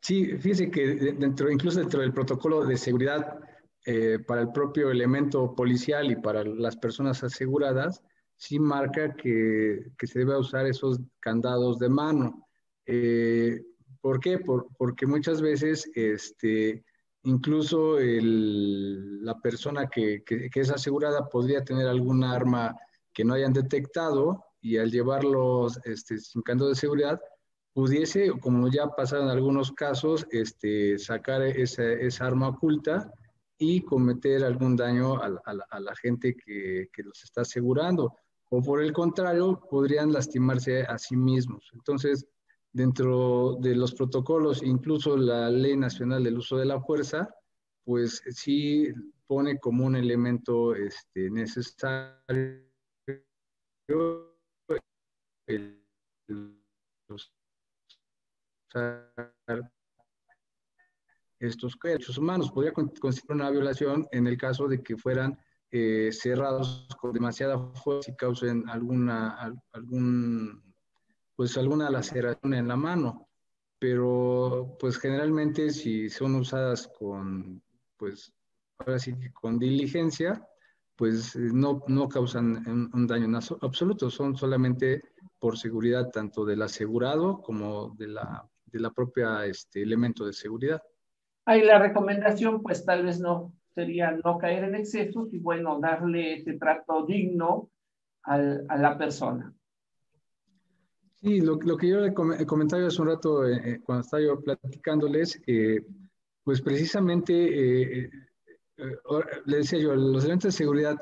sí, 0.01 0.37
fíjese 0.37 0.71
que 0.71 0.87
dentro, 1.13 1.51
incluso 1.51 1.79
dentro 1.79 2.01
del 2.01 2.13
protocolo 2.13 2.65
de 2.65 2.77
seguridad 2.77 3.39
eh, 3.87 4.19
para 4.27 4.43
el 4.43 4.51
propio 4.51 4.91
elemento 4.91 5.55
policial 5.55 6.11
y 6.11 6.17
para 6.17 6.43
las 6.43 6.77
personas 6.77 7.23
aseguradas, 7.23 8.03
sí 8.35 8.59
marca 8.59 9.15
que, 9.15 9.93
que 9.97 10.07
se 10.09 10.21
debe 10.21 10.37
usar 10.37 10.67
esos 10.67 10.99
candados 11.21 11.79
de 11.79 11.89
mano. 11.89 12.50
Eh, 12.87 13.61
¿Por 14.01 14.19
qué? 14.21 14.39
porque 14.79 15.07
muchas 15.07 15.43
veces 15.43 15.91
este, 15.95 16.85
incluso 17.25 17.99
la 18.01 19.39
persona 19.41 19.89
que, 19.89 20.23
es 20.27 20.71
asegurada 20.71 21.29
podría 21.29 21.63
tener 21.65 21.87
algún 21.87 22.25
arma 22.25 22.75
que 23.13 23.25
no 23.25 23.35
hayan 23.35 23.53
detectado 23.53 24.45
y 24.61 24.79
al 24.79 24.91
llevarlos 24.91 25.79
este, 25.85 26.19
sin 26.19 26.43
candado 26.43 26.71
de 26.71 26.77
seguridad, 26.77 27.21
pudiese, 27.73 28.31
como 28.41 28.69
ya 28.69 28.89
pasaron 28.89 29.27
en 29.27 29.33
algunos 29.33 29.73
casos, 29.73 30.27
este, 30.31 30.99
sacar 30.99 31.43
esa, 31.43 31.85
esa 31.85 32.27
arma 32.27 32.49
oculta 32.49 33.13
y 33.59 33.83
cometer 33.83 34.45
algún 34.45 34.77
daño 34.77 35.17
a, 35.17 35.41
a, 35.45 35.81
la 35.81 35.95
gente 35.97 36.35
que, 36.35 36.89
que, 36.93 37.03
los 37.03 37.23
está 37.23 37.43
asegurando. 37.43 38.15
O 38.49 38.63
por 38.63 38.83
el 38.83 38.93
contrario, 38.93 39.61
podrían 39.71 40.13
lastimarse 40.13 40.83
a 40.83 40.99
sí 40.99 41.17
mismos. 41.17 41.71
Entonces, 41.75 42.27
dentro 42.73 43.57
de 43.61 43.75
los 43.75 43.95
protocolos, 43.95 44.63
incluso 44.63 45.17
la 45.17 45.51
Ley 45.51 45.77
Nacional 45.77 46.23
del 46.25 46.39
Uso 46.39 46.57
de 46.57 46.67
la 46.67 46.81
Fuerza, 46.81 47.29
pues 47.85 48.23
sí 48.31 48.89
pone 49.27 49.59
como 49.59 49.87
un 49.87 49.97
elemento 49.97 50.75
este, 50.75 51.31
necesario 51.31 52.71
el, 55.47 55.81
estos 61.41 61.79
derechos 61.83 62.19
humanos. 62.19 62.53
Podría 62.53 62.73
constituir 62.73 63.37
una 63.37 63.51
violación 63.51 64.07
en 64.13 64.27
el 64.27 64.37
caso 64.37 64.69
de 64.69 64.83
que 64.83 64.97
fueran 64.97 65.39
eh, 65.71 66.11
cerrados 66.13 66.89
con 67.01 67.13
demasiada 67.13 67.59
fuerza 67.59 68.11
y 68.11 68.17
causen 68.17 68.69
alguna, 68.69 69.55
algún, 69.73 70.70
pues 71.41 71.57
alguna 71.57 71.89
laceración 71.89 72.53
en 72.53 72.69
la 72.69 72.77
mano. 72.77 73.27
Pero 73.79 74.77
pues 74.79 74.99
generalmente 74.99 75.71
si 75.71 76.11
son 76.11 76.35
usadas 76.35 76.87
con, 76.99 77.63
pues 77.97 78.31
ahora 78.77 78.99
sí 78.99 79.15
con 79.33 79.59
diligencia, 79.59 80.47
pues 80.97 81.35
no, 81.37 81.83
no 81.87 82.11
causan 82.11 82.91
un, 82.93 83.07
daño 83.07 83.39
absoluto, 83.63 84.11
son 84.11 84.37
solamente 84.37 85.01
por 85.39 85.57
seguridad 85.57 86.11
tanto 86.11 86.45
del 86.45 86.61
asegurado 86.61 87.41
como 87.41 87.95
de 87.97 88.09
la, 88.09 88.47
de 88.67 88.79
la 88.79 88.91
propia 88.91 89.47
este, 89.47 89.81
elemento 89.81 90.27
de 90.27 90.35
seguridad. 90.35 90.83
Ahí 91.47 91.63
la 91.63 91.79
recomendación, 91.79 92.61
pues 92.61 92.85
tal 92.85 93.07
vez 93.07 93.19
no 93.19 93.55
sería 93.75 94.11
no 94.11 94.37
caer 94.37 94.65
en 94.65 94.75
excesos 94.75 95.33
y 95.33 95.39
bueno, 95.39 95.81
darle 95.81 96.35
ese 96.35 96.59
trato 96.59 97.07
digno 97.07 97.71
al, 98.25 98.67
a 98.69 98.77
la 98.77 98.99
persona. 98.99 99.55
Sí, 101.23 101.43
lo, 101.43 101.59
que 101.59 101.87
yo 101.87 102.01
le 102.01 102.15
comentaba 102.15 102.87
hace 102.87 103.03
un 103.03 103.09
rato 103.09 103.47
eh, 103.47 103.61
eh, 103.63 103.81
cuando 103.85 104.01
estaba 104.03 104.23
yo 104.23 104.41
platicándoles, 104.41 105.39
eh, 105.47 105.85
pues 106.43 106.63
precisamente, 106.63 108.11
le 109.45 109.57
decía 109.57 109.79
yo, 109.79 109.95
los 109.95 110.25
elementos 110.25 110.55
de 110.55 110.57
seguridad 110.57 110.97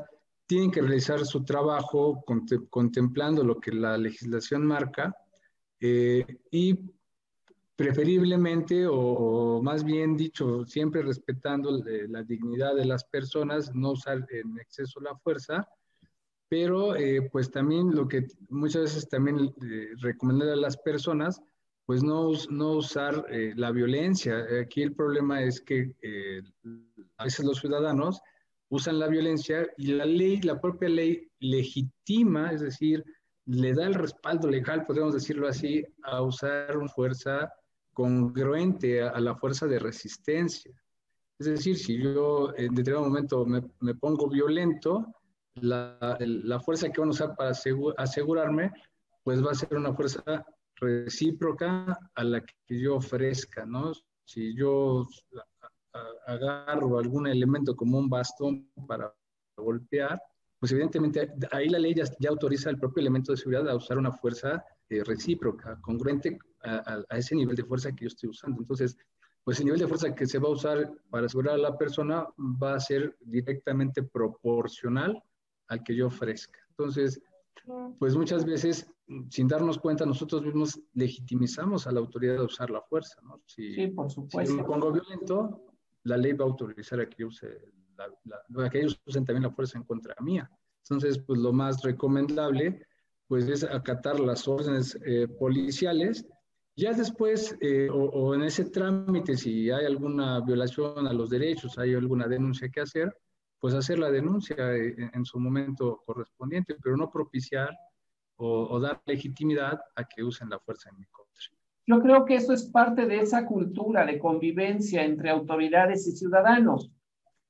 tienen 0.47 0.73
que 0.73 0.83
realizar 0.83 1.25
su 1.25 1.45
trabajo 1.45 2.25
contemplando 2.69 3.45
lo 3.45 3.61
que 3.61 3.71
la 3.71 3.97
legislación 3.97 4.67
marca 4.67 5.15
y 5.79 6.77
preferiblemente, 7.77 8.89
o, 8.89 9.63
más 9.63 9.85
bien 9.85 10.17
dicho, 10.17 10.67
siempre 10.67 11.03
respetando 11.03 11.81
la 12.09 12.25
dignidad 12.25 12.75
de 12.75 12.87
las 12.87 13.05
personas, 13.05 13.73
no 13.73 13.93
usar 13.93 14.27
en 14.31 14.59
exceso 14.59 14.99
la 14.99 15.17
fuerza, 15.17 15.69
pero 16.49 16.97
eh, 16.97 17.29
pues 17.31 17.51
también 17.51 17.95
lo 17.95 18.09
que 18.09 18.27
muchas 18.49 18.83
veces 18.83 19.09
también 19.09 19.55
eh, 19.63 19.89
recomendar 19.99 20.49
a 20.49 20.57
las 20.57 20.77
personas, 20.79 21.43
pues 21.85 22.03
no, 22.03 22.31
no 22.51 22.73
usar 22.73 23.27
eh, 23.31 23.53
la 23.57 23.71
violencia. 23.71 24.47
Aquí 24.61 24.83
el 24.83 24.95
problema 24.95 25.43
es 25.43 25.61
que 25.61 25.93
a 27.17 27.25
veces 27.25 27.45
los 27.45 27.61
ciudadanos 27.61 28.21
usan 28.71 28.99
la 28.99 29.09
violencia 29.09 29.67
y 29.77 29.89
la 29.93 30.05
ley, 30.05 30.41
la 30.43 30.61
propia 30.61 30.89
ley 30.89 31.31
legitima, 31.41 32.53
es 32.53 32.61
decir, 32.61 33.05
le 33.47 33.73
da 33.73 33.87
el 33.87 33.95
respaldo 33.95 34.49
legal, 34.49 34.85
podemos 34.85 35.15
decirlo 35.15 35.49
así, 35.49 35.83
a 36.03 36.21
usar 36.21 36.77
una 36.77 36.89
fuerza 36.89 37.51
congruente 37.95 39.03
a, 39.03 39.19
la 39.21 39.35
fuerza 39.35 39.67
de 39.67 39.79
resistencia. 39.79 40.71
Es 41.39 41.47
decir, 41.47 41.79
si 41.79 42.03
yo 42.03 42.53
en 42.57 42.75
determinado 42.75 43.09
momento 43.09 43.47
me, 43.47 43.63
me 43.81 43.95
pongo 43.95 44.29
violento, 44.29 45.07
la, 45.63 46.61
fuerza 46.65 46.91
que 46.91 47.01
van 47.01 47.09
a 47.09 47.13
usar 47.13 47.37
para 47.37 47.53
asegurarme, 47.97 48.73
pues 49.23 49.45
va 49.45 49.53
a 49.53 49.55
ser 49.55 49.77
una 49.77 49.93
fuerza 49.93 50.45
recíproca 50.77 51.99
a 52.15 52.25
la 52.25 52.41
que 52.41 52.81
yo 52.81 52.97
ofrezca, 52.97 53.67
¿no? 53.67 53.93
Si 54.25 54.55
yo 54.55 55.07
agarro 56.27 56.99
algún 56.99 57.27
elemento 57.27 57.75
como 57.75 57.99
un 57.99 58.09
bastón 58.09 58.71
para 58.87 59.13
golpear, 59.57 60.21
pues 60.59 60.73
evidentemente 60.73 61.33
ahí 61.53 61.69
la 61.69 61.79
ley 61.79 61.95
ya, 61.95 62.29
autoriza 62.29 62.71
al 62.71 62.79
propio 62.79 63.01
elemento 63.01 63.33
de 63.33 63.39
seguridad 63.39 63.69
a 63.69 63.77
usar 63.77 63.99
una 63.99 64.13
fuerza 64.13 64.65
eh, 64.89 65.03
recíproca, 65.05 65.79
congruente 65.81 66.39
a, 66.63 67.05
ese 67.11 67.35
nivel 67.35 67.57
de 67.57 67.65
fuerza 67.65 67.93
que 67.93 68.05
yo 68.05 68.09
estoy 68.09 68.31
usando. 68.31 68.61
Entonces, 68.61 68.97
pues 69.45 69.59
el 69.61 69.67
nivel 69.67 69.81
de 69.81 69.87
fuerza 69.87 70.15
que 70.15 70.27
se 70.27 70.39
va 70.39 70.49
a 70.49 70.53
usar 70.53 70.93
para 71.11 71.27
asegurar 71.27 71.55
a 71.55 71.59
la 71.59 71.79
persona 71.79 72.27
va 72.39 72.75
a 72.75 72.81
ser 72.81 73.17
directamente 73.21 74.03
proporcional 74.03 75.23
al 75.69 75.83
que 75.83 75.95
yo 75.95 76.09
ofrezca. 76.09 76.59
Entonces, 76.71 77.21
pues 77.99 78.17
muchas 78.17 78.45
veces, 78.45 78.91
sin 79.31 79.49
darnos 79.49 79.79
cuenta, 79.79 80.07
nosotros 80.07 80.43
mismos 80.45 80.81
legitimizamos 80.95 81.87
a 81.87 81.93
la 81.93 82.01
autoridad 82.01 82.35
de 82.35 82.45
usar 82.45 82.71
la 82.71 82.81
fuerza, 82.83 83.21
¿no? 83.23 83.41
Si, 83.47 83.75
sí, 83.75 83.87
por 83.89 84.11
supuesto. 84.11 84.53
Si 84.53 84.57
me 84.57 84.65
pongo 84.65 84.93
violento, 84.93 85.67
la 86.05 86.17
ley 86.17 86.33
va 86.33 86.45
a 86.45 86.49
autorizar 86.49 87.01
a 87.01 87.09
que, 87.09 87.25
use 87.25 87.61
la, 87.97 88.71
que 88.71 88.79
ellos 88.79 89.01
usen 89.07 89.25
también 89.25 89.45
la 89.45 89.51
fuerza 89.51 89.79
en 89.79 89.85
contra 89.85 90.15
mía. 90.21 90.51
Entonces, 90.85 91.19
pues 91.19 91.39
lo 91.39 91.53
más 91.53 91.83
recomendable, 91.83 92.87
pues 93.27 93.47
es 93.49 93.65
acatar 93.65 94.19
las 94.21 94.49
órdenes 94.49 94.99
eh, 95.05 95.29
policiales 95.29 96.27
ya 96.79 96.93
después, 96.93 97.57
eh, 97.61 97.89
o, 97.91 98.37
en 98.37 98.43
ese 98.45 98.67
trámite, 98.67 99.37
si 99.37 99.69
hay 99.69 99.85
alguna 99.85 100.41
violación 100.41 101.09
a 101.09 101.13
los 101.13 101.29
derechos, 101.29 101.77
hay 101.77 101.93
alguna 101.93 102.29
denuncia 102.29 102.69
que 102.69 102.83
hacer, 102.83 103.13
pues 103.61 103.75
hacer 103.75 103.99
la 103.99 104.11
denuncia 104.11 104.57
eh, 104.75 104.95
en, 105.13 105.25
su 105.25 105.39
momento 105.39 106.03
correspondiente, 106.05 106.77
pero 106.83 106.97
no 106.97 107.11
propiciar 107.11 107.71
o, 108.37 108.79
dar 108.79 109.03
legitimidad 109.07 109.81
a 109.97 110.05
que 110.05 110.23
usen 110.23 110.49
la 110.49 110.61
fuerza 110.61 110.91
en 110.91 110.99
mi 110.99 111.07
contra. 111.07 111.29
Yo 111.87 112.01
creo 112.01 112.25
que 112.25 112.37
eso 112.37 112.53
es 112.53 112.67
parte 112.71 113.07
de 113.07 113.21
esa 113.21 113.47
cultura 113.47 114.05
de 114.05 114.19
convivencia 114.19 115.05
entre 115.05 115.31
autoridades 115.31 116.07
y 116.07 116.13
ciudadanos, 116.13 116.93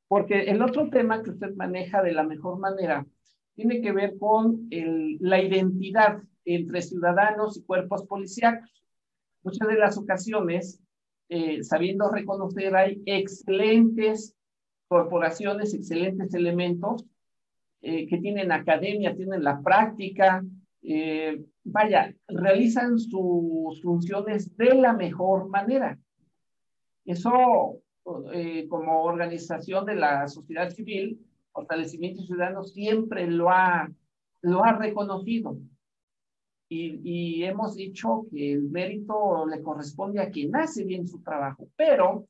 porque 0.06 0.42
el 0.42 0.62
otro 0.62 0.88
tema 0.88 1.22
que 1.22 1.30
usted 1.30 1.54
maneja 1.56 2.02
de 2.02 2.12
la 2.12 2.22
mejor 2.22 2.58
manera 2.58 3.04
tiene 3.54 3.82
que 3.82 3.92
ver 3.92 4.16
con 4.18 4.68
el, 4.70 5.18
la 5.20 5.42
identidad 5.42 6.22
entre 6.44 6.80
ciudadanos 6.80 7.58
y 7.58 7.64
cuerpos 7.64 8.04
policíacos 8.06 8.78
muchas 9.42 9.68
de 9.68 9.76
las 9.76 9.96
ocasiones, 9.96 10.80
eh, 11.28 11.62
sabiendo 11.62 12.10
reconocer, 12.10 12.74
hay 12.76 13.02
excelentes 13.06 14.34
corporaciones, 14.88 15.74
excelentes 15.74 16.34
elementos 16.34 17.04
eh, 17.80 18.06
que 18.08 18.18
tienen 18.18 18.50
academia, 18.50 19.14
tienen 19.14 19.44
la 19.44 19.60
práctica, 19.60 20.44
eh, 20.82 21.44
vaya, 21.64 22.14
realizan 22.26 22.98
sus 22.98 23.80
funciones 23.82 24.56
de 24.56 24.74
la 24.74 24.92
mejor 24.92 25.48
manera. 25.48 25.98
Eso, 27.04 27.80
como 28.68 29.02
organización 29.02 29.86
de 29.86 29.94
la 29.94 30.28
sociedad 30.28 30.70
civil, 30.70 31.18
Fortalecimiento 31.52 32.22
Ciudadano 32.22 32.64
siempre 32.64 33.26
lo 33.26 33.50
ha, 33.50 33.90
lo 34.42 34.64
ha 34.64 34.72
reconocido 34.72 35.58
y, 36.68 37.44
hemos 37.44 37.76
dicho 37.76 38.26
que 38.30 38.52
el 38.52 38.62
mérito 38.64 39.46
le 39.46 39.62
corresponde 39.62 40.20
a 40.20 40.30
quien 40.30 40.54
hace 40.54 40.84
bien 40.84 41.06
su 41.06 41.20
trabajo, 41.22 41.68
pero 41.76 42.26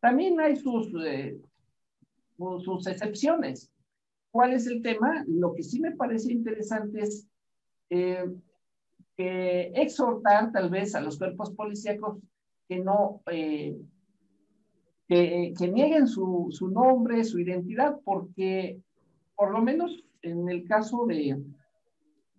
también 0.00 0.40
hay 0.40 0.56
sus, 0.56 0.88
eh, 1.04 1.38
sus 2.36 2.86
excepciones. 2.86 3.70
¿Cuál 4.30 4.52
es 4.54 4.66
el 4.66 4.82
tema? 4.82 5.24
Lo 5.26 5.54
que 5.54 5.62
sí 5.62 5.80
me 5.80 5.92
parece 5.92 6.32
interesante 6.32 7.02
es 7.02 7.28
eh, 7.90 8.24
exhortar 9.74 10.52
tal 10.52 10.70
vez 10.70 10.94
a 10.94 11.00
los 11.00 11.18
cuerpos 11.18 11.50
policíacos 11.50 12.18
que 12.68 12.78
no, 12.78 13.20
eh, 13.30 13.78
que, 15.08 15.70
nieguen 15.72 16.08
su, 16.08 16.48
su 16.50 16.68
nombre, 16.68 17.24
su 17.24 17.38
identidad, 17.38 18.00
porque 18.04 18.80
por 19.36 19.52
lo 19.52 19.60
menos 19.60 20.02
en 20.22 20.48
el 20.48 20.64
caso 20.66 21.04
de, 21.06 21.38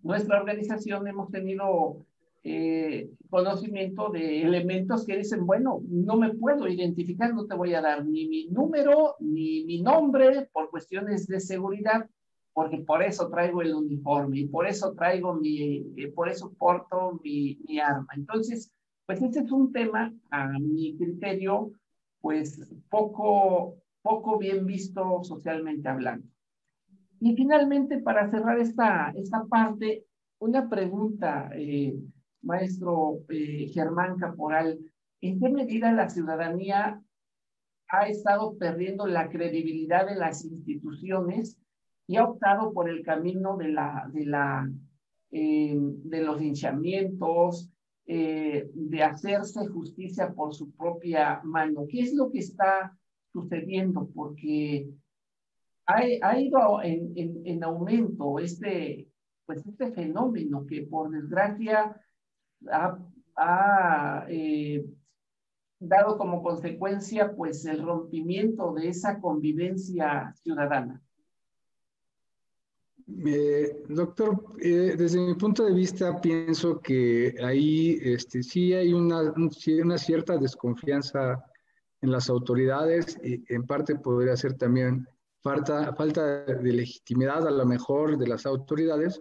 nuestra 0.04 0.38
organización 0.38 1.08
hemos 1.08 1.30
tenido 1.30 2.06
eh, 2.46 3.10
conocimiento 3.30 4.10
de 4.10 4.42
elementos 4.42 5.06
que 5.06 5.16
dicen, 5.16 5.46
bueno, 5.46 5.80
no 5.88 6.16
me 6.16 6.34
puedo 6.34 6.68
identificar, 6.68 7.32
no 7.32 7.46
te 7.46 7.54
voy 7.54 7.72
a 7.72 7.80
dar 7.80 8.04
ni 8.04 8.28
mi 8.28 8.48
número, 8.48 9.16
ni 9.18 9.64
mi 9.64 9.80
nombre 9.80 10.50
por 10.52 10.68
cuestiones 10.68 11.26
de 11.26 11.40
seguridad, 11.40 12.06
porque 12.52 12.78
por 12.78 13.02
eso 13.02 13.30
traigo 13.30 13.62
el 13.62 13.74
uniforme 13.74 14.40
y 14.40 14.46
por 14.46 14.66
eso 14.66 14.92
traigo 14.92 15.32
mi, 15.32 15.86
eh, 15.96 16.12
por 16.14 16.28
eso 16.28 16.52
porto 16.52 17.18
mi, 17.24 17.58
mi 17.66 17.80
arma. 17.80 18.08
Entonces, 18.14 18.70
pues 19.06 19.22
este 19.22 19.40
es 19.40 19.50
un 19.50 19.72
tema, 19.72 20.14
a 20.30 20.58
mi 20.58 20.98
criterio, 20.98 21.72
pues 22.20 22.60
poco, 22.90 23.76
poco 24.02 24.38
bien 24.38 24.66
visto 24.66 25.24
socialmente 25.24 25.88
hablando. 25.88 26.26
Y 27.20 27.34
finalmente, 27.34 28.00
para 28.00 28.30
cerrar 28.30 28.58
esta, 28.58 29.14
esta 29.16 29.44
parte, 29.46 30.04
una 30.40 30.68
pregunta, 30.68 31.50
eh, 31.54 31.96
maestro 32.44 33.20
eh, 33.28 33.68
Germán 33.72 34.16
Caporal, 34.18 34.78
¿en 35.20 35.40
qué 35.40 35.48
medida 35.48 35.92
la 35.92 36.08
ciudadanía 36.08 37.00
ha 37.88 38.08
estado 38.08 38.56
perdiendo 38.58 39.06
la 39.06 39.28
credibilidad 39.28 40.06
de 40.06 40.16
las 40.16 40.44
instituciones 40.44 41.58
y 42.06 42.16
ha 42.16 42.24
optado 42.24 42.72
por 42.72 42.88
el 42.88 43.02
camino 43.02 43.56
de, 43.56 43.74
eh, 45.32 45.80
los 46.10 46.40
linchamientos, 46.40 47.70
eh, 48.06 48.70
de 48.74 49.02
hacerse 49.02 49.66
justicia 49.68 50.32
por 50.32 50.54
su 50.54 50.70
propia 50.72 51.40
mano? 51.44 51.86
¿Qué 51.88 52.00
es 52.00 52.14
lo 52.14 52.30
que 52.30 52.40
está 52.40 52.96
sucediendo? 53.32 54.08
Porque 54.14 54.88
ha, 55.86 56.38
ido 56.38 56.82
en, 56.82 57.12
en, 57.16 57.42
en, 57.44 57.64
aumento 57.64 58.38
este, 58.38 59.08
pues 59.46 59.66
este 59.66 59.92
fenómeno 59.92 60.66
que 60.66 60.82
por 60.82 61.10
desgracia 61.10 62.00
ha, 62.70 64.26
eh, 64.28 64.84
dado 65.78 66.16
como 66.16 66.42
consecuencia 66.42 67.34
pues 67.34 67.64
el 67.66 67.82
rompimiento 67.82 68.72
de 68.72 68.88
esa 68.88 69.20
convivencia 69.20 70.32
ciudadana. 70.42 71.00
Eh, 73.26 73.82
doctor, 73.88 74.54
eh, 74.62 74.94
desde 74.96 75.20
mi 75.20 75.34
punto 75.34 75.64
de 75.64 75.74
vista 75.74 76.20
pienso 76.22 76.80
que 76.80 77.34
ahí 77.42 77.98
este, 78.02 78.42
sí 78.42 78.72
hay 78.72 78.94
una, 78.94 79.34
una 79.82 79.98
cierta 79.98 80.38
desconfianza 80.38 81.44
en 82.00 82.10
las 82.10 82.30
autoridades 82.30 83.18
y 83.22 83.44
en 83.52 83.66
parte 83.66 83.96
podría 83.96 84.36
ser 84.36 84.54
también 84.54 85.06
falta, 85.42 85.94
falta 85.94 86.44
de 86.44 86.72
legitimidad 86.72 87.46
a 87.46 87.50
lo 87.50 87.66
mejor 87.66 88.16
de 88.16 88.26
las 88.26 88.46
autoridades, 88.46 89.20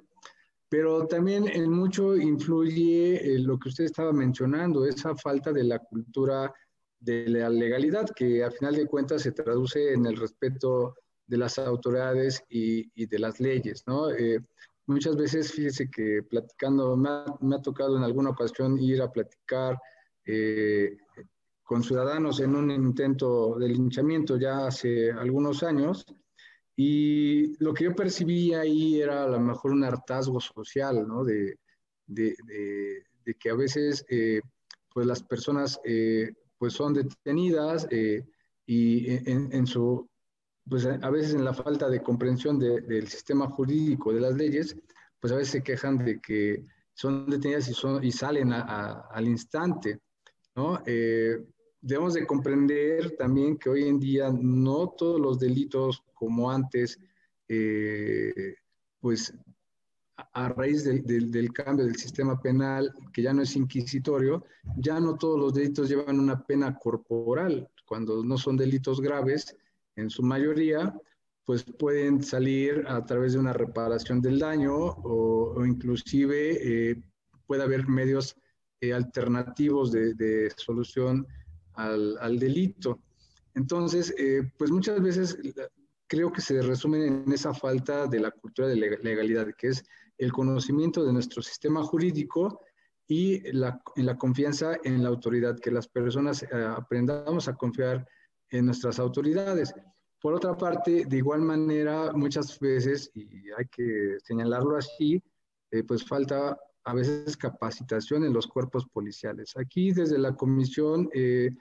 pero 0.74 1.06
también 1.06 1.48
en 1.48 1.70
mucho 1.70 2.18
influye 2.18 3.36
eh, 3.36 3.38
lo 3.38 3.60
que 3.60 3.70
usted 3.70 3.84
estaba 3.84 4.12
mencionando, 4.12 4.88
esa 4.88 5.16
falta 5.16 5.54
de 5.54 5.64
la 5.66 5.78
cultura 5.78 6.52
de 7.00 7.30
la 7.30 7.48
legalidad, 7.48 8.10
que 8.16 8.44
a 8.44 8.50
final 8.50 8.76
de 8.76 8.88
cuentas 8.88 9.22
se 9.22 9.34
traduce 9.34 9.94
en 9.94 10.08
el 10.08 10.18
respeto 10.18 10.96
de 11.28 11.38
las 11.38 11.60
autoridades 11.60 12.44
y, 12.50 12.92
y 13.00 13.06
de 13.06 13.20
las 13.20 13.40
leyes, 13.40 13.84
¿no? 13.86 14.10
Eh, 14.10 14.40
muchas 14.88 15.16
veces, 15.16 15.52
fíjese 15.52 15.92
que 15.92 16.24
platicando, 16.28 16.98
me 16.98 17.08
ha, 17.08 17.26
me 17.42 17.58
ha, 17.58 17.62
tocado 17.62 17.96
en 17.96 18.04
alguna 18.04 18.32
ocasión 18.32 18.80
ir 18.80 19.00
a 19.04 19.12
platicar 19.12 19.78
eh, 20.26 20.98
con 21.62 21.84
ciudadanos 21.84 22.40
en 22.40 22.56
un 22.56 22.72
intento 22.72 23.60
de 23.60 23.68
linchamiento 23.68 24.38
ya 24.38 24.66
hace 24.66 25.12
algunos 25.12 25.62
años, 25.62 26.04
y 26.76 27.56
lo 27.64 27.74
que 27.74 27.86
yo 27.86 27.96
percibía 27.96 28.62
ahí 28.62 29.00
era 29.00 29.24
a 29.24 29.28
lo 29.28 29.40
mejor 29.40 29.72
un 29.72 29.84
hartazgo 29.84 30.40
social, 30.40 31.08
¿no? 31.08 31.24
De, 31.24 31.58
de, 32.08 33.06
que 33.40 33.50
a 33.50 33.56
veces, 33.56 34.06
eh, 34.10 34.42
pues 34.94 35.06
las 35.06 35.24
personas, 35.24 35.80
eh, 35.86 36.34
pues 36.58 36.74
son 36.74 36.94
detenidas 36.94 37.88
eh, 37.92 38.24
y 38.66 39.06
en, 39.30 39.68
su, 39.68 40.10
pues 40.68 40.86
a 40.86 41.10
veces 41.10 41.34
en 41.34 41.46
la 41.46 41.54
falta 41.54 41.90
de 41.90 42.02
comprensión 42.02 42.58
del 42.58 43.08
sistema 43.08 43.48
jurídico, 43.48 44.14
de 44.14 44.22
las 44.22 44.36
leyes, 44.36 44.76
pues 45.20 45.34
a 45.34 45.36
veces 45.36 45.52
se 45.52 45.64
quejan 45.64 45.98
de 45.98 46.20
que 46.20 46.64
son 46.94 47.30
detenidas 47.30 47.68
y, 47.70 47.74
son, 47.74 48.04
y 48.04 48.12
salen 48.12 48.54
al 48.54 49.28
instante, 49.28 50.00
¿no? 50.56 50.82
Debemos 51.84 52.14
de 52.14 52.26
comprender 52.26 53.12
también 53.18 53.58
que 53.58 53.70
hoy 53.70 53.88
en 53.88 54.00
día 54.00 54.32
no 54.32 54.90
todos 54.98 55.20
los 55.20 55.38
delitos 55.38 56.02
como 56.14 56.50
antes, 56.50 56.98
eh, 57.50 58.56
pues 59.02 59.34
a, 60.16 60.48
raíz 60.50 60.86
de, 60.86 61.02
de, 61.02 61.20
del 61.28 61.52
cambio 61.52 61.86
del 61.86 61.98
sistema 61.98 62.40
penal, 62.40 62.94
que 63.12 63.22
ya 63.22 63.34
no 63.34 63.42
es 63.42 63.56
inquisitorio, 63.58 64.46
ya 64.78 65.00
no 65.00 65.18
todos 65.18 65.38
los 65.38 65.54
delitos 65.54 65.90
llevan 65.90 66.20
una 66.20 66.42
pena 66.46 66.78
corporal. 66.78 67.70
Cuando 67.86 68.24
no 68.24 68.38
son 68.38 68.56
delitos 68.56 69.02
graves, 69.02 69.56
en 69.98 70.10
su 70.10 70.24
mayoría, 70.24 70.94
pues 71.44 71.66
pueden 71.66 72.24
salir 72.24 72.86
a 72.88 73.06
través 73.06 73.34
de 73.34 73.40
una 73.40 73.52
reparación 73.52 74.22
del 74.22 74.40
daño 74.40 74.74
o, 74.74 75.54
o 75.56 75.66
inclusive 75.66 76.92
eh, 76.92 77.04
puede 77.46 77.64
haber 77.64 77.90
medios 77.90 78.38
eh, 78.80 78.94
alternativos 78.94 79.92
de, 79.92 80.14
de 80.14 80.50
solución 80.56 81.28
al, 81.76 82.40
delito. 82.40 83.00
Entonces, 83.56 84.14
eh, 84.18 84.52
pues 84.58 84.72
muchas 84.72 85.02
veces 85.02 85.38
creo 86.08 86.32
que 86.32 86.42
se 86.42 86.62
resumen 86.62 87.24
en 87.26 87.32
esa 87.32 87.54
falta 87.54 88.08
de 88.08 88.20
la 88.20 88.32
cultura 88.32 88.68
de 88.68 88.76
legalidad, 88.76 89.48
que 89.58 89.68
es 89.68 89.84
el 90.18 90.32
conocimiento 90.32 91.04
de 91.04 91.14
nuestro 91.14 91.42
sistema 91.42 91.84
jurídico 91.84 92.62
y 93.08 93.52
la 93.52 94.18
confianza 94.18 94.78
en 94.84 95.04
la 95.04 95.10
autoridad, 95.10 95.60
que 95.60 95.72
las 95.72 95.88
personas 95.88 96.44
eh, 96.44 96.48
aprendamos 96.52 97.48
a 97.48 97.56
confiar 97.56 98.08
en 98.50 98.66
nuestras 98.66 99.00
autoridades. 99.00 99.74
Por 100.22 100.34
otra 100.34 100.56
parte, 100.56 101.06
de 101.06 101.18
igual 101.18 101.42
manera, 101.42 102.14
muchas 102.14 102.58
veces, 102.60 103.12
y 103.14 103.52
hay 103.58 103.66
que 103.70 104.18
señalarlo 104.24 104.78
así, 104.78 105.22
eh, 105.72 105.84
pues 105.84 106.06
falta 106.06 106.58
a 106.86 106.94
veces 106.94 107.38
capacitación 107.38 108.24
en 108.26 108.34
los 108.34 108.48
cuerpos 108.48 108.86
policiales. 108.88 109.54
Aquí 109.56 109.92
desde 109.92 110.18
la 110.18 110.36
comisión, 110.36 111.10
eh, 111.14 111.52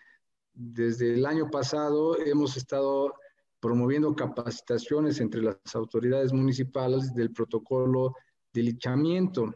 desde 0.52 1.14
el 1.14 1.26
año 1.26 1.50
pasado, 1.50 2.18
hemos 2.18 2.56
estado 2.56 3.14
promoviendo 3.60 4.14
capacitaciones 4.14 5.20
entre 5.20 5.42
las 5.42 5.56
autoridades 5.74 6.32
municipales 6.32 7.14
del 7.14 7.32
protocolo 7.32 8.14
de 8.52 8.62
lichamiento. 8.62 9.54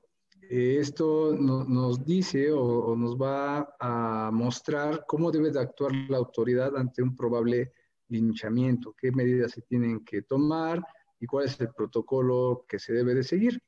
Eh, 0.49 0.79
esto 0.79 1.35
no, 1.37 1.64
nos 1.64 2.05
dice 2.05 2.53
o, 2.53 2.61
o, 2.61 2.97
nos 2.97 3.17
va 3.17 3.69
a 3.81 4.31
mostrar 4.33 5.05
cómo 5.09 5.33
debe 5.33 5.51
de 5.51 5.61
actuar 5.61 5.93
la 6.09 6.19
autoridad 6.19 6.77
ante 6.77 7.03
un 7.03 7.17
probable 7.17 7.73
linchamiento, 8.09 8.95
qué 8.97 9.11
medidas 9.11 9.51
se 9.53 9.62
tienen 9.62 10.05
que 10.05 10.23
tomar 10.23 10.81
y 11.19 11.27
cuál 11.27 11.47
es 11.47 11.61
el 11.61 11.71
protocolo 11.75 12.64
que 12.69 12.79
se 12.79 12.93
debe 12.93 13.14
de 13.14 13.25
seguir. 13.25 13.61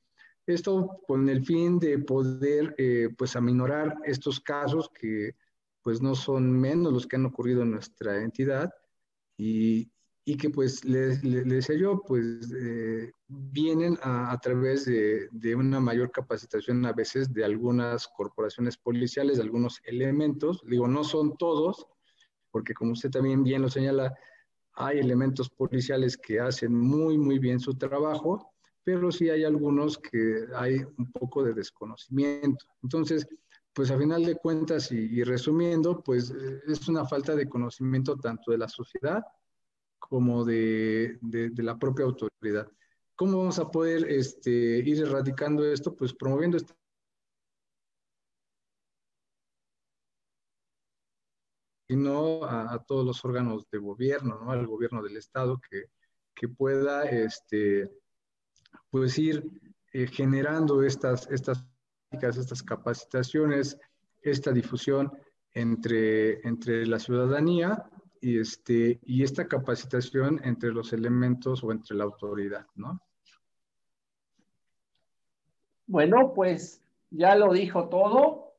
Esto 0.48 1.02
con 1.06 1.28
el 1.28 1.44
fin 1.44 1.78
de 1.78 1.98
poder, 1.98 2.74
eh, 2.78 3.10
pues, 3.18 3.36
aminorar 3.36 3.94
estos 4.04 4.40
casos 4.40 4.88
que, 4.98 5.36
pues, 5.82 6.00
no 6.00 6.14
son 6.14 6.50
menos 6.58 6.90
los 6.90 7.06
que 7.06 7.16
han 7.16 7.26
ocurrido 7.26 7.60
en 7.62 7.72
nuestra 7.72 8.22
entidad 8.22 8.72
y, 9.36 9.90
y 10.24 10.36
que, 10.38 10.48
pues, 10.48 10.86
les, 10.86 11.22
les, 11.22 11.46
decía 11.46 11.76
yo, 11.76 12.00
pues, 12.00 12.50
eh, 12.58 13.12
vienen 13.26 13.98
a, 14.00 14.32
a 14.32 14.38
través 14.38 14.86
de, 14.86 15.28
de, 15.32 15.54
una 15.54 15.80
mayor 15.80 16.10
capacitación 16.12 16.86
a 16.86 16.94
veces 16.94 17.30
de 17.30 17.44
algunas 17.44 18.08
corporaciones 18.08 18.78
policiales, 18.78 19.36
de 19.36 19.42
algunos 19.42 19.82
elementos. 19.84 20.62
Digo, 20.66 20.88
no 20.88 21.04
son 21.04 21.36
todos, 21.36 21.86
porque 22.50 22.72
como 22.72 22.92
usted 22.92 23.10
también 23.10 23.44
bien 23.44 23.60
lo 23.60 23.68
señala, 23.68 24.14
hay 24.72 24.98
elementos 24.98 25.50
policiales 25.50 26.16
que 26.16 26.40
hacen 26.40 26.74
muy, 26.74 27.18
muy 27.18 27.38
bien 27.38 27.60
su 27.60 27.74
trabajo 27.74 28.54
pero 28.88 29.12
sí 29.12 29.28
hay 29.28 29.44
algunos 29.44 29.98
que 29.98 30.46
hay 30.56 30.78
un 30.96 31.12
poco 31.12 31.44
de 31.44 31.52
desconocimiento. 31.52 32.64
Entonces, 32.82 33.26
pues 33.74 33.90
a 33.90 33.98
final 33.98 34.24
de 34.24 34.36
cuentas 34.36 34.90
y, 34.92 34.96
y 34.96 35.24
resumiendo, 35.24 36.02
pues 36.02 36.30
eh, 36.30 36.62
es 36.66 36.88
una 36.88 37.04
falta 37.04 37.36
de 37.36 37.46
conocimiento 37.46 38.16
tanto 38.16 38.50
de 38.50 38.56
la 38.56 38.66
sociedad 38.66 39.22
como 39.98 40.42
de, 40.42 41.18
de, 41.20 41.62
la 41.62 41.78
propia 41.78 42.06
autoridad. 42.06 42.66
¿Cómo 43.14 43.36
vamos 43.36 43.58
a 43.58 43.70
poder 43.70 44.10
este, 44.10 44.50
ir 44.78 45.02
erradicando 45.02 45.66
esto? 45.70 45.94
Pues 45.94 46.14
promoviendo 46.14 46.56
esta 46.56 46.74
sino 51.90 52.42
a, 52.44 52.72
a, 52.72 52.82
todos 52.84 53.04
los 53.04 53.22
órganos 53.22 53.68
de 53.70 53.76
gobierno, 53.76 54.40
¿no? 54.42 54.50
al 54.50 54.66
gobierno 54.66 55.02
del 55.02 55.18
Estado, 55.18 55.60
que, 55.68 55.90
que 56.34 56.48
pueda 56.48 57.04
este, 57.04 57.90
pues 58.90 59.18
ir 59.18 59.44
eh, 59.92 60.06
generando 60.06 60.82
estas, 60.82 61.28
estas, 61.30 61.64
estas 62.10 62.62
capacitaciones, 62.62 63.78
esta 64.22 64.52
difusión 64.52 65.12
entre, 65.54 66.46
entre 66.46 66.86
la 66.86 66.98
ciudadanía 66.98 67.84
y, 68.20 68.38
este, 68.38 69.00
y 69.04 69.22
esta 69.22 69.46
capacitación 69.46 70.40
entre 70.44 70.72
los 70.72 70.92
elementos 70.92 71.62
o 71.64 71.72
entre 71.72 71.96
la 71.96 72.04
autoridad, 72.04 72.66
¿no? 72.74 73.00
Bueno, 75.86 76.34
pues 76.34 76.82
ya 77.10 77.34
lo 77.34 77.52
dijo 77.52 77.88
todo 77.88 78.52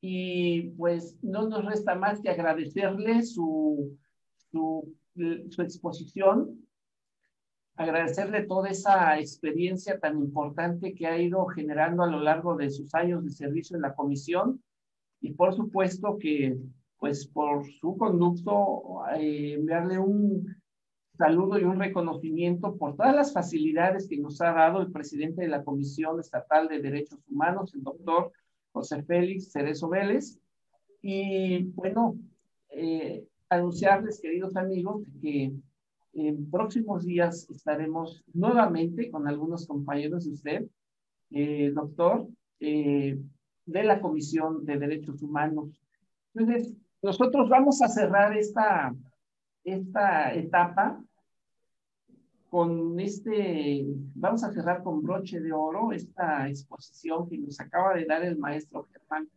y 0.00 0.70
pues 0.70 1.18
no 1.22 1.46
nos 1.48 1.64
resta 1.66 1.94
más 1.94 2.20
que 2.20 2.30
agradecerle 2.30 3.22
su, 3.22 3.98
su, 4.50 4.96
su 5.50 5.62
exposición 5.62 6.66
agradecerle 7.82 8.42
toda 8.44 8.70
esa 8.70 9.18
experiencia 9.18 9.98
tan 9.98 10.18
importante 10.18 10.94
que 10.94 11.06
ha 11.06 11.18
ido 11.18 11.46
generando 11.46 12.02
a 12.02 12.10
lo 12.10 12.20
largo 12.20 12.56
de 12.56 12.70
sus 12.70 12.94
años 12.94 13.24
de 13.24 13.30
servicio 13.30 13.76
en 13.76 13.82
la 13.82 13.94
comisión 13.94 14.62
y 15.20 15.32
por 15.32 15.54
supuesto 15.54 16.18
que 16.18 16.56
pues 16.98 17.26
por 17.26 17.66
su 17.66 17.96
conducto 17.96 19.02
eh, 19.16 19.54
enviarle 19.54 19.98
un 19.98 20.46
saludo 21.16 21.58
y 21.58 21.64
un 21.64 21.78
reconocimiento 21.78 22.76
por 22.76 22.96
todas 22.96 23.14
las 23.14 23.32
facilidades 23.32 24.08
que 24.08 24.18
nos 24.18 24.40
ha 24.40 24.52
dado 24.52 24.80
el 24.80 24.92
presidente 24.92 25.42
de 25.42 25.48
la 25.48 25.64
Comisión 25.64 26.18
Estatal 26.20 26.68
de 26.68 26.80
Derechos 26.80 27.20
Humanos, 27.28 27.74
el 27.74 27.82
doctor 27.82 28.32
José 28.72 29.02
Félix 29.02 29.52
Cerezo 29.52 29.88
Vélez. 29.88 30.38
Y 31.02 31.64
bueno, 31.74 32.16
eh, 32.70 33.24
anunciarles, 33.48 34.20
queridos 34.20 34.56
amigos, 34.56 35.02
que 35.20 35.52
en 36.14 36.50
próximos 36.50 37.04
días 37.04 37.48
estaremos 37.50 38.24
nuevamente 38.32 39.10
con 39.10 39.26
algunos 39.26 39.66
compañeros 39.66 40.24
de 40.24 40.32
usted, 40.32 40.66
eh, 41.30 41.70
doctor, 41.74 42.28
eh, 42.60 43.18
de 43.64 43.84
la 43.84 44.00
Comisión 44.00 44.64
de 44.64 44.78
Derechos 44.78 45.22
Humanos. 45.22 45.80
Entonces, 46.34 46.74
nosotros 47.02 47.48
vamos 47.48 47.80
a 47.82 47.88
cerrar 47.88 48.36
esta, 48.36 48.94
esta 49.64 50.34
etapa 50.34 51.02
con 52.50 53.00
este, 53.00 53.82
vamos 54.14 54.44
a 54.44 54.52
cerrar 54.52 54.82
con 54.82 55.02
broche 55.02 55.40
de 55.40 55.52
oro 55.52 55.92
esta 55.92 56.48
exposición 56.48 57.28
que 57.28 57.38
nos 57.38 57.58
acaba 57.58 57.94
de 57.94 58.04
dar 58.04 58.22
el 58.22 58.36
maestro 58.36 58.86
Germán 58.92 59.28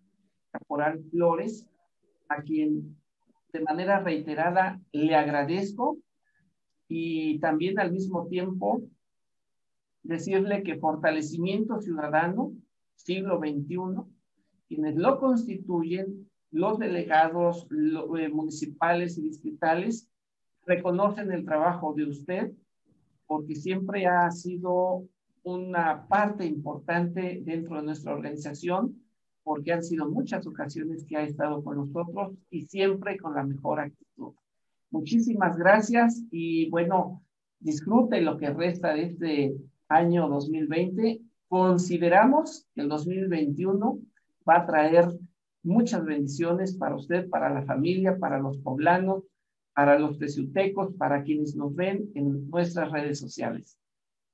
Caporal 0.52 1.02
Flores, 1.12 1.66
a 2.28 2.42
quien 2.42 2.98
de 3.54 3.62
manera 3.62 4.02
reiterada 4.02 4.82
le 4.92 5.16
agradezco 5.16 5.98
y 6.88 7.40
también 7.40 7.80
al 7.80 7.92
mismo 7.92 8.28
tiempo 8.28 8.82
decirle 10.04 10.64
que 10.64 10.78
fortalecimiento 10.78 11.82
ciudadano, 11.82 12.54
siglo 12.96 13.40
XXI, 13.40 14.04
quienes 14.68 14.96
lo 14.96 15.20
constituyen, 15.20 16.30
los 16.52 16.80
delegados 16.80 17.68
eh, 17.72 18.30
municipales 18.30 19.18
y 19.18 19.24
distritales, 19.24 20.08
reconocen 20.66 21.32
el 21.32 21.46
trabajo 21.46 21.94
de 21.94 22.06
usted 22.06 22.52
porque 23.28 23.56
siempre 23.56 24.06
ha 24.06 24.30
sido 24.32 25.08
una 25.44 26.08
parte 26.08 26.46
importante 26.46 27.42
dentro 27.44 27.78
de 27.78 27.84
nuestra 27.84 28.14
organización, 28.14 29.02
porque 29.44 29.74
han 29.74 29.84
sido 29.84 30.10
muchas 30.10 30.46
ocasiones 30.48 31.06
que 31.06 31.18
ha 31.18 31.24
estado 31.24 31.64
con 31.64 31.78
nosotros 31.78 32.34
y 32.50 32.66
siempre 32.66 33.18
con 33.18 33.36
la 33.36 33.44
mejor 33.44 33.80
actitud. 33.80 34.34
Muchísimas 34.96 35.58
gracias 35.58 36.24
y 36.32 36.70
bueno, 36.70 37.22
disfrute 37.60 38.22
lo 38.22 38.38
que 38.38 38.50
resta 38.50 38.94
de 38.94 39.04
este 39.04 39.58
año 39.90 40.30
2020. 40.30 41.20
Consideramos 41.50 42.66
que 42.74 42.80
el 42.80 42.88
2021 42.88 44.00
va 44.48 44.56
a 44.56 44.66
traer 44.66 45.10
muchas 45.64 46.06
bendiciones 46.06 46.78
para 46.78 46.96
usted, 46.96 47.28
para 47.30 47.54
la 47.54 47.64
familia, 47.64 48.18
para 48.18 48.40
los 48.40 48.58
poblanos, 48.60 49.26
para 49.74 50.00
los 50.00 50.18
teciutecos, 50.18 50.94
para 50.94 51.24
quienes 51.24 51.58
nos 51.58 51.76
ven 51.76 52.10
en 52.16 52.50
nuestras 52.50 52.90
redes 52.90 53.20
sociales. 53.20 53.78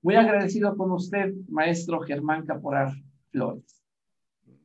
Muy 0.03 0.13
agradecido 0.13 0.77
con 0.77 0.91
usted, 0.91 1.33
maestro 1.49 2.01
Germán 2.01 2.45
Caporal 2.45 3.03
Flores. 3.31 3.80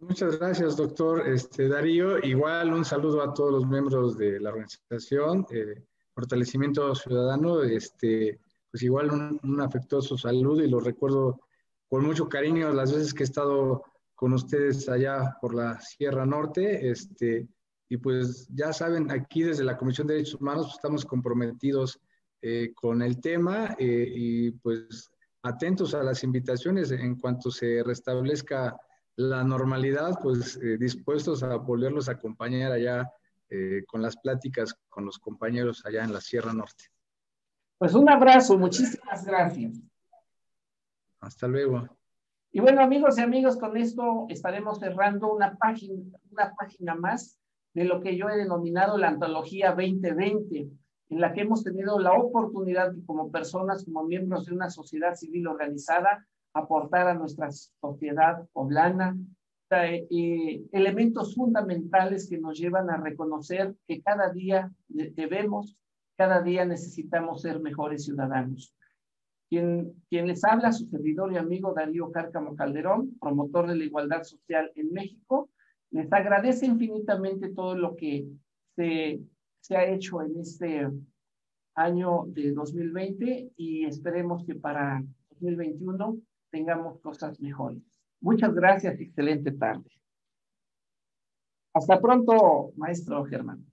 Muchas 0.00 0.38
gracias, 0.38 0.76
doctor 0.76 1.26
este, 1.26 1.68
Darío. 1.68 2.18
Igual 2.18 2.72
un 2.72 2.84
saludo 2.84 3.22
a 3.22 3.32
todos 3.32 3.52
los 3.52 3.66
miembros 3.66 4.18
de 4.18 4.38
la 4.38 4.50
organización 4.50 5.46
eh, 5.50 5.82
Fortalecimiento 6.14 6.94
Ciudadano. 6.94 7.62
Este, 7.62 8.38
pues 8.70 8.82
igual 8.82 9.10
un, 9.10 9.40
un, 9.42 9.60
afectuoso 9.60 10.18
saludo 10.18 10.62
y 10.62 10.68
lo 10.68 10.80
recuerdo 10.80 11.40
con 11.88 12.04
mucho 12.04 12.28
cariño 12.28 12.72
las 12.72 12.92
veces 12.92 13.14
que 13.14 13.22
he 13.22 13.24
estado 13.24 13.84
con 14.14 14.32
ustedes 14.34 14.88
allá 14.88 15.36
por 15.40 15.54
la 15.54 15.80
Sierra 15.80 16.26
Norte. 16.26 16.90
Este, 16.90 17.48
y 17.88 17.96
pues 17.96 18.48
ya 18.48 18.72
saben, 18.72 19.10
aquí 19.10 19.44
desde 19.44 19.64
la 19.64 19.76
Comisión 19.76 20.06
de 20.06 20.14
Derechos 20.14 20.40
Humanos 20.40 20.66
pues, 20.66 20.74
estamos 20.74 21.04
comprometidos 21.04 22.00
eh, 22.42 22.72
con 22.74 23.00
el 23.00 23.20
tema 23.20 23.76
eh, 23.78 24.12
y 24.14 24.50
pues 24.50 25.10
atentos 25.42 25.94
a 25.94 26.02
las 26.02 26.22
invitaciones 26.22 26.90
en 26.90 27.16
cuanto 27.16 27.50
se 27.50 27.82
restablezca 27.82 28.76
la 29.16 29.42
normalidad, 29.42 30.18
pues 30.22 30.56
eh, 30.62 30.76
dispuestos 30.78 31.42
a 31.42 31.56
volverlos 31.56 32.08
a 32.08 32.12
acompañar 32.12 32.72
allá 32.72 33.10
eh, 33.48 33.82
con 33.86 34.02
las 34.02 34.16
pláticas 34.16 34.74
con 34.88 35.04
los 35.04 35.18
compañeros 35.18 35.84
allá 35.86 36.04
en 36.04 36.12
la 36.12 36.20
Sierra 36.20 36.52
Norte. 36.52 36.84
Pues 37.78 37.94
un 37.94 38.08
abrazo, 38.08 38.58
muchísimas 38.58 39.24
gracias. 39.24 39.80
Hasta 41.20 41.48
luego. 41.48 41.88
Y 42.52 42.60
bueno, 42.60 42.82
amigos 42.82 43.18
y 43.18 43.22
amigos, 43.22 43.56
con 43.56 43.76
esto 43.76 44.26
estaremos 44.28 44.78
cerrando 44.78 45.32
una 45.32 45.56
página, 45.56 45.94
una 46.30 46.54
página 46.54 46.94
más 46.94 47.38
de 47.74 47.84
lo 47.84 48.00
que 48.00 48.16
yo 48.16 48.30
he 48.30 48.36
denominado 48.36 48.96
la 48.96 49.08
antología 49.08 49.70
2020, 49.70 50.70
en 51.10 51.20
la 51.20 51.32
que 51.32 51.42
hemos 51.42 51.62
tenido 51.62 51.98
la 51.98 52.12
oportunidad 52.12 52.94
como 53.04 53.30
personas, 53.30 53.84
como 53.84 54.04
miembros 54.04 54.46
de 54.46 54.54
una 54.54 54.70
sociedad 54.70 55.14
civil 55.14 55.46
organizada, 55.46 56.26
aportar 56.56 57.06
a 57.06 57.14
nuestra 57.14 57.50
sociedad 57.50 58.48
poblana 58.52 59.16
eh, 59.70 60.62
elementos 60.72 61.34
fundamentales 61.34 62.28
que 62.28 62.38
nos 62.38 62.58
llevan 62.58 62.88
a 62.88 62.96
reconocer 62.96 63.74
que 63.86 64.00
cada 64.00 64.32
día 64.32 64.72
debemos, 64.88 65.76
cada 66.16 66.40
día 66.40 66.64
necesitamos 66.64 67.42
ser 67.42 67.60
mejores 67.60 68.04
ciudadanos. 68.04 68.72
Quien, 69.48 69.92
quien 70.08 70.28
les 70.28 70.44
habla, 70.44 70.72
su 70.72 70.86
servidor 70.86 71.32
y 71.32 71.36
amigo 71.36 71.74
Darío 71.74 72.10
Cárcamo 72.10 72.56
Calderón, 72.56 73.16
promotor 73.20 73.68
de 73.68 73.76
la 73.76 73.84
igualdad 73.84 74.22
social 74.22 74.70
en 74.76 74.92
México, 74.92 75.50
les 75.90 76.12
agradece 76.12 76.66
infinitamente 76.66 77.50
todo 77.50 77.76
lo 77.76 77.96
que 77.96 78.26
se, 78.76 79.20
se 79.60 79.76
ha 79.76 79.86
hecho 79.86 80.22
en 80.22 80.40
este 80.40 80.88
año 81.74 82.24
de 82.28 82.52
2020 82.52 83.50
y 83.56 83.84
esperemos 83.84 84.44
que 84.44 84.54
para 84.54 85.02
2021 85.40 86.18
tengamos 86.50 87.00
cosas 87.00 87.40
mejores. 87.40 87.82
Muchas 88.20 88.54
gracias, 88.54 88.98
excelente 89.00 89.52
tarde. 89.52 89.90
Hasta 91.74 92.00
pronto, 92.00 92.72
maestro 92.76 93.24
Germán. 93.24 93.64